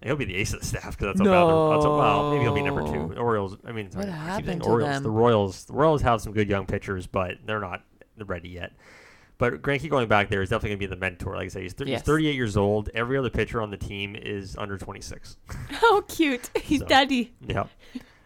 And 0.00 0.08
he'll 0.08 0.16
be 0.16 0.24
the 0.24 0.34
ace 0.34 0.52
of 0.52 0.58
the 0.60 0.66
staff 0.66 0.96
because 0.98 1.14
that's 1.14 1.20
how 1.20 1.24
bad. 1.24 1.46
they're- 1.46 1.70
That's 1.74 1.84
how, 1.84 1.96
well, 1.98 2.30
maybe 2.32 2.42
he'll 2.42 2.54
be 2.54 2.62
number 2.62 2.82
two. 2.82 3.14
The 3.14 3.20
Orioles. 3.20 3.56
I 3.64 3.70
mean, 3.70 3.88
What 3.92 4.08
I 4.08 4.10
happened 4.12 4.62
to 4.64 4.68
Orioles. 4.68 4.90
them? 4.94 5.02
The 5.04 5.10
Royals. 5.10 5.64
The 5.66 5.72
Royals 5.74 6.02
have 6.02 6.20
some 6.20 6.32
good 6.32 6.48
young 6.48 6.66
pitchers, 6.66 7.06
but 7.06 7.34
they're 7.46 7.60
not 7.60 7.84
ready 8.26 8.48
yet. 8.48 8.72
But 9.38 9.60
Greinke 9.62 9.88
going 9.90 10.08
back 10.08 10.28
there 10.28 10.42
is 10.42 10.50
definitely 10.50 10.70
going 10.70 10.78
to 10.80 10.86
be 10.88 10.94
the 10.94 11.00
mentor. 11.00 11.34
Like 11.34 11.46
I 11.46 11.48
said, 11.48 11.62
he's, 11.62 11.74
th- 11.74 11.88
Yes. 11.90 12.00
he's 12.00 12.06
38 12.06 12.34
years 12.34 12.56
old. 12.56 12.90
Every 12.94 13.18
other 13.18 13.30
pitcher 13.30 13.60
on 13.60 13.70
the 13.70 13.76
team 13.76 14.14
is 14.14 14.56
under 14.56 14.78
26. 14.78 15.36
How 15.70 16.00
cute. 16.08 16.50
He's 16.62 16.80
So- 16.80 16.86
daddy. 16.86 17.32
Yep. 17.46 17.68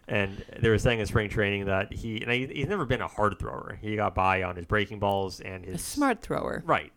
And 0.09 0.45
they 0.61 0.69
were 0.69 0.79
saying 0.79 1.01
in 1.01 1.07
spring 1.07 1.29
training 1.29 1.65
that 1.65 1.93
he 1.93 2.23
and 2.23 2.31
he, 2.31 2.47
he's 2.47 2.69
never 2.69 2.85
been 2.85 3.01
a 3.01 3.09
hard 3.09 3.39
thrower. 3.41 3.77
He 3.81 3.97
got 3.97 4.15
by 4.15 4.43
on 4.45 4.55
his 4.57 4.65
breaking 4.67 4.99
balls 5.01 5.41
and 5.41 5.65
A 5.65 5.73
his 5.73 5.83
smart 5.83 6.21
thrower. 6.23 6.63
Right. 6.65 6.93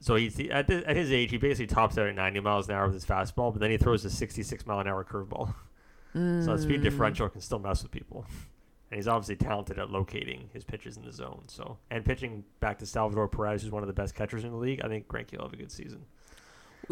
So 0.00 0.16
he's 0.16 0.36
he- 0.36 0.50
at, 0.50 0.66
the, 0.66 0.86
at 0.86 0.96
his 0.96 1.10
age, 1.12 1.30
he 1.30 1.38
basically 1.38 1.68
tops 1.68 1.96
out 1.96 2.06
at 2.08 2.14
90 2.14 2.40
miles 2.40 2.68
an 2.68 2.74
hour 2.74 2.86
with 2.86 2.94
his 2.94 3.06
fastball, 3.06 3.52
but 3.52 3.60
then 3.60 3.70
he 3.70 3.78
throws 3.78 4.04
a 4.04 4.10
66 4.10 4.66
mile 4.66 4.80
an 4.80 4.86
hour 4.88 5.04
curveball. 5.04 5.54
So 6.14 6.20
that 6.56 6.60
speed 6.60 6.80
Mm. 6.80 6.84
differential 6.84 7.28
can 7.28 7.42
still 7.42 7.58
mess 7.58 7.82
with 7.82 7.92
people. 7.92 8.24
And 8.96 9.02
he's 9.02 9.08
obviously 9.08 9.36
talented 9.36 9.78
at 9.78 9.90
locating 9.90 10.48
his 10.54 10.64
pitches 10.64 10.96
in 10.96 11.04
the 11.04 11.12
zone. 11.12 11.42
So 11.48 11.76
and 11.90 12.02
pitching 12.02 12.42
back 12.60 12.78
to 12.78 12.86
Salvador 12.86 13.28
Perez, 13.28 13.60
who's 13.60 13.70
one 13.70 13.82
of 13.82 13.88
the 13.88 13.92
best 13.92 14.14
catchers 14.14 14.42
in 14.42 14.52
the 14.52 14.56
league, 14.56 14.80
I 14.82 14.88
think 14.88 15.06
Greinke 15.06 15.36
will 15.36 15.44
have 15.44 15.52
a 15.52 15.56
good 15.56 15.70
season. 15.70 16.06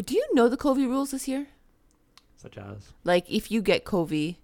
Do 0.04 0.14
you 0.14 0.22
know 0.34 0.50
the 0.50 0.58
Covey 0.58 0.84
rules 0.84 1.12
this 1.12 1.26
year? 1.26 1.46
Such 2.36 2.58
as 2.58 2.92
Like, 3.04 3.24
if 3.30 3.50
you 3.50 3.62
get 3.62 3.86
Covey, 3.86 4.38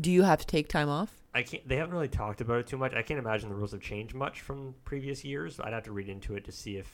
do 0.00 0.10
you 0.10 0.24
have 0.24 0.40
to 0.40 0.46
take 0.48 0.66
time 0.66 0.88
off? 0.88 1.22
I 1.32 1.44
can't. 1.44 1.68
They 1.68 1.76
haven't 1.76 1.94
really 1.94 2.08
talked 2.08 2.40
about 2.40 2.58
it 2.58 2.66
too 2.66 2.76
much. 2.76 2.92
I 2.92 3.02
can't 3.02 3.20
imagine 3.20 3.50
the 3.50 3.54
rules 3.54 3.70
have 3.70 3.80
changed 3.80 4.12
much 4.16 4.40
from 4.40 4.74
previous 4.84 5.24
years. 5.24 5.60
I'd 5.60 5.72
have 5.74 5.84
to 5.84 5.92
read 5.92 6.08
into 6.08 6.34
it 6.34 6.44
to 6.46 6.50
see 6.50 6.76
if 6.76 6.90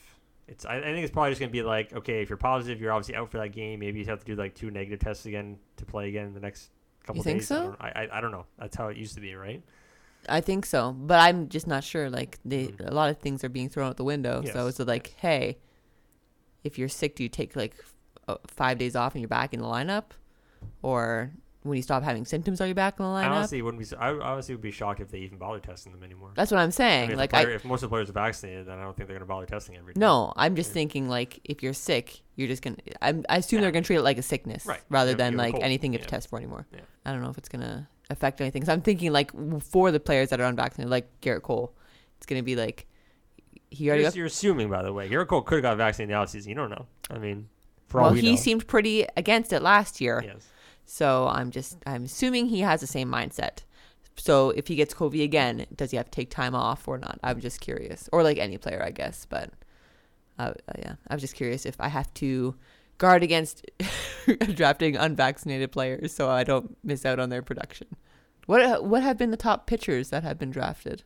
it's. 0.47 0.67
I, 0.67 0.77
I 0.77 0.83
think 0.83 1.05
it's 1.05 1.13
probably 1.13 1.31
just 1.31 1.41
gonna 1.41 1.51
be 1.53 1.63
like, 1.63 1.95
okay, 1.95 2.21
if 2.21 2.29
you're 2.29 2.37
positive, 2.37 2.83
you're 2.83 2.93
obviously 2.93 3.15
out 3.15 3.31
for 3.31 3.39
that 3.39 3.49
game. 3.53 3.81
Maybe 3.81 4.01
you 4.01 4.05
have 4.07 4.19
to 4.19 4.27
do 4.27 4.35
like 4.35 4.55
two 4.55 4.71
negative 4.71 4.99
tests 5.01 5.25
again 5.25 5.57
to 5.79 5.87
play 5.87 6.11
again 6.11 6.27
in 6.27 6.35
the 6.35 6.41
next 6.41 6.69
couple 7.03 7.17
You 7.17 7.23
think 7.23 7.39
days. 7.39 7.49
so? 7.49 7.57
I 7.57 7.63
don't, 7.63 7.81
I, 7.81 7.89
I, 7.89 8.19
I 8.19 8.21
don't 8.21 8.33
know. 8.33 8.45
That's 8.59 8.77
how 8.77 8.89
it 8.89 8.97
used 8.99 9.15
to 9.15 9.21
be, 9.23 9.35
right? 9.35 9.63
I 10.29 10.41
think 10.41 10.67
so, 10.67 10.93
but 10.93 11.19
I'm 11.21 11.49
just 11.49 11.67
not 11.67 11.83
sure. 11.85 12.09
Like, 12.11 12.39
they, 12.45 12.69
Mhm. 12.69 12.89
a 12.91 12.95
lot 12.95 13.11
of 13.11 13.19
things 13.19 13.43
are 13.45 13.49
being 13.49 13.69
thrown 13.69 13.89
out 13.89 13.97
the 13.97 14.05
window. 14.05 14.43
So 14.45 14.67
Yes, 14.67 14.79
it's 14.81 14.89
like, 14.89 15.15
hey, 15.19 15.59
if 16.65 16.79
you're 16.79 16.89
sick, 16.89 17.17
do 17.17 17.23
you 17.23 17.29
take 17.29 17.57
like 17.57 17.75
f- 17.79 17.95
uh, 18.29 18.37
five 18.47 18.79
days 18.79 18.95
off 18.95 19.15
and 19.15 19.21
you're 19.21 19.29
back 19.29 19.53
in 19.53 19.61
the 19.61 19.67
lineup? 19.67 20.05
Or 20.81 21.33
when 21.65 21.77
you 21.77 21.83
stop 21.83 22.03
having 22.03 22.25
symptoms, 22.25 22.61
are 22.61 22.67
you 22.69 22.75
back 22.75 22.99
in 22.99 23.05
the 23.05 23.11
I 23.11 23.25
lineup? 23.25 23.31
honestly 23.31 23.63
wouldn't 23.63 23.89
be. 23.89 23.97
I 23.97 24.11
honestly 24.13 24.55
would 24.55 24.63
be 24.63 24.71
shocked 24.71 25.01
if 25.01 25.11
they 25.11 25.19
even 25.19 25.39
bother 25.39 25.59
testing 25.61 25.93
them 25.93 26.03
anymore. 26.05 26.31
That's 26.35 26.51
what 26.51 26.59
I'm 26.59 26.69
I 26.69 26.71
saying. 26.71 27.03
mean, 27.09 27.11
if, 27.13 27.19
like, 27.19 27.35
I, 27.35 27.43
if 27.51 27.65
most 27.65 27.83
of 27.83 27.91
the 27.91 27.95
players 27.95 28.09
are 28.11 28.13
vaccinated, 28.13 28.67
then 28.67 28.79
I 28.79 28.83
don't 28.85 28.97
think 28.97 29.09
they're 29.09 29.17
gonna 29.17 29.27
bother 29.27 29.47
testing 29.47 29.77
every 29.77 29.95
day. 29.95 30.01
No, 30.01 30.33
I'm 30.37 30.55
just 30.57 30.71
Yeah. 30.71 30.75
thinking 30.75 31.09
like 31.09 31.41
if 31.45 31.63
you're 31.63 31.73
sick, 31.75 32.23
you're 32.37 32.49
just 32.49 32.63
gonna. 32.63 32.77
I'm, 33.01 33.25
I 33.29 33.39
assume 33.39 33.59
Yeah. 33.59 33.63
they're 33.63 33.73
gonna 33.73 33.85
treat 33.85 33.97
it 33.97 34.03
like 34.03 34.19
a 34.19 34.23
sickness, 34.23 34.67
Right. 34.67 34.81
rather 34.89 35.11
have- 35.11 35.19
than 35.19 35.33
you 35.33 35.39
have 35.39 35.45
a 35.45 35.49
like 35.49 35.53
cold. 35.55 35.65
anything 35.65 35.93
you 35.93 35.99
have 35.99 36.07
to 36.07 36.11
test 36.11 36.29
for 36.29 36.37
anymore. 36.39 36.67
Yeah. 36.73 36.81
I 37.05 37.13
don't 37.13 37.23
know 37.23 37.31
if 37.31 37.39
it's 37.39 37.49
gonna 37.49 37.89
affect 38.13 38.41
anything. 38.41 38.65
So 38.65 38.73
I'm 38.73 38.83
thinking 38.83 39.13
like 39.13 39.31
for 39.63 39.91
the 39.91 40.01
players 40.01 40.29
that 40.31 40.41
are 40.41 40.45
unvaccinated, 40.45 40.91
like 40.91 41.09
Gerrit 41.21 41.43
Cole, 41.43 41.75
it's 42.17 42.27
gonna 42.27 42.43
be 42.43 42.57
like 42.57 42.87
he 43.71 43.89
already 43.89 44.03
You're, 44.03 44.11
got. 44.11 44.17
you're 44.17 44.27
assuming, 44.27 44.69
by 44.71 44.83
the 44.83 44.93
way, 44.93 45.09
Gerrit 45.09 45.29
Cole 45.29 45.43
could 45.43 45.57
have 45.57 45.63
got 45.63 45.77
vaccinated 45.79 46.13
in 46.15 46.21
the 46.21 46.25
offseason. 46.27 46.47
You 46.49 46.55
don't 46.55 46.71
know. 46.71 46.87
I 47.11 47.19
mean, 47.19 47.49
for 47.89 48.01
all 48.01 48.13
we 48.13 48.21
he 48.21 48.31
know. 48.33 48.37
seemed 48.37 48.67
pretty 48.69 49.07
against 49.17 49.53
it 49.53 49.61
last 49.63 50.01
year, 50.01 50.23
Yes. 50.25 50.47
so 50.85 51.27
I'm 51.29 51.51
just 51.51 51.79
I'm 51.87 52.05
assuming 52.05 52.47
he 52.47 52.61
has 52.61 52.81
the 52.81 52.87
same 52.87 53.11
mindset. 53.11 53.61
So 54.17 54.51
if 54.51 54.69
he 54.69 54.77
gets 54.77 54.93
COVID 54.93 55.25
again, 55.25 55.67
does 55.75 55.91
he 55.91 55.97
have 55.97 56.07
to 56.07 56.11
take 56.13 56.29
time 56.31 56.55
off 56.55 56.87
or 56.87 56.99
not? 56.99 57.19
I'm 57.25 57.41
just 57.41 57.61
curious, 57.63 58.09
or 58.13 58.23
like 58.23 58.37
any 58.39 58.59
player, 58.59 58.83
I 58.85 58.91
guess. 58.91 59.27
But 59.29 59.51
uh, 60.39 60.53
uh, 60.69 60.73
yeah, 60.79 60.95
I 61.09 61.15
was 61.15 61.23
just 61.23 61.35
curious 61.35 61.65
if 61.65 61.81
I 61.81 61.89
have 61.89 62.13
to 62.15 62.55
guard 63.03 63.25
against 63.25 63.69
drafting 64.55 64.97
unvaccinated 64.97 65.73
players 65.73 66.15
so 66.15 66.31
I 66.31 66.45
don't 66.45 66.77
miss 66.85 67.05
out 67.05 67.19
on 67.19 67.31
their 67.31 67.43
production. 67.43 67.89
What 68.47 68.63
uh, 68.63 68.79
what 68.79 69.03
have 69.03 69.19
been 69.19 69.33
the 69.33 69.37
top 69.37 69.67
pitchers 69.67 70.11
that 70.11 70.23
have 70.23 70.39
been 70.39 70.53
drafted? 70.53 71.03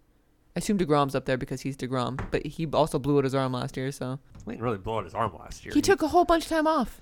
I 0.54 0.58
assume 0.58 0.76
Degrom's 0.78 1.14
up 1.14 1.24
there 1.24 1.38
because 1.38 1.62
he's 1.62 1.76
Degrom, 1.76 2.22
but 2.30 2.46
he 2.46 2.66
also 2.66 2.98
blew 2.98 3.16
out 3.18 3.24
his 3.24 3.34
arm 3.34 3.52
last 3.52 3.78
year, 3.78 3.90
so 3.92 4.18
He 4.44 4.52
didn't 4.52 4.62
really 4.62 4.76
blow 4.76 4.98
out 4.98 5.04
his 5.04 5.14
arm 5.14 5.34
last 5.38 5.64
year. 5.64 5.72
he 5.72 5.80
took 5.80 6.02
a 6.02 6.08
whole 6.08 6.26
bunch 6.26 6.44
of 6.44 6.50
time 6.50 6.66
off. 6.66 7.00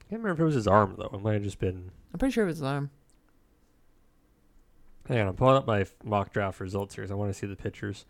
I 0.00 0.10
can't 0.10 0.22
remember 0.22 0.34
if 0.34 0.40
it 0.40 0.44
was 0.44 0.54
his 0.54 0.68
arm 0.68 0.94
though. 0.96 1.10
It 1.12 1.20
might 1.20 1.34
have 1.34 1.42
just 1.42 1.58
been. 1.58 1.90
I'm 2.12 2.20
pretty 2.20 2.32
sure 2.32 2.44
it 2.44 2.48
was 2.48 2.58
his 2.58 2.64
arm. 2.64 2.90
Hang 5.08 5.18
on, 5.18 5.28
I'm 5.28 5.34
pulling 5.34 5.56
up 5.56 5.66
my 5.66 5.84
mock 6.04 6.32
draft 6.32 6.60
results 6.60 6.94
here 6.94 7.02
because 7.02 7.10
I 7.10 7.16
want 7.16 7.32
to 7.32 7.38
see 7.38 7.46
the 7.48 7.56
pictures. 7.56 8.04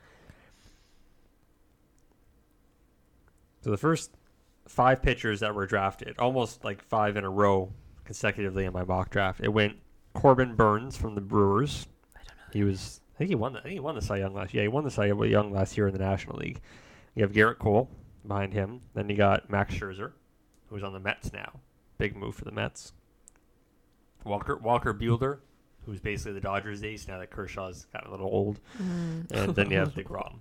So 3.63 3.71
the 3.71 3.79
first 3.79 4.11
five 4.67 5.03
pitchers 5.03 5.41
that 5.41 5.55
were 5.55 5.67
drafted, 5.67 6.17
almost 6.19 6.65
like 6.65 6.83
five 6.83 7.17
in 7.17 7.25
a 7.25 7.31
row 7.31 7.73
consecutively 8.05 8.65
in 8.65 8.73
my 8.73 8.85
mock 8.85 9.11
draft, 9.11 9.41
it 9.43 9.49
went 9.49 9.77
Corbin 10.15 10.55
Burnes 10.55 10.97
from 10.97 11.15
the 11.15 11.21
Brewers. 11.21 11.87
I 12.15 12.21
don't 12.27 12.37
know. 12.37 12.53
He 12.53 12.65
was, 12.65 13.01
I 13.15 13.19
think 13.19 13.29
he 13.29 13.35
won. 13.35 13.53
The, 13.53 13.61
I 13.61 13.63
think 13.63 13.75
he 13.75 13.81
won 13.81 13.95
the 13.95 14.03
Cy 14.03 14.19
Young 14.19 14.35
last. 14.35 14.55
Yeah, 14.55 14.63
he 14.63 14.69
won 14.69 14.85
the 14.85 14.91
Cy 14.91 15.07
Young 15.07 15.53
last 15.53 15.77
year 15.77 15.89
in 15.89 15.93
the 15.93 16.01
National 16.01 16.37
League. 16.37 16.61
You 17.15 17.23
have 17.23 17.33
Gerrit 17.33 17.59
Cole 17.59 17.89
behind 18.27 18.53
him. 18.53 18.81
Then 18.95 19.09
you 19.09 19.17
got 19.17 19.51
Max 19.51 19.75
Scherzer, 19.75 20.13
who's 20.69 20.83
on 20.83 20.93
the 20.93 21.01
Mets 21.01 21.33
now. 21.33 21.61
Big 21.99 22.17
move 22.17 22.35
for 22.35 22.45
the 22.45 22.53
Mets. 22.53 22.93
Walker 24.25 24.57
Walker 24.57 24.93
Buehler, 24.93 25.39
who's 25.85 26.01
basically 26.01 26.33
the 26.33 26.41
Dodgers 26.41 26.83
ace 26.83 27.07
now 27.07 27.19
that 27.19 27.31
Kershaw's 27.31 27.87
gotten 27.93 28.09
a 28.09 28.11
little 28.11 28.27
old. 28.27 28.61
Mm. 28.83 29.31
And 29.31 29.55
then 29.55 29.71
you 29.71 29.79
have 29.79 29.95
Degrom. 29.95 30.41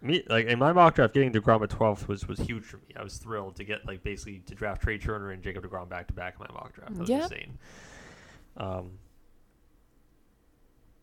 Me 0.00 0.22
like 0.28 0.46
in 0.46 0.58
my 0.58 0.72
mock 0.72 0.94
draft, 0.94 1.12
getting 1.14 1.32
Degrom 1.32 1.62
at 1.62 1.70
twelfth 1.70 2.06
was 2.08 2.26
was 2.28 2.38
huge 2.38 2.64
for 2.64 2.76
me. 2.76 2.94
I 2.96 3.02
was 3.02 3.16
thrilled 3.18 3.56
to 3.56 3.64
get 3.64 3.84
like 3.86 4.02
basically 4.02 4.38
to 4.46 4.54
draft 4.54 4.82
Trea 4.82 4.98
Turner 4.98 5.30
and 5.32 5.42
Jacob 5.42 5.64
Degrom 5.64 5.88
back 5.88 6.06
to 6.08 6.12
back 6.12 6.34
in 6.38 6.46
my 6.48 6.54
mock 6.54 6.72
draft. 6.74 6.94
That 6.94 7.00
was 7.00 7.08
Yeah. 7.10 7.22
insane. 7.24 7.58
Um, 8.56 8.90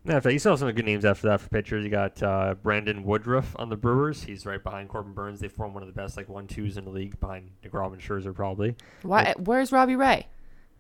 yeah, 0.06 0.16
in 0.16 0.22
fact, 0.22 0.34
you 0.34 0.40
still 0.40 0.52
have 0.52 0.60
some 0.60 0.72
good 0.72 0.86
names 0.86 1.04
after 1.04 1.28
that 1.30 1.42
for 1.42 1.50
pitchers. 1.50 1.84
You 1.84 1.90
got 1.90 2.22
uh, 2.22 2.54
Brandon 2.62 3.04
Woodruff 3.04 3.56
on 3.58 3.70
the 3.70 3.76
Brewers. 3.76 4.22
He's 4.24 4.46
right 4.46 4.64
behind 4.64 4.88
Corbin 4.88 5.14
Burnes. 5.14 5.40
They 5.40 5.48
form 5.48 5.74
one 5.74 5.82
of 5.82 5.88
the 5.88 5.94
best 6.00 6.16
like 6.16 6.30
one 6.30 6.46
twos 6.48 6.78
in 6.78 6.86
the 6.86 6.92
league 6.92 7.20
behind 7.20 7.50
Degrom 7.64 7.92
and 7.94 8.02
Scherzer 8.02 8.34
probably. 8.34 8.76
Why? 9.02 9.34
Where's 9.38 9.72
Robbie 9.72 9.96
Ray? 9.96 10.28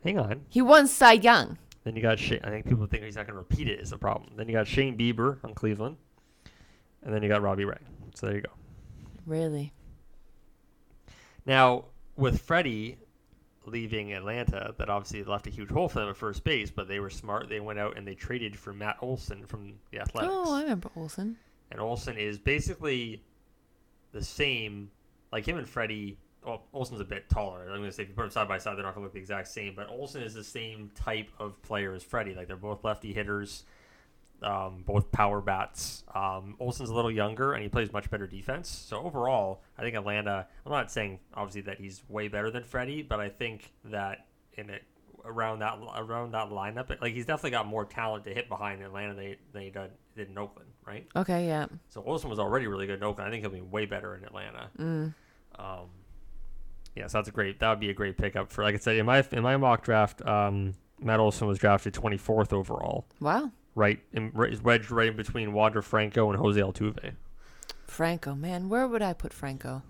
Hang 0.03 0.19
on. 0.19 0.41
He 0.47 0.61
won 0.61 0.87
Cy 0.87 1.13
Young. 1.13 1.57
Then 1.83 1.95
you 1.95 2.01
got 2.03 2.19
Shane. 2.19 2.39
I 2.43 2.49
think 2.49 2.65
people 2.67 2.85
think 2.85 3.03
he's 3.03 3.15
not 3.15 3.25
going 3.25 3.33
to 3.33 3.39
repeat 3.39 3.67
it 3.67 3.79
is 3.79 3.89
the 3.89 3.97
problem. 3.97 4.33
Then 4.35 4.47
you 4.47 4.53
got 4.53 4.67
Shane 4.67 4.95
Bieber 4.97 5.43
on 5.43 5.53
Cleveland. 5.55 5.97
and 7.03 7.13
then 7.13 7.21
you 7.23 7.29
got 7.29 7.41
Robbie 7.41 7.65
Ray. 7.65 7.77
So 8.15 8.27
there 8.27 8.35
you 8.35 8.41
go. 8.41 8.51
Really? 9.25 9.71
Now 11.45 11.85
with 12.15 12.41
Freddie 12.41 12.97
leaving 13.65 14.13
Atlanta, 14.13 14.73
that 14.77 14.89
obviously 14.89 15.23
left 15.23 15.47
a 15.47 15.49
huge 15.49 15.69
hole 15.69 15.89
for 15.89 15.99
them 15.99 16.09
at 16.09 16.15
first 16.17 16.43
base. 16.43 16.69
But 16.71 16.87
they 16.87 16.99
were 16.99 17.09
smart. 17.09 17.49
They 17.49 17.59
went 17.59 17.79
out 17.79 17.97
and 17.97 18.07
they 18.07 18.15
traded 18.15 18.57
for 18.57 18.73
Matt 18.73 18.97
Olson 19.01 19.45
from 19.45 19.73
the 19.91 19.99
Athletics. 19.99 20.33
Oh, 20.35 20.53
I 20.53 20.61
remember 20.63 20.89
Olson. 20.95 21.37
and 21.71 21.79
Olson 21.79 22.17
is 22.17 22.37
basically 22.37 23.23
the 24.11 24.23
same. 24.23 24.89
Like 25.31 25.47
him 25.47 25.57
and 25.57 25.67
Freddie. 25.67 26.17
Well, 26.45 26.61
Olson's 26.73 27.01
a 27.01 27.05
bit 27.05 27.27
taller. 27.27 27.63
I'm 27.67 27.79
gonna 27.79 27.91
say 27.91 28.03
if 28.03 28.09
you 28.09 28.15
put 28.15 28.21
them 28.21 28.29
side 28.31 28.47
by 28.47 28.59
side, 28.59 28.77
they're 28.77 28.83
not 28.83 28.93
gonna 28.93 29.05
look 29.05 29.13
the 29.13 29.19
exact 29.19 29.47
same. 29.47 29.73
But 29.75 29.89
Olson 29.89 30.21
is 30.21 30.35
the 30.35 30.43
same 30.43 30.91
type 30.95 31.29
of 31.39 31.59
player 31.63 31.93
as 31.93 32.03
Freddie. 32.03 32.35
Like 32.35 32.47
they're 32.47 32.55
both 32.55 32.83
lefty 32.83 33.13
hitters, 33.13 33.63
um, 34.45 34.83
both 34.85 35.11
power 35.11 35.41
bats. 35.41 36.03
Um, 36.13 36.55
Olson's 36.59 36.89
a 36.89 36.93
little 36.93 37.11
younger 37.11 37.53
and 37.53 37.63
he 37.63 37.69
plays 37.69 37.91
much 37.91 38.09
better 38.09 38.27
defense. 38.27 38.69
So 38.69 38.97
overall, 39.01 39.61
I 39.77 39.81
think 39.81 39.95
Atlanta. 39.95 40.47
I'm 40.65 40.71
not 40.71 40.91
saying 40.91 41.19
obviously 41.33 41.61
that 41.61 41.79
he's 41.79 42.03
way 42.07 42.27
better 42.27 42.51
than 42.51 42.63
Freddie, 42.63 43.01
but 43.01 43.19
I 43.19 43.29
think 43.29 43.73
that 43.85 44.27
in 44.53 44.69
it 44.69 44.83
around 45.25 45.59
that 45.59 45.79
around 45.97 46.31
that 46.31 46.49
lineup, 46.49 46.89
like 47.01 47.13
he's 47.13 47.25
definitely 47.25 47.51
got 47.51 47.65
more 47.65 47.85
talent 47.85 48.23
to 48.25 48.33
hit 48.33 48.47
behind 48.47 48.81
Atlanta 48.81 49.15
than, 49.15 49.35
than 49.51 49.61
he 49.63 49.69
did, 49.71 49.91
did 50.15 50.29
in 50.29 50.37
Oakland, 50.37 50.69
right? 50.85 51.07
Okay, 51.15 51.47
yeah. 51.47 51.65
So 51.89 52.03
Olson 52.05 52.29
was 52.29 52.39
already 52.39 52.67
really 52.67 52.85
good 52.85 52.97
in 52.99 53.03
Oakland. 53.03 53.27
I 53.27 53.31
think 53.31 53.41
he'll 53.43 53.51
be 53.51 53.61
way 53.61 53.85
better 53.85 54.15
in 54.15 54.23
Atlanta. 54.23 54.69
Mm. 54.77 55.13
Um, 55.57 55.87
yeah, 56.95 57.07
so 57.07 57.17
that's 57.17 57.29
a 57.29 57.31
great. 57.31 57.59
That 57.59 57.69
would 57.69 57.79
be 57.79 57.89
a 57.89 57.93
great 57.93 58.17
pickup 58.17 58.51
for. 58.51 58.63
Like 58.63 58.75
I 58.75 58.77
said, 58.77 58.95
in 58.95 59.05
my 59.05 59.25
in 59.31 59.41
my 59.41 59.57
mock 59.57 59.83
draft, 59.83 60.25
um, 60.25 60.73
Matt 61.01 61.19
Olson 61.19 61.47
was 61.47 61.57
drafted 61.57 61.93
24th 61.93 62.53
overall, 62.53 63.05
Wow. 63.19 63.51
Right, 63.75 63.99
in, 64.13 64.31
is 64.49 64.61
wedged 64.61 64.89
right 64.89 65.09
in 65.09 65.17
between 65.17 65.51
Wander 65.51 65.81
Franco 65.81 66.29
and 66.29 66.39
Jose 66.39 66.59
Altuve. 66.59 67.15
Franco, 67.85 68.33
man, 68.33 68.69
where 68.69 68.87
would 68.87 69.01
I 69.01 69.11
put 69.13 69.33
Franco? 69.33 69.83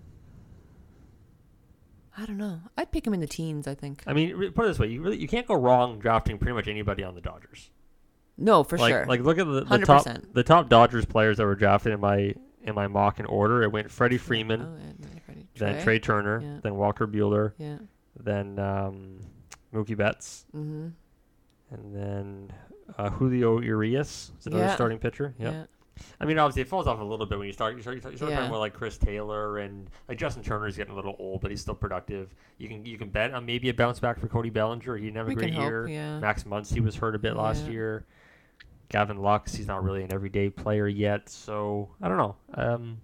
I 2.18 2.24
don't 2.24 2.38
know. 2.38 2.60
I'd 2.76 2.90
pick 2.90 3.06
him 3.06 3.14
in 3.14 3.20
the 3.20 3.26
teens, 3.26 3.68
I 3.68 3.74
think. 3.74 4.02
I 4.06 4.12
mean, 4.12 4.52
put 4.52 4.64
it 4.64 4.68
this 4.68 4.78
way: 4.78 4.88
you 4.88 5.02
really 5.02 5.18
you 5.18 5.28
can't 5.28 5.46
go 5.46 5.54
wrong 5.54 5.98
drafting 5.98 6.38
pretty 6.38 6.54
much 6.54 6.66
anybody 6.66 7.04
on 7.04 7.14
the 7.14 7.20
Dodgers. 7.20 7.70
No, 8.38 8.64
for 8.64 8.78
like, 8.78 8.92
sure. 8.92 9.06
Like 9.06 9.20
look 9.20 9.38
at 9.38 9.46
the, 9.46 9.64
the 9.64 9.78
top 9.84 10.06
the 10.32 10.42
top 10.42 10.68
Dodgers 10.68 11.04
players 11.04 11.36
that 11.36 11.44
were 11.44 11.54
drafted 11.54 11.92
in 11.92 12.00
my 12.00 12.34
in 12.62 12.74
my 12.74 12.86
mock 12.86 13.20
in 13.20 13.26
order. 13.26 13.62
It 13.62 13.70
went 13.70 13.90
Freddie 13.90 14.18
Freeman, 14.18 14.62
Oh, 14.62 14.76
yeah, 14.76 15.20
Freddie. 15.24 15.46
then 15.56 15.82
Trea 15.82 16.00
Turner, 16.00 16.40
Yeah. 16.40 16.58
then 16.62 16.74
Walker 16.74 17.06
Buehler, 17.06 17.52
Yeah. 17.58 17.78
then 18.18 18.58
um, 18.58 19.20
Mookie 19.72 19.96
Betts. 19.96 20.46
Mm-hmm. 20.54 20.88
And 21.70 21.94
then 21.94 22.52
uh, 22.98 23.10
Julio 23.10 23.60
Urias 23.60 24.32
is 24.38 24.46
another 24.46 24.64
Yeah. 24.64 24.74
starting 24.74 24.98
pitcher. 24.98 25.34
Yeah. 25.38 25.64
I 26.20 26.26
mean, 26.26 26.38
obviously, 26.38 26.60
it 26.60 26.68
falls 26.68 26.86
off 26.86 27.00
a 27.00 27.04
little 27.04 27.24
bit 27.24 27.38
when 27.38 27.46
you 27.46 27.54
start. 27.54 27.74
You 27.74 27.80
start, 27.80 27.96
you 27.96 28.00
start, 28.02 28.12
you 28.12 28.18
start 28.18 28.30
Yeah. 28.30 28.36
talking 28.36 28.50
about 28.50 28.60
like 28.60 28.74
Chris 28.74 28.98
Taylor 28.98 29.58
and 29.58 29.88
like 30.08 30.18
Justin 30.18 30.42
Turner's 30.42 30.76
getting 30.76 30.92
a 30.92 30.96
little 30.96 31.16
old, 31.18 31.40
but 31.40 31.50
he's 31.50 31.62
still 31.62 31.74
productive. 31.74 32.34
You 32.58 32.68
can 32.68 32.84
you 32.84 32.98
can 32.98 33.08
bet 33.08 33.32
on 33.32 33.46
maybe 33.46 33.70
a 33.70 33.74
bounce 33.74 33.98
back 33.98 34.18
for 34.20 34.28
Cody 34.28 34.50
Bellinger. 34.50 34.96
He 34.98 35.04
didn't 35.06 35.16
have 35.16 35.26
a 35.26 35.28
We 35.30 35.34
great 35.34 35.52
can 35.52 35.54
hope, 35.62 35.68
year. 35.70 35.88
yeah. 35.88 36.18
Max 36.20 36.44
Muncy 36.44 36.80
was 36.84 36.96
hurt 36.96 37.14
a 37.14 37.18
bit 37.18 37.34
last 37.34 37.64
Yeah. 37.66 37.72
year. 37.72 38.06
Gavin 38.90 39.16
Lux, 39.16 39.54
he's 39.54 39.66
not 39.66 39.82
really 39.82 40.04
an 40.04 40.12
everyday 40.12 40.48
player 40.50 40.86
yet, 40.86 41.28
so 41.28 41.88
I 42.02 42.08
don't 42.08 42.18
know. 42.18 42.36
Um, 42.54 42.98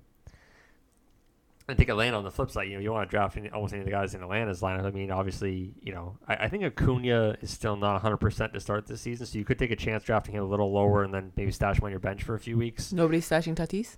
I 1.73 1.75
think 1.75 1.89
Atlanta 1.89 2.19
on 2.19 2.25
the 2.25 2.31
flip 2.31 2.51
side, 2.51 2.69
you 2.69 2.75
know, 2.75 2.81
you 2.81 2.93
want 2.93 3.09
to 3.09 3.11
draft 3.11 3.37
any, 3.37 3.49
almost 3.49 3.73
any 3.73 3.81
of 3.81 3.87
the 3.87 3.91
guys 3.91 4.15
in 4.15 4.23
Atlanta's 4.23 4.61
lineup. 4.61 4.85
I 4.85 4.91
mean, 4.91 5.11
obviously, 5.11 5.75
you 5.81 5.95
know, 5.95 6.19
I, 6.29 6.35
I 6.35 6.49
think 6.49 6.65
Acuna 6.65 7.37
is 7.41 7.51
still 7.51 7.77
not 7.77 8.03
100% 8.03 8.53
to 8.53 8.61
start 8.61 8.87
this 8.87 9.01
season, 9.01 9.25
so 9.27 9.39
you 9.39 9.45
could 9.45 9.59
take 9.59 9.71
a 9.71 9.77
chance 9.77 10.05
drafting 10.05 10.35
him 10.35 10.43
a 10.43 10.47
little 10.47 10.71
lower 10.71 11.03
and 11.03 11.15
then 11.15 11.33
maybe 11.35 11.51
stash 11.51 11.79
him 11.79 11.85
on 11.85 11.91
your 11.91 11.99
bench 11.99 12.25
for 12.25 12.35
a 12.35 12.39
few 12.39 12.59
weeks. 12.59 12.93
Nobody's 12.93 13.29
stashing 13.29 13.55
Tatis? 13.55 13.97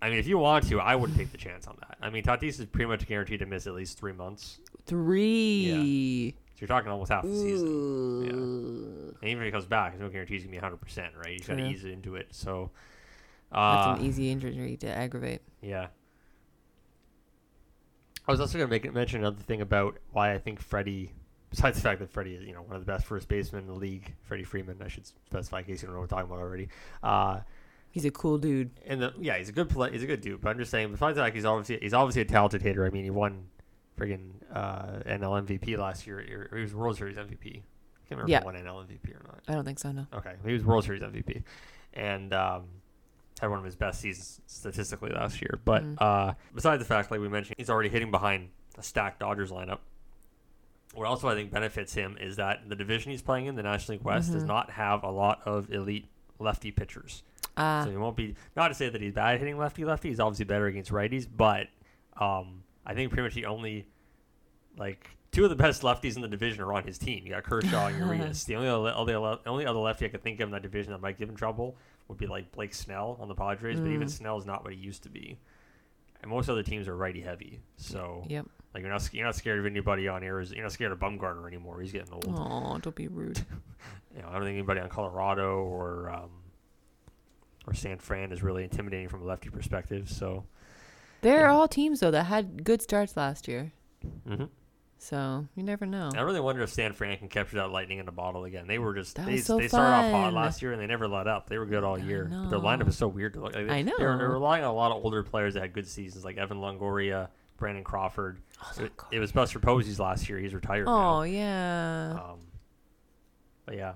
I 0.00 0.08
mean, 0.08 0.18
if 0.18 0.28
you 0.28 0.38
want 0.38 0.68
to, 0.68 0.78
I 0.78 0.94
wouuld 0.94 1.16
take 1.16 1.32
the 1.32 1.38
chance 1.38 1.66
on 1.66 1.76
that. 1.80 1.98
I 2.00 2.10
mean, 2.10 2.22
Tatis 2.22 2.60
is 2.60 2.66
pretty 2.66 2.86
much 2.86 3.06
guaranteed 3.06 3.40
to 3.40 3.46
miss 3.46 3.66
at 3.66 3.74
least 3.74 3.98
three 3.98 4.12
months. 4.12 4.60
Three. 4.84 5.64
Yeah. 5.66 6.32
So 6.54 6.58
you're 6.60 6.68
talking 6.68 6.90
almost 6.90 7.10
half 7.10 7.24
the 7.24 7.34
season. 7.34 7.66
Ooh. 7.66 9.16
And 9.20 9.30
even 9.30 9.42
if 9.42 9.46
he 9.46 9.50
comes 9.50 9.66
back, 9.66 9.92
there's 9.92 10.00
no 10.00 10.08
guarantee 10.08 10.34
he's 10.34 10.44
going 10.44 10.54
to 10.54 10.60
be 10.60 10.66
100%, 10.66 11.16
right? 11.16 11.30
He's 11.30 11.46
got 11.46 11.56
to 11.56 11.66
ease 11.66 11.84
into 11.84 12.14
it. 12.14 12.28
So, 12.30 12.70
That's 13.50 13.86
uh, 13.88 13.96
an 13.98 14.06
easy 14.06 14.30
injury 14.30 14.76
to 14.78 14.86
aggravate. 14.86 15.42
Yeah. 15.60 15.88
I 18.26 18.32
was 18.32 18.40
also 18.40 18.58
going 18.58 18.68
to 18.68 18.70
make 18.70 18.92
mention 18.92 19.20
another 19.20 19.42
thing 19.42 19.60
about 19.60 19.98
why 20.12 20.32
I 20.34 20.38
think 20.38 20.60
Freddie, 20.60 21.12
besides 21.50 21.76
the 21.76 21.82
fact 21.82 22.00
that 22.00 22.10
Freddie 22.10 22.34
is 22.34 22.44
you 22.44 22.52
know 22.54 22.62
one 22.62 22.76
of 22.76 22.84
the 22.84 22.90
best 22.90 23.06
first 23.06 23.28
basemen 23.28 23.62
in 23.62 23.68
the 23.68 23.74
league, 23.74 24.14
Freddie 24.22 24.44
Freeman, 24.44 24.78
I 24.84 24.88
should 24.88 25.06
specify 25.06 25.60
in 25.60 25.64
case 25.64 25.82
you 25.82 25.86
don't 25.86 25.94
know 25.94 26.00
what 26.00 26.10
we're 26.10 26.16
talking 26.16 26.30
about 26.30 26.40
already. 26.42 26.68
Uh, 27.02 27.40
He's 27.90 28.04
a 28.04 28.10
cool 28.10 28.36
dude. 28.36 28.72
and 28.84 29.00
the 29.00 29.14
yeah, 29.18 29.38
he's 29.38 29.48
a 29.48 29.52
good 29.52 29.70
play, 29.70 29.90
he's 29.90 30.02
a 30.02 30.06
good 30.06 30.20
dude. 30.20 30.42
But 30.42 30.50
I'm 30.50 30.58
just 30.58 30.70
saying, 30.70 30.90
besides 30.92 31.16
the 31.16 31.22
fact 31.22 31.34
he's 31.34 31.46
obviously 31.46 31.78
he's 31.80 31.94
obviously 31.94 32.22
a 32.22 32.24
talented 32.26 32.60
hitter. 32.60 32.84
I 32.84 32.90
mean, 32.90 33.04
he 33.04 33.10
won 33.10 33.46
friggin' 33.98 34.32
uh, 34.52 35.00
NL 35.06 35.46
MVP 35.46 35.78
last 35.78 36.06
year. 36.06 36.48
Or 36.52 36.56
he 36.58 36.62
was 36.62 36.74
World 36.74 36.98
Series 36.98 37.16
MVP. 37.16 37.22
I 37.22 37.28
can't 37.30 37.62
remember 38.10 38.30
Yeah. 38.30 38.38
if 38.38 38.42
he 38.42 38.46
won 38.46 38.54
NL 38.56 38.86
MVP 38.86 39.14
or 39.14 39.22
not. 39.24 39.40
I 39.48 39.52
don't 39.54 39.64
think 39.64 39.78
so, 39.78 39.92
no. 39.92 40.06
Okay, 40.12 40.34
he 40.44 40.52
was 40.52 40.62
World 40.62 40.84
Series 40.84 41.00
MVP, 41.00 41.42
and 41.94 42.34
um, 42.34 42.64
had 43.40 43.50
one 43.50 43.58
of 43.58 43.64
his 43.64 43.76
best 43.76 44.00
seasons 44.00 44.40
statistically 44.46 45.10
last 45.10 45.40
year. 45.42 45.58
But 45.64 45.82
Mm. 45.84 45.96
uh, 46.00 46.34
besides 46.54 46.80
the 46.80 46.86
fact, 46.86 47.10
like 47.10 47.20
we 47.20 47.28
mentioned, 47.28 47.56
he's 47.58 47.68
already 47.70 47.88
hitting 47.90 48.10
behind 48.10 48.48
a 48.78 48.82
stacked 48.82 49.20
Dodgers 49.20 49.50
lineup. 49.50 49.78
What 50.94 51.06
also 51.06 51.28
I 51.28 51.34
think 51.34 51.50
benefits 51.50 51.92
him 51.92 52.16
is 52.18 52.36
that 52.36 52.68
the 52.68 52.76
division 52.76 53.10
he's 53.10 53.20
playing 53.22 53.46
in, 53.46 53.54
the 53.54 53.62
National 53.62 53.96
League 53.98 54.04
West, 54.04 54.32
does 54.32 54.44
Mhm. 54.44 54.48
not 54.48 54.70
have 54.70 55.02
a 55.02 55.10
lot 55.10 55.42
of 55.44 55.70
elite 55.70 56.08
lefty 56.38 56.70
pitchers. 56.70 57.22
Ah, 57.58 57.82
So 57.84 57.90
he 57.90 57.96
won't 57.96 58.16
be 58.16 58.34
not 58.54 58.68
to 58.68 58.74
say 58.74 58.88
that 58.88 59.00
he's 59.00 59.12
bad 59.12 59.38
hitting 59.38 59.58
lefty 59.58 59.84
lefty. 59.84 60.08
He's 60.08 60.20
obviously 60.20 60.44
better 60.46 60.66
against 60.66 60.90
righties, 60.90 61.26
but 61.34 61.68
um, 62.18 62.62
I 62.86 62.94
think 62.94 63.10
pretty 63.10 63.22
much 63.24 63.34
the 63.34 63.46
only 63.46 63.86
like 64.78 65.10
two 65.32 65.44
of 65.44 65.50
the 65.50 65.56
best 65.56 65.82
lefties 65.82 66.16
in 66.16 66.22
the 66.22 66.28
division 66.28 66.62
are 66.62 66.72
on 66.72 66.84
his 66.84 66.96
team. 66.98 67.24
You 67.26 67.30
got 67.32 67.44
Kershaw 67.44 67.86
and 67.88 67.98
Urias. 67.98 68.44
The 68.44 68.56
only 68.56 68.68
other, 68.68 68.90
other 69.14 69.38
only 69.46 69.66
other 69.66 69.78
lefty 69.78 70.06
I 70.06 70.08
could 70.08 70.22
think 70.22 70.40
of 70.40 70.48
in 70.48 70.52
that 70.52 70.62
division 70.62 70.92
that 70.92 71.00
might 71.00 71.18
give 71.18 71.28
him 71.28 71.36
trouble 71.36 71.76
would 72.08 72.18
be 72.18 72.26
like 72.26 72.52
Blake 72.52 72.74
Snell 72.74 73.16
on 73.20 73.28
the 73.28 73.34
Padres, 73.34 73.80
but 73.80 73.88
even 73.90 74.06
Mm. 74.06 74.10
Snell 74.10 74.38
is 74.38 74.46
not 74.46 74.62
what 74.64 74.72
he 74.72 74.78
used 74.78 75.02
to 75.04 75.08
be. 75.08 75.38
And 76.22 76.30
most 76.30 76.48
other 76.48 76.62
teams 76.62 76.88
are 76.88 76.96
righty 76.96 77.20
heavy, 77.20 77.60
so 77.76 78.24
yep. 78.28 78.46
like 78.74 78.82
you're 78.82 78.90
not 78.92 79.08
you're 79.12 79.24
not 79.26 79.34
scared 79.36 79.58
of 79.58 79.66
anybody 79.66 80.08
on 80.08 80.22
Arizona. 80.22 80.56
You're 80.56 80.64
not 80.64 80.72
scared 80.72 80.92
of 80.92 80.98
Bumgarner 80.98 81.46
anymore. 81.46 81.80
He's 81.80 81.92
getting 81.92 82.12
old. 82.12 82.26
Oh, 82.28 82.78
don't 82.78 82.94
be 82.96 83.08
rude. 83.08 83.40
You 84.16 84.22
know, 84.22 84.28
I 84.28 84.32
don't 84.32 84.44
think 84.44 84.54
anybody 84.54 84.80
on 84.80 84.88
Colorado 84.88 85.58
or 85.58 86.08
um, 86.08 86.30
or 87.66 87.74
San 87.74 87.98
Fran 87.98 88.32
is 88.32 88.42
really 88.42 88.64
intimidating 88.64 89.08
from 89.08 89.20
a 89.20 89.24
lefty 89.26 89.50
perspective. 89.50 90.08
So, 90.08 90.44
They're 91.20 91.40
Yeah. 91.40 91.52
all 91.52 91.68
teams 91.68 92.00
though 92.00 92.10
that 92.10 92.24
had 92.24 92.64
good 92.64 92.80
starts 92.80 93.14
last 93.14 93.46
year, 93.46 93.72
hmm 94.26 94.44
so 94.98 95.46
you 95.54 95.62
never 95.62 95.86
know. 95.86 96.10
I 96.16 96.20
really 96.22 96.40
wonder 96.40 96.62
if 96.62 96.70
San 96.70 96.92
Fran 96.92 97.16
can 97.18 97.28
capture 97.28 97.56
that 97.56 97.70
lightning 97.70 97.98
in 97.98 98.08
a 98.08 98.12
bottle 98.12 98.44
again. 98.44 98.66
They 98.66 98.78
were 98.78 98.94
just 98.94 99.16
That 99.16 99.26
they, 99.26 99.38
so 99.38 99.58
they 99.58 99.68
started 99.68 100.06
off 100.06 100.10
hot 100.12 100.32
last 100.32 100.62
year 100.62 100.72
and 100.72 100.80
they 100.80 100.86
never 100.86 101.06
let 101.06 101.26
up. 101.26 101.48
They 101.48 101.58
were 101.58 101.66
good 101.66 101.84
all 101.84 101.96
I 101.96 102.02
year. 102.04 102.28
But 102.30 102.48
their 102.50 102.58
lineup 102.58 102.88
is 102.88 102.96
so 102.96 103.06
weird 103.08 103.34
to 103.34 103.40
look. 103.40 103.54
Like, 103.54 103.68
I 103.68 103.82
They're, 103.82 104.16
they're 104.18 104.28
relying 104.30 104.64
on 104.64 104.70
a 104.70 104.74
lot 104.74 104.92
of 104.92 105.02
older 105.04 105.22
players 105.22 105.54
that 105.54 105.60
had 105.60 105.72
good 105.72 105.86
seasons, 105.86 106.24
like 106.24 106.36
Evan 106.38 106.58
Longoria, 106.58 107.28
Brandon 107.58 107.84
Crawford. 107.84 108.40
Oh, 108.62 108.84
It, 108.84 108.92
it 109.12 109.18
was 109.18 109.32
Buster 109.32 109.58
Posey's 109.60 110.00
last 110.00 110.28
year. 110.28 110.38
He's 110.38 110.54
retired 110.54 110.88
Oh 110.88 111.18
now. 111.18 111.22
yeah. 111.22 112.12
Um, 112.12 112.38
but 113.64 113.76
yeah. 113.76 113.94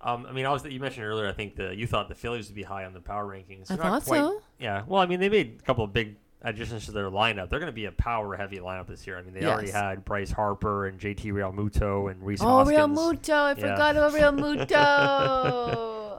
Um, 0.00 0.26
I 0.28 0.32
mean, 0.32 0.46
I 0.46 0.50
was 0.52 0.64
you 0.64 0.78
mentioned 0.78 1.04
earlier. 1.06 1.26
I 1.28 1.32
think 1.32 1.56
the 1.56 1.74
you 1.74 1.86
thought 1.86 2.08
the 2.08 2.14
Phillies 2.14 2.46
would 2.46 2.54
be 2.54 2.62
high 2.62 2.84
on 2.84 2.92
the 2.92 3.00
power 3.00 3.26
rankings. 3.26 3.70
I 3.70 3.74
They're 3.76 3.84
not 3.84 4.02
thought 4.04 4.08
quite- 4.08 4.18
so. 4.18 4.42
Yeah. 4.60 4.84
Well, 4.86 5.02
I 5.02 5.06
mean, 5.06 5.18
they 5.18 5.28
made 5.28 5.58
a 5.60 5.62
couple 5.64 5.82
of 5.84 5.92
big 5.92 6.16
additions 6.42 6.86
to 6.86 6.92
their 6.92 7.10
lineup. 7.10 7.48
They're 7.50 7.58
going 7.58 7.66
to 7.70 7.72
be 7.72 7.86
a 7.86 7.92
power-heavy 7.92 8.58
lineup 8.58 8.86
this 8.86 9.06
year. 9.06 9.18
I 9.18 9.22
mean, 9.22 9.34
they 9.34 9.44
already 9.44 9.70
had 9.70 10.04
Bryce 10.04 10.30
Harper 10.30 10.86
and 10.86 10.98
JT 11.00 11.32
Realmuto 11.32 12.10
and 12.10 12.22
Rhys 12.22 12.40
Oh, 12.42 12.64
Real 12.64 12.88
Hoskins. 12.88 13.28
Muto! 13.28 13.34
I 13.34 13.48
Yeah. 13.50 13.54
forgot 13.54 13.96
about 13.96 14.12
Realmuto. 14.12 14.68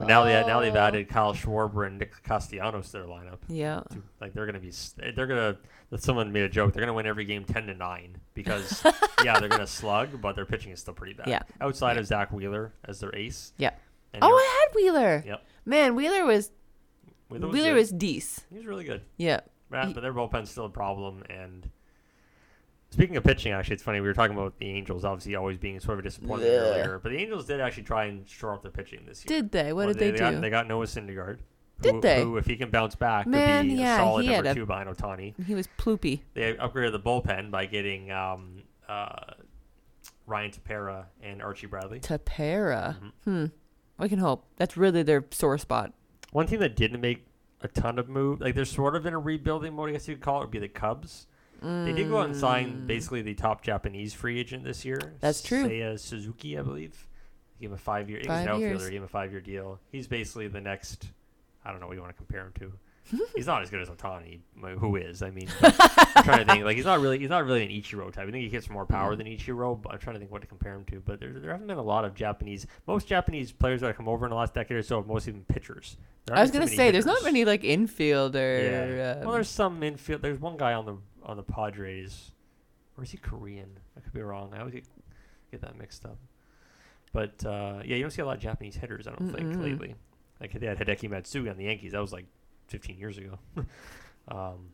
now 0.08 0.24
they 0.24 0.32
now 0.46 0.60
they've 0.60 0.74
Oh. 0.74 0.78
added 0.78 1.08
Kyle 1.08 1.34
Schwarber 1.34 1.86
and 1.86 1.98
Nick 1.98 2.22
Castellanos 2.22 2.86
to 2.90 2.98
their 2.98 3.06
lineup. 3.06 3.38
Yeah. 3.48 3.82
Like 4.20 4.32
they're 4.32 4.46
gonna 4.46 4.60
be, 4.60 4.72
they're 5.14 5.26
gonna. 5.26 5.56
Someone 5.96 6.32
made 6.32 6.44
a 6.44 6.48
joke. 6.48 6.72
They're 6.72 6.80
gonna 6.82 6.94
win 6.94 7.06
every 7.06 7.24
game 7.24 7.44
ten 7.44 7.66
to 7.66 7.74
nine 7.74 8.16
because 8.34 8.82
yeah, 9.24 9.38
they're 9.40 9.48
gonna 9.48 9.66
slug, 9.66 10.20
but 10.20 10.36
their 10.36 10.46
pitching 10.46 10.72
is 10.72 10.80
still 10.80 10.94
pretty 10.94 11.14
bad. 11.14 11.26
Yeah. 11.28 11.42
Outside 11.60 11.94
Yeah. 11.94 12.00
of 12.00 12.06
Zack 12.06 12.32
Wheeler 12.32 12.72
as 12.84 13.00
their 13.00 13.14
ace. 13.14 13.52
Yeah. 13.58 13.70
And 14.12 14.22
Oh, 14.24 14.28
I 14.28 14.66
had 14.68 14.74
Wheeler. 14.74 15.22
Yep. 15.26 15.44
Man, 15.64 15.94
Wheeler 15.96 16.24
was 16.24 16.50
Wheeler 17.28 17.46
was, 17.48 17.54
Wheeler 17.54 17.74
was 17.74 17.90
he 18.00 18.22
was 18.56 18.66
really 18.66 18.84
good. 18.84 19.02
Yeah. 19.16 19.40
Right, 19.70 19.86
He- 19.88 19.94
but 19.94 20.00
their 20.02 20.12
bullpen's 20.12 20.50
still 20.50 20.64
a 20.66 20.70
problem. 20.70 21.22
And 21.30 21.70
speaking 22.90 23.16
of 23.16 23.24
pitching, 23.24 23.52
actually, 23.52 23.74
it's 23.74 23.82
funny 23.82 24.00
we 24.00 24.08
were 24.08 24.14
talking 24.14 24.36
about 24.36 24.58
the 24.58 24.68
Angels 24.68 25.04
obviously 25.04 25.36
always 25.36 25.58
being 25.58 25.78
sort 25.80 25.94
of 25.98 26.00
a 26.04 26.08
disappointment 26.08 26.52
Ugh. 26.52 26.58
earlier, 26.60 26.98
but 27.02 27.10
the 27.12 27.18
Angels 27.18 27.46
did 27.46 27.60
actually 27.60 27.84
try 27.84 28.06
and 28.06 28.28
shore 28.28 28.52
up 28.54 28.62
the 28.62 28.70
pitching 28.70 29.04
this 29.06 29.24
year. 29.24 29.40
Did 29.42 29.52
they? 29.52 29.72
What 29.72 29.86
Well, 29.86 29.94
did 29.94 30.14
they, 30.14 30.18
Got, 30.18 30.30
do? 30.32 30.40
they 30.40 30.50
got 30.50 30.66
Noah 30.68 30.86
Syndergaard. 30.86 31.38
Did 31.80 31.94
who, 31.94 32.00
they? 32.02 32.20
Who, 32.22 32.36
if 32.36 32.44
he 32.46 32.56
can 32.56 32.68
bounce 32.70 32.94
back, 32.94 33.26
Man, 33.26 33.64
could 33.64 33.74
be 33.76 33.80
yeah, 33.80 33.94
a 33.94 33.98
solid 33.98 34.26
number 34.26 34.50
a- 34.50 34.54
two 34.54 34.66
behind 34.66 34.88
Ohtani. 34.90 35.34
he 35.46 35.54
was 35.54 35.66
ploopy. 35.78 36.20
They 36.34 36.52
upgraded 36.54 36.92
the 36.92 37.00
bullpen 37.00 37.50
by 37.50 37.64
getting 37.66 38.10
um, 38.10 38.62
uh, 38.86 39.14
Ryan 40.26 40.50
Tepera 40.50 41.04
and 41.22 41.40
Archie 41.40 41.66
Bradley. 41.68 42.00
Tepera. 42.00 42.96
Mhm. 43.00 43.12
Hmm. 43.24 43.44
We 44.02 44.08
can 44.10 44.18
hope. 44.18 44.44
That's 44.56 44.76
really 44.76 45.02
their 45.02 45.24
sore 45.30 45.56
spot. 45.56 45.92
One 46.32 46.46
team 46.46 46.60
that 46.60 46.76
didn't 46.76 47.00
make 47.00 47.24
a 47.62 47.68
ton 47.68 47.98
of 47.98 48.08
move. 48.08 48.40
Like 48.40 48.54
they're 48.54 48.64
sort 48.64 48.96
of 48.96 49.06
in 49.06 49.14
a 49.14 49.18
rebuilding 49.18 49.74
mode, 49.74 49.90
I 49.90 49.92
guess 49.92 50.08
you 50.08 50.14
could 50.14 50.22
call 50.24 50.38
it. 50.38 50.40
Would 50.46 50.50
be 50.50 50.58
the 50.58 50.68
Cubs. 50.68 51.26
They 51.62 51.92
did 51.92 52.08
go 52.08 52.18
out 52.20 52.26
and 52.26 52.34
sign 52.36 52.72
Mm. 52.72 52.86
basically 52.86 53.20
the 53.20 53.34
top 53.34 53.62
Japanese 53.62 54.14
free 54.14 54.40
agent 54.40 54.64
this 54.64 54.82
year. 54.84 54.98
That's 55.20 55.42
true. 55.42 55.66
Seiya 55.68 55.98
Suzuki, 55.98 56.58
I 56.58 56.62
believe. 56.62 57.06
He 57.58 57.64
gave 57.66 57.70
him 57.70 57.74
a 57.74 57.78
five 57.78 58.08
year. 58.08 58.20
He 58.22 58.26
was 58.28 58.38
an 58.40 58.48
outfielder. 58.48 58.84
He 58.86 58.90
gave 58.92 59.00
him 59.00 59.04
a 59.04 59.08
five 59.08 59.30
year 59.30 59.42
deal. 59.42 59.78
He's 59.92 60.06
basically 60.06 60.48
the 60.48 60.60
next. 60.62 61.08
I 61.62 61.70
don't 61.70 61.80
know 61.80 61.86
what 61.86 61.96
you 61.96 62.00
want 62.00 62.14
to 62.14 62.16
compare 62.16 62.46
him 62.46 62.52
to. 62.60 62.72
he's 63.36 63.46
not 63.46 63.62
as 63.62 63.70
good 63.70 63.80
as 63.80 63.88
Ohtani, 63.88 64.40
who 64.78 64.96
is. 64.96 65.22
I 65.22 65.30
mean, 65.30 65.48
I'm 65.62 66.24
trying 66.24 66.46
to 66.46 66.52
think. 66.52 66.64
Like 66.64 66.76
he's 66.76 66.84
not 66.84 67.00
really. 67.00 67.18
He's 67.18 67.28
not 67.30 67.44
really 67.44 67.62
an 67.64 67.70
Ichiro 67.70 68.12
type. 68.12 68.28
I 68.28 68.30
think 68.30 68.42
he 68.44 68.48
gets 68.48 68.68
more 68.70 68.86
power 68.86 69.14
Mm. 69.14 69.18
than 69.18 69.26
Ichiro. 69.26 69.80
But 69.80 69.92
I'm 69.92 69.98
trying 69.98 70.14
to 70.14 70.20
think 70.20 70.30
what 70.30 70.42
to 70.42 70.46
compare 70.46 70.74
him 70.74 70.84
to. 70.86 71.00
But 71.00 71.20
there, 71.20 71.32
there 71.32 71.50
haven't 71.52 71.66
been 71.66 71.78
a 71.78 71.82
lot 71.82 72.04
of 72.04 72.14
Japanese. 72.14 72.66
Most 72.86 73.06
Japanese 73.08 73.52
players 73.52 73.80
that 73.80 73.88
have 73.88 73.96
come 73.96 74.08
over 74.08 74.26
in 74.26 74.30
the 74.30 74.36
last 74.36 74.54
decade 74.54 74.76
or 74.76 74.82
so 74.82 74.96
have 74.98 75.06
mostly 75.06 75.32
been 75.32 75.44
pitchers. 75.44 75.96
I 76.30 76.42
was 76.42 76.50
gonna 76.50 76.68
say 76.68 76.90
there's 76.90 77.06
not 77.06 77.22
many 77.24 77.44
like 77.44 77.64
infield 77.64 78.36
or. 78.36 78.62
Yeah. 78.96 79.12
um, 79.18 79.20
well, 79.24 79.32
there's 79.32 79.48
some 79.48 79.82
infield. 79.82 80.22
There's 80.22 80.38
one 80.40 80.56
guy 80.56 80.74
on 80.74 80.86
the 80.86 80.96
on 81.24 81.36
the 81.36 81.42
Padres. 81.42 82.32
Or 82.96 83.04
is 83.04 83.10
he 83.10 83.16
Korean? 83.18 83.78
I 83.96 84.00
could 84.00 84.12
be 84.12 84.20
wrong. 84.20 84.52
I 84.54 84.58
always 84.60 84.74
get, 84.74 84.84
get 85.50 85.60
that 85.62 85.78
mixed 85.78 86.04
up. 86.04 86.18
But 87.12 87.44
uh, 87.44 87.80
yeah, 87.84 87.96
you 87.96 88.02
don't 88.02 88.10
see 88.10 88.22
a 88.22 88.26
lot 88.26 88.36
of 88.36 88.42
Japanese 88.42 88.76
hitters. 88.76 89.06
I 89.08 89.12
don't 89.12 89.32
think 89.32 89.48
Mm-mm. 89.48 89.62
lately. 89.62 89.94
Like 90.40 90.52
they 90.52 90.66
had 90.66 90.78
Hideki 90.78 91.08
Matsui 91.10 91.48
on 91.48 91.56
the 91.56 91.64
Yankees. 91.64 91.92
That 91.92 92.00
was 92.00 92.12
like 92.12 92.26
15 92.70 92.98
years 92.98 93.18
ago. 93.18 93.38
um, 94.28 94.70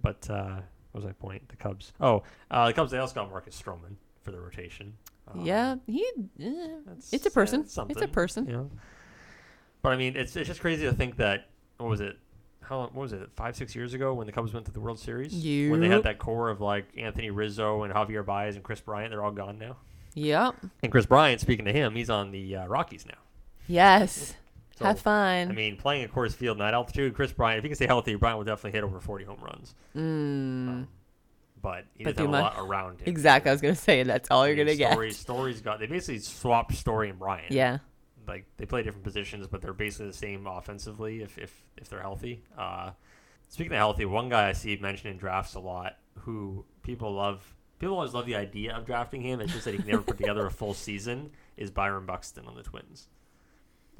but 0.00 0.28
uh, 0.30 0.56
what 0.92 1.02
was 1.02 1.04
my 1.04 1.12
point? 1.12 1.48
The 1.48 1.56
Cubs. 1.56 1.92
Oh, 2.00 2.22
uh, 2.50 2.66
the 2.66 2.72
Cubs. 2.72 2.90
They 2.90 2.98
also 2.98 3.14
got 3.14 3.30
Marcus 3.30 3.60
Stroman 3.60 3.96
for 4.22 4.30
the 4.30 4.40
rotation. 4.40 4.94
Um, 5.28 5.44
yeah, 5.44 5.76
he. 5.86 6.06
eh, 6.40 6.50
that's, 6.86 7.12
it's 7.12 7.26
a 7.26 7.30
person. 7.30 7.66
something. 7.66 7.96
It's 7.96 8.02
a 8.04 8.08
person. 8.08 8.46
Yeah. 8.48 8.64
But 9.82 9.92
I 9.92 9.96
mean, 9.96 10.16
it's 10.16 10.34
it's 10.36 10.48
just 10.48 10.60
crazy 10.60 10.84
to 10.84 10.92
think 10.92 11.16
that 11.16 11.48
what 11.78 11.88
was 11.88 12.00
it? 12.00 12.16
How 12.60 12.78
long, 12.78 12.90
what 12.92 13.02
was 13.02 13.12
it? 13.12 13.28
Five 13.34 13.56
six 13.56 13.74
years 13.74 13.94
ago 13.94 14.14
when 14.14 14.26
the 14.26 14.32
Cubs 14.32 14.52
went 14.52 14.66
to 14.66 14.72
the 14.72 14.80
World 14.80 14.98
Series. 14.98 15.32
When 15.70 15.80
they 15.80 15.88
had 15.88 16.04
that 16.04 16.18
core 16.18 16.48
of 16.48 16.60
like 16.60 16.86
Anthony 16.96 17.30
Rizzo 17.30 17.82
and 17.82 17.92
Javier 17.92 18.24
Baez 18.24 18.54
and 18.54 18.64
Kris 18.64 18.80
Bryant, 18.80 19.10
they're 19.10 19.22
all 19.22 19.32
gone 19.32 19.58
now. 19.58 19.76
Yep. 20.14 20.56
And 20.82 20.92
Kris 20.92 21.06
Bryant, 21.06 21.40
speaking 21.40 21.64
to 21.64 21.72
him, 21.72 21.94
he's 21.94 22.10
on 22.10 22.30
the 22.30 22.56
uh, 22.56 22.66
Rockies 22.66 23.06
now. 23.06 23.18
Yes. 23.66 24.34
So, 24.76 24.84
Have 24.86 25.00
fun. 25.00 25.50
I 25.50 25.52
mean, 25.52 25.76
playing 25.76 26.04
at 26.04 26.12
Coors 26.12 26.32
Field, 26.34 26.58
night 26.58 26.72
altitude, 26.74 27.14
Kris 27.14 27.30
Bryant, 27.32 27.58
if 27.58 27.64
he 27.64 27.68
can 27.68 27.76
stay 27.76 27.86
healthy, 27.86 28.14
Bryant 28.14 28.38
will 28.38 28.44
definitely 28.44 28.72
hit 28.78 28.84
over 28.84 29.00
40 29.00 29.24
home 29.24 29.38
runs. 29.42 29.74
mm. 29.94 30.00
Um, 30.00 30.88
but 31.60 31.84
he 31.94 32.02
But 32.04 32.16
doesn't 32.16 32.32
have 32.32 32.40
a 32.40 32.44
lot 32.44 32.54
around 32.58 33.00
him. 33.00 33.06
Exactly. 33.06 33.50
I 33.50 33.54
was 33.54 33.60
gonna 33.60 33.74
say 33.76 34.02
that's 34.02 34.30
all 34.30 34.42
I 34.42 34.48
you're 34.48 34.56
mean, 34.56 34.66
gonna 34.66 34.76
get. 34.78 34.92
Story, 34.92 35.12
Story's 35.12 35.60
got. 35.60 35.78
They 35.78 35.86
basically 35.86 36.18
swapped 36.18 36.74
Story 36.74 37.08
and 37.10 37.18
Bryant. 37.18 37.52
Yeah. 37.52 37.78
like 38.26 38.46
they 38.56 38.66
play 38.66 38.82
different 38.82 39.04
positions, 39.04 39.46
but 39.46 39.60
they're 39.62 39.72
basically 39.72 40.06
the 40.08 40.12
same 40.16 40.46
offensively 40.46 41.22
if 41.22 41.38
if, 41.38 41.62
if 41.76 41.88
they're 41.88 42.00
healthy. 42.00 42.42
Uh, 42.58 42.90
speaking 43.48 43.72
of 43.72 43.78
healthy, 43.78 44.04
one 44.06 44.28
guy 44.28 44.48
I 44.48 44.52
see 44.52 44.76
mentioned 44.76 45.12
in 45.12 45.18
drafts 45.18 45.54
a 45.54 45.60
lot, 45.60 45.98
who 46.20 46.64
people 46.82 47.12
love. 47.12 47.54
People 47.78 47.96
always 47.96 48.14
love 48.14 48.26
the 48.26 48.36
idea 48.36 48.74
of 48.76 48.84
drafting 48.86 49.20
him. 49.22 49.40
It's 49.40 49.52
just 49.52 49.64
that 49.64 49.72
he 49.74 49.78
can 49.78 49.88
never 49.88 50.02
put 50.02 50.16
together 50.16 50.46
a 50.46 50.50
full 50.50 50.72
season. 50.74 51.30
Is 51.56 51.70
Byron 51.70 52.06
Buxton 52.06 52.46
on 52.46 52.54
the 52.56 52.62
Twins? 52.62 53.08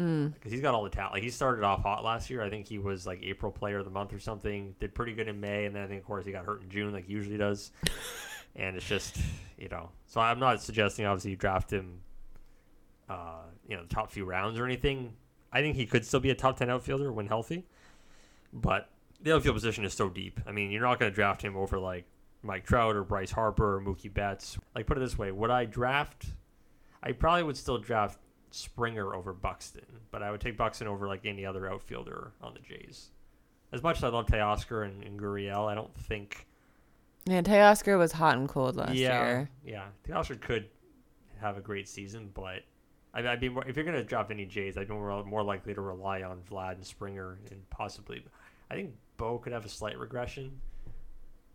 Mm. 0.02 0.34
Because 0.34 0.50
he's 0.50 0.60
got 0.60 0.74
all 0.74 0.82
the 0.82 0.90
talent. 0.90 1.14
Like 1.14 1.22
he 1.22 1.30
started 1.30 1.62
off 1.64 1.82
hot 1.82 2.04
last 2.04 2.28
year. 2.28 2.42
I 2.42 2.50
think 2.50 2.66
he 2.66 2.78
was 2.78 3.06
like 3.06 3.22
April 3.22 3.52
Player 3.52 3.78
of 3.78 3.84
the 3.84 3.90
Month 3.90 4.12
or 4.12 4.18
something. 4.18 4.74
Did 4.80 4.94
pretty 4.94 5.12
good 5.12 5.28
in 5.28 5.40
May, 5.40 5.66
and 5.66 5.76
then 5.76 5.82
I 5.82 5.86
think 5.86 6.00
of 6.00 6.06
course 6.06 6.26
he 6.26 6.32
got 6.32 6.44
hurt 6.44 6.62
in 6.62 6.70
June, 6.70 6.92
like 6.92 7.06
he 7.06 7.12
usually 7.12 7.36
does. 7.36 7.70
and 8.56 8.76
it's 8.76 8.86
just 8.86 9.16
you 9.58 9.68
know. 9.68 9.90
So 10.06 10.20
I'm 10.20 10.40
not 10.40 10.60
suggesting 10.60 11.06
obviously 11.06 11.30
you 11.30 11.36
draft 11.36 11.72
him, 11.72 12.00
uh, 13.08 13.42
you 13.68 13.76
know, 13.76 13.82
the 13.82 13.94
top 13.94 14.10
few 14.10 14.24
rounds 14.24 14.58
or 14.58 14.64
anything. 14.64 15.12
I 15.52 15.60
think 15.60 15.76
he 15.76 15.86
could 15.86 16.04
still 16.04 16.20
be 16.20 16.30
a 16.30 16.34
top 16.34 16.56
ten 16.56 16.68
outfielder 16.68 17.12
when 17.12 17.26
healthy, 17.26 17.66
but 18.52 18.88
the 19.20 19.34
outfield 19.34 19.54
position 19.54 19.84
is 19.84 19.94
so 19.94 20.08
deep. 20.08 20.40
I 20.46 20.52
mean, 20.52 20.70
you're 20.70 20.82
not 20.82 20.98
going 20.98 21.12
to 21.12 21.14
draft 21.14 21.42
him 21.42 21.56
over 21.56 21.78
like 21.78 22.06
Mike 22.42 22.66
Trout 22.66 22.96
or 22.96 23.04
Bryce 23.04 23.30
Harper 23.30 23.76
or 23.76 23.80
Mookie 23.80 24.12
Betts. 24.12 24.58
Like 24.74 24.86
put 24.86 24.96
it 24.96 25.00
this 25.00 25.16
way, 25.16 25.30
would 25.30 25.50
I 25.50 25.64
draft? 25.64 26.26
I 27.02 27.12
probably 27.12 27.42
would 27.42 27.56
still 27.56 27.78
draft 27.78 28.18
Springer 28.54 29.14
over 29.14 29.32
Buxton, 29.32 29.86
but 30.10 30.22
I 30.22 30.30
would 30.30 30.40
take 30.40 30.56
Buxton 30.56 30.86
over 30.86 31.06
like 31.08 31.24
any 31.24 31.44
other 31.46 31.70
outfielder 31.70 32.32
on 32.40 32.54
the 32.54 32.60
Jays. 32.60 33.10
As 33.72 33.82
much 33.82 33.96
as 33.98 34.04
I 34.04 34.08
love 34.08 34.26
Teoscar 34.26 34.84
and, 34.84 35.02
and 35.02 35.18
Gurriel, 35.18 35.70
I 35.70 35.74
don't 35.74 35.94
think. 35.94 36.46
Yeah, 37.24 37.40
Teoscar 37.40 37.98
was 37.98 38.12
hot 38.12 38.36
and 38.36 38.48
cold 38.48 38.76
last 38.76 38.94
yeah, 38.94 39.24
year. 39.24 39.50
yeah, 39.64 39.84
Teoscar 40.06 40.40
could 40.40 40.68
have 41.40 41.56
a 41.56 41.60
great 41.60 41.88
season, 41.88 42.30
but 42.34 42.62
I'd, 43.14 43.24
I'd 43.26 43.40
be 43.40 43.48
more 43.48 43.66
if 43.66 43.76
you're 43.76 43.84
gonna 43.84 44.04
drop 44.04 44.30
any 44.30 44.44
Jays, 44.44 44.76
I'd 44.76 44.88
be 44.88 44.94
more, 44.94 45.24
more 45.24 45.42
likely 45.42 45.72
to 45.74 45.80
rely 45.80 46.22
on 46.22 46.40
Vlad 46.50 46.72
and 46.74 46.84
Springer 46.84 47.38
and 47.50 47.68
possibly. 47.70 48.24
I 48.70 48.74
think 48.74 48.92
Bo 49.16 49.38
could 49.38 49.52
have 49.52 49.64
a 49.64 49.68
slight 49.68 49.98
regression, 49.98 50.60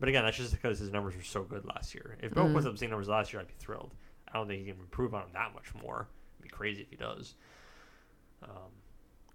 but 0.00 0.08
again, 0.08 0.24
that's 0.24 0.36
just 0.36 0.52
because 0.52 0.78
his 0.78 0.90
numbers 0.90 1.14
were 1.16 1.22
so 1.22 1.42
good 1.44 1.64
last 1.64 1.94
year. 1.94 2.16
If 2.22 2.32
Bo 2.34 2.44
Mhm. 2.46 2.54
puts 2.54 2.66
up 2.66 2.72
the 2.72 2.78
same 2.78 2.90
numbers 2.90 3.08
last 3.08 3.32
year, 3.32 3.40
I'd 3.40 3.48
be 3.48 3.54
thrilled. 3.58 3.94
I 4.28 4.32
don't 4.36 4.46
think 4.48 4.60
he 4.64 4.70
can 4.72 4.80
improve 4.80 5.14
on 5.14 5.22
them 5.22 5.30
that 5.34 5.54
much 5.54 5.72
more. 5.82 6.08
Be 6.48 6.56
crazy 6.56 6.82
if 6.82 6.90
he 6.90 6.96
does. 6.96 7.34
Um, 8.42 8.72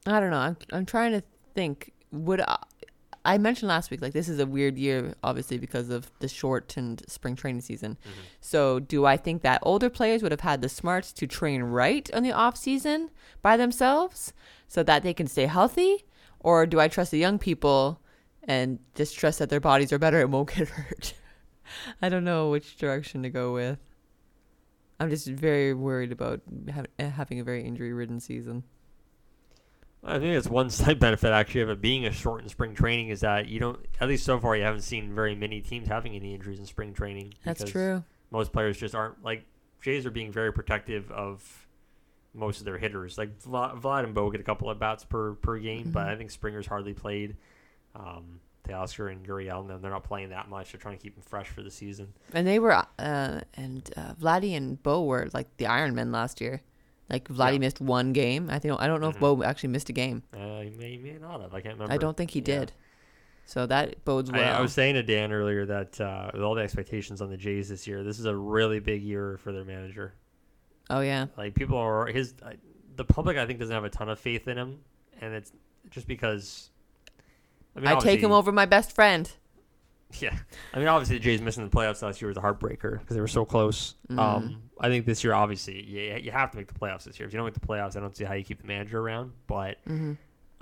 I 0.06 0.20
don't 0.20 0.32
know. 0.32 0.38
I'm 0.38 0.58
I'm 0.72 0.86
trying 0.86 1.12
to 1.14 1.24
think. 1.54 1.92
Would 2.12 2.42
I, 2.42 2.58
I 3.26 3.38
mentioned 3.38 3.70
last 3.70 3.90
week 3.92 4.02
like 4.02 4.14
this 4.14 4.28
is 4.30 4.40
a 4.40 4.46
weird 4.46 4.78
year, 4.78 5.16
obviously 5.24 5.58
because 5.58 5.90
of 5.90 6.12
the 6.20 6.28
shortened 6.28 7.04
spring 7.08 7.36
training 7.36 7.62
season. 7.62 7.98
mhm. 8.06 8.12
So 8.42 8.80
do 8.80 9.06
I 9.06 9.18
think 9.18 9.42
that 9.42 9.60
older 9.64 9.90
players 9.90 10.22
would 10.22 10.32
have 10.32 10.42
had 10.42 10.62
the 10.62 10.70
smarts 10.70 11.14
to 11.14 11.28
train 11.28 11.64
right 11.64 12.10
on 12.14 12.24
the 12.24 12.32
off 12.32 12.58
season 12.58 13.10
by 13.42 13.58
themselves 13.58 14.34
so 14.68 14.84
that 14.84 15.04
they 15.04 15.14
can 15.14 15.28
stay 15.28 15.46
healthy, 15.46 16.06
or 16.40 16.66
do 16.66 16.80
I 16.80 16.88
trust 16.88 17.12
the 17.12 17.18
young 17.20 17.40
people 17.40 18.00
and 18.44 18.80
just 18.96 19.18
trust 19.18 19.40
that 19.40 19.50
their 19.50 19.62
bodies 19.62 19.94
are 19.94 20.00
better 20.00 20.20
and 20.22 20.32
won't 20.34 20.54
get 20.56 20.68
hurt? 20.70 21.14
I 22.02 22.10
don't 22.10 22.26
know 22.26 22.50
which 22.50 22.78
direction 22.78 23.24
to 23.24 23.30
go 23.30 23.54
with. 23.54 23.80
I'm 25.00 25.10
just 25.10 25.28
very 25.28 25.74
worried 25.74 26.12
about 26.12 26.42
ha- 26.74 26.86
having 27.00 27.40
a 27.40 27.44
very 27.44 27.64
injury-ridden 27.64 28.20
season. 28.20 28.64
I 30.04 30.20
think 30.20 30.36
it's 30.36 30.48
one 30.48 30.70
side 30.70 31.00
benefit 31.00 31.32
actually 31.32 31.62
of 31.62 31.70
it 31.70 31.82
being 31.82 32.06
a 32.06 32.12
shortened 32.12 32.52
spring 32.52 32.76
training 32.76 33.10
is 33.10 33.22
that 33.22 33.48
you 33.48 33.60
don't, 33.60 33.80
at 34.00 34.08
least 34.08 34.26
so 34.26 34.40
far, 34.40 34.56
you 34.56 34.64
haven't 34.64 34.82
seen 34.82 35.14
very 35.16 35.36
many 35.36 35.62
teams 35.62 35.88
having 35.88 36.16
any 36.16 36.34
injuries 36.34 36.60
in 36.60 36.66
spring 36.66 36.94
training. 36.94 37.34
That's 37.44 37.64
true. 37.64 38.04
Most 38.32 38.52
players 38.52 38.78
just 38.78 38.96
aren't 38.96 39.24
like 39.24 39.46
Jays 39.82 40.06
are 40.06 40.12
being 40.12 40.32
very 40.32 40.52
protective 40.52 41.10
of 41.12 41.68
most 42.34 42.60
of 42.60 42.66
their 42.66 42.78
hitters. 42.78 43.18
Like 43.18 43.40
Vlad, 43.42 43.80
Vlad 43.82 44.04
and 44.06 44.14
Bo 44.14 44.30
get 44.32 44.42
a 44.42 44.44
couple 44.44 44.70
of 44.70 44.80
bats 44.80 45.04
per 45.06 45.34
per 45.36 45.58
game, 45.60 45.92
but 45.92 46.06
Mhm. 46.06 46.10
I 46.10 46.16
think 46.16 46.32
Springer's 46.32 46.66
hardly 46.68 46.94
played. 46.94 47.36
Um, 47.96 48.40
Teoscar 48.68 49.12
and 49.12 49.26
Gurriel, 49.26 49.62
and 49.62 49.70
them, 49.70 49.82
they're 49.82 49.92
not 49.92 50.04
playing 50.04 50.30
that 50.30 50.50
much. 50.50 50.72
They're 50.72 50.80
trying 50.80 50.98
to 50.98 51.04
keep 51.04 51.16
them 51.16 51.24
fresh 51.28 51.48
for 51.50 51.62
the 51.62 51.72
season. 51.72 52.14
And 52.34 52.48
they 52.48 52.60
were, 52.60 52.72
uh, 52.72 52.86
and 53.56 53.90
uh, 53.98 54.14
Vladdy 54.20 54.56
and 54.56 54.82
Bo 54.82 55.04
were 55.04 55.30
like 55.34 55.56
the 55.58 55.66
Iron 55.68 55.96
Men 55.96 56.12
last 56.12 56.40
year. 56.40 56.62
Like 57.10 57.28
Vladdy 57.28 57.54
Yeah. 57.54 57.60
missed 57.60 57.82
one 57.82 58.14
game. 58.14 58.50
I 58.50 58.60
think 58.60 58.80
I 58.80 58.88
don't 58.88 59.02
know 59.02 59.08
Mhm. 59.12 59.16
if 59.16 59.20
Bo 59.20 59.44
actually 59.44 59.70
missed 59.70 59.90
a 59.90 59.94
game. 59.94 60.24
Uh, 60.34 60.62
he 60.62 60.70
may, 60.72 60.92
he 60.92 60.98
may 60.98 61.18
not 61.20 61.42
have. 61.42 61.54
I 61.54 61.60
can't 61.62 61.76
remember. 61.76 61.94
I 61.94 61.98
don't 61.98 62.16
think 62.16 62.32
he 62.32 62.40
Yeah. 62.40 62.60
did. 62.60 62.72
So 63.46 63.66
that 63.66 64.06
bodes 64.06 64.30
I, 64.30 64.38
well. 64.38 64.56
I 64.58 64.62
was 64.62 64.72
saying 64.72 64.96
to 64.96 65.04
Dan 65.04 65.34
earlier 65.34 65.66
that 65.66 66.00
uh, 66.00 66.32
with 66.34 66.42
all 66.42 66.56
the 66.56 66.62
expectations 66.62 67.22
on 67.22 67.30
the 67.30 67.36
Jays 67.36 67.68
this 67.68 67.86
year, 67.86 68.02
this 68.04 68.18
is 68.18 68.26
a 68.26 68.36
really 68.36 68.80
big 68.80 69.04
year 69.04 69.38
for 69.44 69.52
their 69.52 69.66
manager. 69.66 70.14
oh 70.90 71.02
yeah, 71.02 71.28
Like 71.38 71.54
people 71.56 71.78
are 71.78 72.06
his, 72.08 72.34
uh, 72.42 72.52
the 72.96 73.04
public 73.04 73.36
I 73.38 73.46
think 73.46 73.60
doesn't 73.60 73.74
have 73.74 73.84
a 73.84 73.90
ton 73.90 74.08
of 74.10 74.18
faith 74.20 74.48
in 74.48 74.58
him, 74.58 74.80
and 75.20 75.34
it's 75.34 75.52
just 75.90 76.08
because. 76.08 76.70
I 77.76 77.80
mean, 77.80 77.88
I 77.88 78.00
take 78.00 78.22
him 78.22 78.32
over 78.32 78.52
my 78.52 78.66
best 78.66 78.94
friend. 78.94 79.32
Yeah, 80.20 80.38
I 80.72 80.78
mean, 80.78 80.88
obviously 80.88 81.18
the 81.18 81.24
Jays 81.24 81.42
missing 81.42 81.68
the 81.68 81.76
playoffs 81.76 82.04
last 82.04 82.22
year 82.22 82.28
was 82.28 82.38
a 82.38 82.40
heartbreaker 82.40 83.00
because 83.00 83.16
they 83.16 83.20
were 83.20 83.28
so 83.28 83.46
close. 83.46 83.96
Mm. 84.12 84.20
Um, 84.20 84.62
I 84.80 84.88
think 84.88 85.08
this 85.08 85.24
year, 85.24 85.34
obviously, 85.34 85.82
you, 85.82 86.20
you 86.26 86.30
have 86.30 86.52
to 86.52 86.58
make 86.58 86.68
the 86.68 86.80
playoffs 86.80 87.06
this 87.06 87.20
year. 87.20 87.26
If 87.26 87.34
you 87.34 87.38
don't 87.38 87.48
make 87.48 87.56
the 87.56 87.60
playoffs, 87.60 87.98
I 87.98 88.00
don't 88.00 88.16
see 88.16 88.24
how 88.24 88.36
you 88.36 88.44
keep 88.44 88.62
the 88.62 88.68
manager 88.68 89.00
around. 89.00 89.32
But 89.48 89.80
hmm 89.88 90.14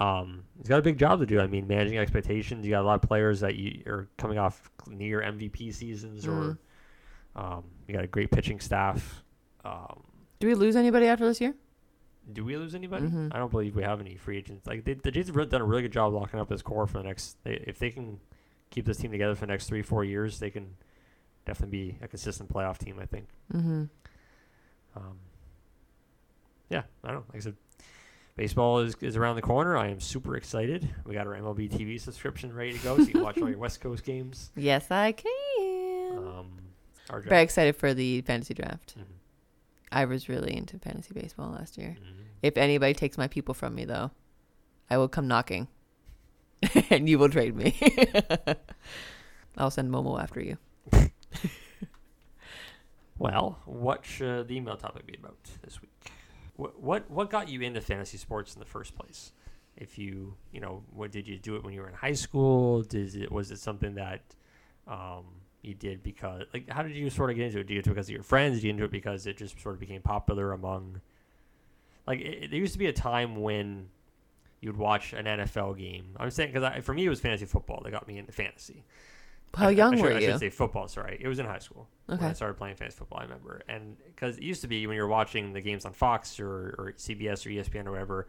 um, 0.01 0.45
he's 0.57 0.68
got 0.68 0.80
a 0.80 0.82
big 0.82 0.97
job 0.97 1.20
to 1.20 1.28
do. 1.28 1.39
I 1.39 1.45
mean, 1.45 1.68
managing 1.68 1.99
expectations. 1.99 2.66
You 2.66 2.72
got 2.72 2.82
a 2.82 2.88
lot 2.88 2.95
of 2.95 3.07
players 3.07 3.39
that 3.41 3.55
you 3.55 3.84
are 3.86 4.07
coming 4.18 4.39
off 4.39 4.72
near 4.88 5.22
MVP 5.22 5.72
seasons, 5.76 6.28
or 6.28 6.57
um, 7.36 7.66
you 7.88 7.93
got 7.93 8.03
a 8.03 8.07
great 8.07 8.32
pitching 8.32 8.59
staff. 8.59 9.24
Um, 9.64 10.01
Do 10.39 10.47
we 10.47 10.55
lose 10.55 10.76
anybody 10.76 11.05
after 11.05 11.28
this 11.28 11.39
year? 11.39 11.53
Do 12.32 12.43
we 12.45 12.55
lose 12.57 12.76
anybody? 12.76 13.07
Mhm. 13.07 13.34
I 13.34 13.38
don't 13.39 13.51
believe 13.51 13.76
we 13.76 13.84
have 13.84 13.99
any 13.99 14.15
free 14.17 14.38
agents. 14.38 14.67
Like 14.67 14.84
they, 14.86 14.93
the 14.93 15.11
Jays 15.11 15.28
have 15.28 15.36
really 15.36 15.49
done 15.49 15.61
a 15.61 15.65
really 15.65 15.82
good 15.82 15.91
job 15.93 16.13
locking 16.13 16.39
up 16.39 16.49
this 16.49 16.61
core 16.61 16.88
for 16.88 16.97
the 16.99 17.03
next. 17.03 17.38
They, 17.43 17.63
if 17.67 17.80
they 17.80 17.89
can 17.91 18.19
keep 18.69 18.86
this 18.86 18.97
team 18.97 19.11
together 19.11 19.36
for 19.36 19.41
the 19.41 19.51
next 19.51 19.67
three, 19.67 19.82
four 19.82 20.03
years, 20.03 20.39
they 20.39 20.49
can 20.49 20.76
definitely 21.45 21.78
be 21.78 21.97
a 22.01 22.07
consistent 22.07 22.49
playoff 22.49 22.78
team. 22.78 22.97
I 22.99 23.05
think. 23.05 23.28
Mm-hmm. 23.53 23.84
Um, 24.95 25.17
yeah, 26.69 26.84
I 27.03 27.07
don't 27.11 27.17
know. 27.17 27.26
Like 27.30 27.38
I 27.38 27.39
said, 27.39 27.55
baseball 28.36 28.80
is, 28.80 28.95
is 29.01 29.15
around 29.17 29.36
the 29.36 29.41
corner. 29.41 29.78
I 29.78 29.88
am 29.88 29.99
super 29.99 30.36
excited. 30.38 30.88
We 31.05 31.13
got 31.15 31.28
our 31.28 31.34
MLB 31.36 31.69
TV 31.69 31.99
subscription 31.99 32.53
ready 32.53 32.74
to 32.78 32.84
go, 32.84 32.97
so 32.97 33.03
you 33.03 33.13
can 33.13 33.24
watch 33.24 33.38
all 33.41 33.49
your 33.49 33.57
West 33.59 33.82
Coast 33.82 34.03
games. 34.03 34.51
Yes, 34.55 34.89
I 34.91 35.11
can. 35.13 36.17
Um, 36.17 36.47
Very 37.24 37.41
excited 37.43 37.76
for 37.76 37.93
the 37.93 38.22
fantasy 38.22 38.53
draft. 38.53 38.95
Mhm, 38.97 39.03
I 39.92 40.06
was 40.06 40.30
really 40.30 40.56
into 40.56 40.80
fantasy 40.80 41.14
baseball 41.14 41.52
last 41.52 41.78
year. 41.78 41.98
mhm. 42.00 42.24
If 42.42 42.58
anybody 42.58 42.94
takes 42.94 43.18
my 43.18 43.28
people 43.28 43.54
from 43.54 43.76
me, 43.76 43.86
though, 43.86 44.12
I 44.89 44.98
will 44.98 45.08
come 45.10 45.28
knocking. 45.28 45.68
and 46.89 47.10
you 47.10 47.18
will 47.20 47.30
trade 47.30 47.56
me. 47.56 47.76
I'll 49.58 49.72
send 49.72 49.92
Momo 49.92 50.22
after 50.22 50.39
you. 50.42 50.58
Well, 53.18 53.60
what 53.66 54.04
should 54.04 54.48
the 54.48 54.56
email 54.58 54.78
topic 54.78 55.06
be 55.06 55.16
about 55.16 55.38
this 55.64 55.80
week? 55.82 55.92
What 56.56 56.82
what 56.82 57.10
what 57.12 57.30
got 57.30 57.50
you 57.50 57.62
into 57.62 57.80
fantasy 57.82 58.18
sports 58.18 58.56
in 58.56 58.60
the 58.60 58.66
first 58.66 58.96
place? 58.96 59.32
If 59.78 59.98
you 59.98 60.36
you 60.52 60.60
know, 60.60 60.84
what 60.92 61.12
did 61.12 61.28
you 61.28 61.38
do 61.38 61.56
it 61.56 61.64
when 61.64 61.74
you 61.74 61.82
were 61.82 61.88
in 61.88 61.94
high 61.94 62.14
school? 62.14 62.82
Did 62.82 63.14
it 63.16 63.32
was 63.32 63.52
it 63.52 63.60
something 63.60 63.96
that 63.96 64.22
um, 64.88 65.26
you 65.62 65.74
did 65.74 66.01
because 66.03 66.43
like 66.53 66.70
how 66.70 66.82
did 66.84 66.95
you 66.95 67.09
sort 67.09 67.30
of 67.30 67.36
get 67.36 67.45
into 67.47 67.59
it? 67.59 67.68
Did 67.68 67.76
you 67.76 67.82
do 67.82 67.91
it 67.91 67.93
because 67.93 68.07
of 68.07 68.14
your 68.14 68.24
friends? 68.24 68.55
Did 68.57 68.64
you 68.64 68.70
into 68.72 68.84
it 68.86 68.91
because 68.91 69.28
it 69.28 69.38
just 69.38 69.59
sort 69.62 69.76
of 69.76 69.80
became 69.80 70.01
popular 70.01 70.51
among 70.51 71.01
like 72.07 72.20
it, 72.20 72.49
there 72.51 72.59
used 72.59 72.74
to 72.74 72.80
be 72.80 72.88
a 72.88 72.93
time 72.93 73.36
when 73.41 73.89
you'd 74.59 74.78
watch 74.78 75.14
an 75.14 75.26
NFL 75.26 75.78
game. 75.78 76.16
I'm 76.18 76.30
saying 76.32 76.53
because 76.53 76.84
for 76.84 76.93
me 76.93 77.05
it 77.05 77.09
was 77.09 77.20
fantasy 77.20 77.45
football 77.45 77.82
that 77.84 77.91
got 77.91 78.07
me 78.07 78.18
into 78.18 78.32
fantasy. 78.32 78.84
How 79.53 79.68
I- 79.68 79.72
young 79.72 79.93
I 79.93 79.97
should, 79.97 80.03
were 80.03 80.12
you? 80.12 80.18
I 80.18 80.32
should 80.32 80.39
say 80.39 80.49
football. 80.49 80.88
Sorry, 80.88 81.18
it 81.20 81.28
was 81.28 81.39
in 81.39 81.45
high 81.45 81.59
school 81.59 81.88
when 82.05 82.20
I 82.30 82.34
started 82.34 82.55
playing 82.55 82.76
fantasy 82.76 82.97
football. 82.97 83.20
I 83.20 83.24
remember, 83.24 83.62
and 83.68 83.97
because 84.05 84.38
it 84.38 84.43
used 84.43 84.62
to 84.62 84.68
be 84.68 84.88
when 84.88 84.95
you 84.95 85.01
were 85.01 85.07
watching 85.09 85.53
the 85.53 85.62
games 85.62 85.86
on 85.86 85.93
Fox 85.93 86.39
or, 86.39 86.76
or 86.78 86.93
CBS 86.97 87.45
or 87.45 87.49
ESPN 87.49 87.86
or 87.86 87.91
whatever, 87.91 88.28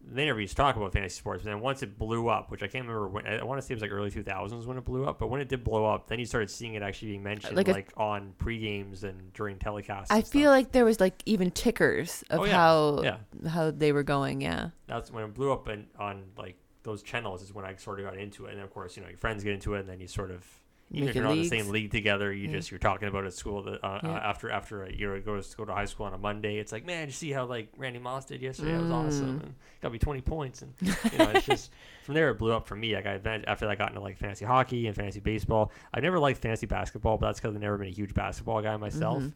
they 0.00 0.24
never 0.26 0.40
used 0.40 0.52
to 0.52 0.62
talk 0.62 0.76
about 0.76 0.92
fantasy 0.92 1.16
sports. 1.18 1.42
But 1.42 1.50
then 1.50 1.60
once 1.60 1.82
it 1.82 1.98
blew 1.98 2.28
up, 2.28 2.50
which 2.50 2.62
I 2.62 2.66
can't 2.66 2.86
remember 2.86 3.08
when, 3.08 3.26
I 3.26 3.42
want 3.44 3.60
to 3.60 3.66
say 3.66 3.72
it 3.72 3.76
was 3.76 3.82
like 3.82 3.90
early 3.92 4.10
2000s 4.10 4.64
when 4.66 4.78
it 4.78 4.84
blew 4.84 5.04
up. 5.06 5.18
But 5.18 5.26
when 5.28 5.40
it 5.40 5.48
did 5.48 5.62
blow 5.64 5.84
up, 5.84 6.06
then 6.08 6.18
you 6.18 6.24
started 6.24 6.48
seeing 6.50 6.74
it 6.74 6.82
actually 6.82 7.08
being 7.08 7.22
mentioned 7.22 7.56
Like 7.56 7.68
like, 7.68 7.92
a- 7.96 8.00
on 8.00 8.32
pre 8.38 8.58
games 8.58 9.04
and 9.04 9.32
during 9.34 9.56
telecasts. 9.58 10.06
I 10.10 10.22
feel 10.22 10.42
stuff. 10.44 10.50
like 10.52 10.72
there 10.72 10.84
was 10.84 10.98
like 11.00 11.22
even 11.26 11.50
tickers 11.50 12.24
of 12.30 12.40
Oh, 12.40 12.44
yeah. 12.44 12.52
how 12.52 13.02
yeah, 13.02 13.16
how 13.50 13.70
they 13.70 13.92
were 13.92 14.02
going. 14.04 14.40
Yeah. 14.40 14.70
that's 14.86 15.10
when 15.12 15.24
it 15.24 15.34
blew 15.34 15.52
up 15.52 15.68
and 15.68 15.86
on 15.98 16.24
like 16.38 16.56
those 16.84 17.02
channels 17.02 17.42
is 17.42 17.52
when 17.52 17.64
I 17.66 17.74
sort 17.76 18.00
of 18.00 18.06
got 18.06 18.16
into 18.16 18.46
it. 18.46 18.50
And 18.50 18.58
then 18.58 18.64
of 18.64 18.72
course, 18.72 18.96
you 18.96 19.02
know, 19.02 19.08
your 19.08 19.18
friends 19.18 19.44
get 19.44 19.52
into 19.52 19.74
it, 19.74 19.80
and 19.80 19.88
then 19.88 20.00
you 20.00 20.06
sort 20.06 20.30
of 20.30 20.46
even 20.90 21.08
if 21.08 21.14
you're 21.14 21.24
not 21.24 21.32
in 21.32 21.38
the 21.42 21.48
same 21.48 21.68
league 21.68 21.90
together, 21.90 22.32
you 22.32 22.46
Yeah. 22.48 22.56
just 22.56 22.70
you're 22.70 22.78
talking 22.78 23.08
about 23.08 23.24
at 23.26 23.34
school. 23.34 23.62
That, 23.62 23.84
uh, 23.84 24.00
Yeah. 24.02 24.10
uh, 24.10 24.18
after 24.18 24.50
after 24.50 24.84
a 24.84 24.92
year 24.92 25.18
goes 25.20 25.50
to 25.50 25.56
go 25.56 25.64
to 25.66 25.72
high 25.74 25.84
school 25.84 26.06
on 26.06 26.14
a 26.14 26.18
Monday, 26.18 26.58
it's 26.58 26.72
like, 26.72 26.86
man, 26.86 27.06
you 27.08 27.12
see 27.12 27.30
how 27.30 27.44
like 27.44 27.68
Randy 27.76 27.98
Moss 27.98 28.24
did 28.24 28.40
yesterday? 28.40 28.72
That 28.72 28.82
was 28.82 28.90
awesome. 28.90 29.40
Mm. 29.40 29.42
And 29.44 29.54
got 29.82 29.92
me 29.92 29.98
20 29.98 30.20
points, 30.22 30.62
and 30.62 30.72
you 30.80 31.18
know, 31.18 31.30
it's 31.34 31.46
just 31.46 31.70
from 32.04 32.14
there 32.14 32.30
it 32.30 32.38
blew 32.38 32.52
up 32.52 32.66
for 32.66 32.76
me. 32.76 32.94
Like 32.94 33.06
I 33.06 33.14
after 33.46 33.66
that 33.66 33.70
I 33.70 33.74
got 33.74 33.90
into 33.90 34.00
like 34.00 34.16
fantasy 34.16 34.44
hockey 34.44 34.86
and 34.86 34.96
fantasy 34.96 35.20
baseball. 35.20 35.70
I 35.92 36.00
never 36.00 36.18
liked 36.18 36.40
fantasy 36.40 36.66
basketball, 36.66 37.18
but 37.18 37.26
that's 37.26 37.40
because 37.40 37.54
I've 37.54 37.60
never 37.60 37.76
been 37.78 37.88
a 37.88 37.90
huge 37.90 38.14
basketball 38.14 38.62
guy 38.62 38.76
myself. 38.76 39.22
Mhm. 39.22 39.32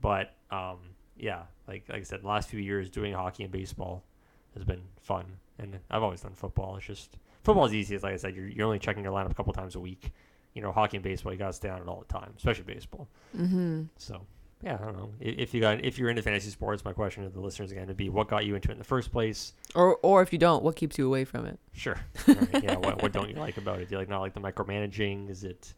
But 0.00 0.34
um, 0.50 0.78
yeah, 1.16 1.42
like 1.66 1.84
like 1.88 2.00
I 2.00 2.02
said, 2.04 2.22
the 2.22 2.28
last 2.28 2.48
few 2.48 2.60
years 2.60 2.88
doing 2.90 3.12
hockey 3.12 3.42
and 3.42 3.52
baseball 3.52 4.04
has 4.54 4.64
been 4.64 4.82
fun, 5.00 5.24
and 5.58 5.80
I've 5.90 6.02
always 6.02 6.20
done 6.20 6.34
football. 6.34 6.76
It's 6.76 6.86
just 6.86 7.16
football 7.42 7.64
is 7.66 7.74
easy. 7.74 7.94
As 7.96 8.02
like 8.02 8.14
I 8.14 8.16
said, 8.16 8.34
you're 8.36 8.46
you're 8.48 8.66
only 8.66 8.78
checking 8.78 9.02
your 9.02 9.12
lineup 9.12 9.30
a 9.30 9.34
couple 9.34 9.52
times 9.52 9.74
a 9.74 9.80
week. 9.80 10.12
You 10.54 10.62
know, 10.62 10.72
hockey 10.72 10.98
and 10.98 11.04
baseball, 11.04 11.32
you 11.32 11.38
gotta 11.38 11.52
stay 11.52 11.68
on 11.68 11.80
it 11.80 11.88
all 11.88 12.04
the 12.06 12.12
time, 12.12 12.32
especially 12.36 12.64
baseball. 12.64 13.08
Mm-hmm. 13.36 13.84
So 13.96 14.26
yeah, 14.62 14.78
I 14.80 14.84
don't 14.84 14.96
know 14.96 15.10
if 15.20 15.52
you 15.54 15.60
got 15.60 15.84
if 15.84 15.98
you're 15.98 16.08
into 16.08 16.22
fantasy 16.22 16.50
sports. 16.50 16.84
My 16.84 16.92
question 16.92 17.24
to 17.24 17.30
the 17.30 17.40
listeners 17.40 17.72
again 17.72 17.88
would 17.88 17.96
be, 17.96 18.08
what 18.08 18.28
got 18.28 18.46
you 18.46 18.54
into 18.54 18.68
it 18.68 18.72
in 18.72 18.78
the 18.78 18.84
first 18.84 19.10
place? 19.10 19.54
Or 19.74 19.96
or 20.02 20.22
if 20.22 20.32
you 20.32 20.38
don't, 20.38 20.62
what 20.62 20.76
keeps 20.76 20.98
you 20.98 21.06
away 21.06 21.24
from 21.24 21.46
it? 21.46 21.58
Sure. 21.72 21.98
Right, 22.28 22.64
yeah. 22.64 22.76
What, 22.76 23.02
what 23.02 23.12
don't 23.12 23.28
you 23.28 23.34
like 23.34 23.56
about 23.56 23.80
it? 23.80 23.88
Do 23.88 23.94
you 23.94 23.98
like 23.98 24.08
not 24.08 24.20
like 24.20 24.34
the 24.34 24.40
micromanaging? 24.40 25.30
Is 25.30 25.42
it? 25.44 25.74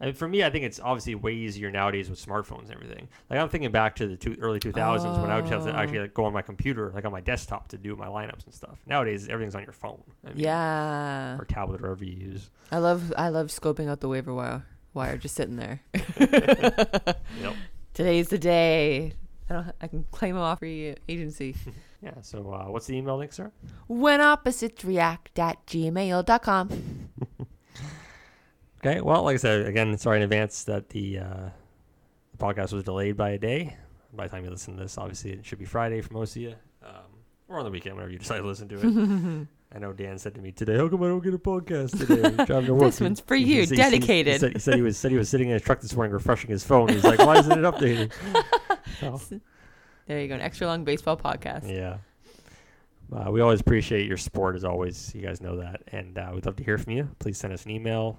I 0.00 0.06
mean, 0.06 0.14
for 0.14 0.28
me, 0.28 0.44
I 0.44 0.50
think 0.50 0.64
it's 0.64 0.78
obviously 0.78 1.14
way 1.14 1.32
easier 1.32 1.70
nowadays 1.70 2.10
with 2.10 2.24
smartphones 2.24 2.64
and 2.64 2.72
everything. 2.72 3.08
Like 3.30 3.40
I'm 3.40 3.48
thinking 3.48 3.70
back 3.72 3.96
to 3.96 4.06
the 4.06 4.16
two, 4.16 4.36
early 4.40 4.60
2000s 4.60 5.20
when 5.22 5.30
I 5.30 5.36
would 5.40 5.48
have 5.50 5.64
to 5.64 5.72
Oh. 5.72 5.76
actually 5.76 6.00
like, 6.00 6.14
go 6.14 6.24
on 6.26 6.32
my 6.32 6.42
computer, 6.42 6.90
like 6.94 7.04
on 7.04 7.12
my 7.12 7.20
desktop, 7.22 7.68
to 7.68 7.78
do 7.78 7.96
my 7.96 8.06
lineups 8.06 8.44
and 8.44 8.52
stuff. 8.54 8.78
Nowadays, 8.86 9.28
everything's 9.28 9.54
on 9.54 9.62
your 9.62 9.72
phone. 9.72 10.02
I 10.24 10.28
mean, 10.28 10.38
Yeah. 10.38 11.36
Or 11.38 11.44
tablet, 11.46 11.80
or 11.80 11.84
whatever 11.90 12.04
you 12.04 12.12
use. 12.32 12.50
I 12.70 12.78
love 12.78 13.12
I 13.16 13.28
love 13.30 13.46
scoping 13.48 13.88
out 13.88 14.00
the 14.00 14.08
waiver 14.08 14.34
wire 14.34 14.66
wire 14.92 15.16
just 15.16 15.34
sitting 15.34 15.56
there. 15.56 15.80
Yep. 16.18 17.54
Today's 17.94 18.28
the 18.28 18.38
day. 18.38 19.12
I 19.48 19.52
don't 19.54 19.72
I 19.80 19.86
can 19.86 20.04
claim 20.10 20.36
off 20.36 20.58
free 20.58 20.94
agency. 21.08 21.54
Yeah. 22.02 22.20
So 22.20 22.52
uh, 22.52 22.70
what's 22.70 22.86
the 22.86 22.94
email 22.94 23.16
link, 23.16 23.32
sir? 23.32 23.50
when 23.88 24.20
opposites 24.20 24.84
react 24.84 25.38
at 25.38 25.64
gmail.com. 25.66 27.08
Okay. 28.80 29.00
Well, 29.00 29.22
like 29.22 29.34
I 29.34 29.38
said, 29.38 29.66
again, 29.66 29.96
sorry 29.98 30.18
in 30.18 30.22
advance 30.22 30.64
that 30.64 30.88
the, 30.90 31.18
uh, 31.20 31.48
the 32.32 32.38
podcast 32.38 32.72
was 32.72 32.84
delayed 32.84 33.16
by 33.16 33.30
a 33.30 33.38
day. 33.38 33.76
By 34.12 34.24
the 34.26 34.30
time 34.30 34.44
you 34.44 34.50
listen 34.50 34.76
to 34.76 34.82
this, 34.82 34.96
obviously 34.98 35.32
it 35.32 35.44
should 35.44 35.58
be 35.58 35.64
Friday 35.64 36.00
for 36.00 36.14
most 36.14 36.36
of 36.36 36.42
you, 36.42 36.54
um, 36.84 36.92
or 37.48 37.58
on 37.58 37.64
the 37.64 37.70
weekend, 37.70 37.96
whenever 37.96 38.12
you 38.12 38.18
decide 38.20 38.38
to 38.38 38.46
listen 38.46 38.68
to 38.68 38.76
it. 38.76 39.46
I 39.74 39.78
know 39.78 39.92
Dan 39.92 40.16
said 40.16 40.34
to 40.36 40.40
me 40.40 40.52
today, 40.52 40.76
"How 40.76 40.88
come 40.88 41.02
I 41.02 41.08
don't 41.08 41.22
get 41.22 41.34
a 41.34 41.38
podcast 41.38 41.98
today?" 41.98 42.44
Driving 42.44 42.66
to 42.66 42.74
work." 42.74 42.82
This 42.84 43.00
one's 43.00 43.20
for 43.20 43.34
you, 43.34 43.46
he- 43.46 43.52
he- 43.52 43.60
he- 43.64 43.70
he 43.70 43.76
dedicated. 43.76 44.40
said, 44.40 44.52
he 44.54 44.58
said 44.60 44.74
he 44.76 44.80
was 44.82 44.96
said 44.96 45.10
he 45.10 45.18
was 45.18 45.28
sitting 45.28 45.48
in 45.48 45.54
his 45.54 45.62
truck 45.62 45.80
this 45.80 45.92
morning 45.94 46.12
refreshing 46.14 46.48
his 46.48 46.64
phone. 46.64 46.88
He's 46.88 47.02
like, 47.04 47.18
"Why 47.18 47.38
isn't 47.40 47.52
it 47.52 47.62
updated?" 47.62 48.12
So, 49.00 49.20
There 50.06 50.20
you 50.20 50.28
go, 50.28 50.34
an 50.36 50.40
extra 50.40 50.66
long 50.68 50.84
baseball 50.84 51.16
podcast. 51.16 51.68
yeah. 51.70 51.98
Uh, 53.12 53.30
we 53.30 53.40
always 53.40 53.60
appreciate 53.60 54.06
your 54.06 54.16
support, 54.16 54.54
as 54.56 54.64
always. 54.64 55.12
You 55.14 55.20
guys 55.22 55.40
know 55.40 55.56
that, 55.58 55.82
and 55.92 56.16
uh, 56.16 56.30
we'd 56.32 56.46
love 56.46 56.56
to 56.56 56.64
hear 56.64 56.78
from 56.78 56.92
you. 56.92 57.08
Please 57.18 57.36
send 57.36 57.52
us 57.52 57.64
an 57.64 57.72
email. 57.72 58.18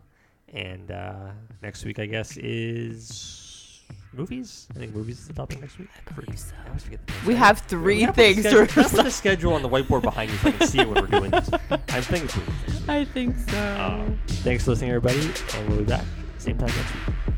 And 0.54 0.92
uh, 0.92 1.32
next 1.62 1.84
week, 1.86 2.00
I 2.00 2.06
guess, 2.06 2.38
is 2.38 3.84
movies. 4.14 4.68
I 4.76 4.80
think 4.80 4.96
movies 4.96 5.20
is 5.20 5.28
the 5.28 5.34
topic 5.34 5.60
next 5.62 5.78
week. 5.78 5.90
I 6.08 6.12
believe 6.14 6.40
so. 6.40 6.54
I 6.64 6.68
always 6.70 6.84
forget 6.84 7.06
the 7.06 7.14
We 7.26 7.36
have 7.36 7.60
three 7.60 8.00
gotta 8.02 8.14
put 8.14 8.16
the 8.16 8.22
things 8.34 8.40
schedule- 8.46 8.68
to 8.68 8.74
gotta 8.76 8.90
put 8.96 9.04
the 9.04 9.12
schedule 9.12 9.54
on 9.54 9.62
the 9.62 9.70
whiteboard 9.70 10.02
behind 10.04 10.32
you 10.32 10.38
so 10.38 10.48
I 10.48 10.52
can 10.54 10.68
see 10.68 10.80
it 10.80 10.90
when 10.90 11.02
we're 11.02 11.20
doing 11.20 11.32
this. 11.32 11.50
I'm 11.70 12.02
thinking 12.02 12.24
it's 12.26 12.38
movies. 12.38 12.90
I 12.90 13.06
think 13.06 13.38
so. 13.50 13.58
Uh, 13.58 14.10
thanks 14.28 14.64
for 14.64 14.72
listening, 14.72 14.92
everybody, 14.92 15.20
and 15.56 15.70
we'll 15.70 15.80
be 15.80 15.84
back 15.86 16.06
same 16.38 16.58
time 16.58 16.68
next 16.70 16.94
week. 16.94 17.34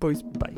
Boys. 0.00 0.22
Bye. 0.22 0.54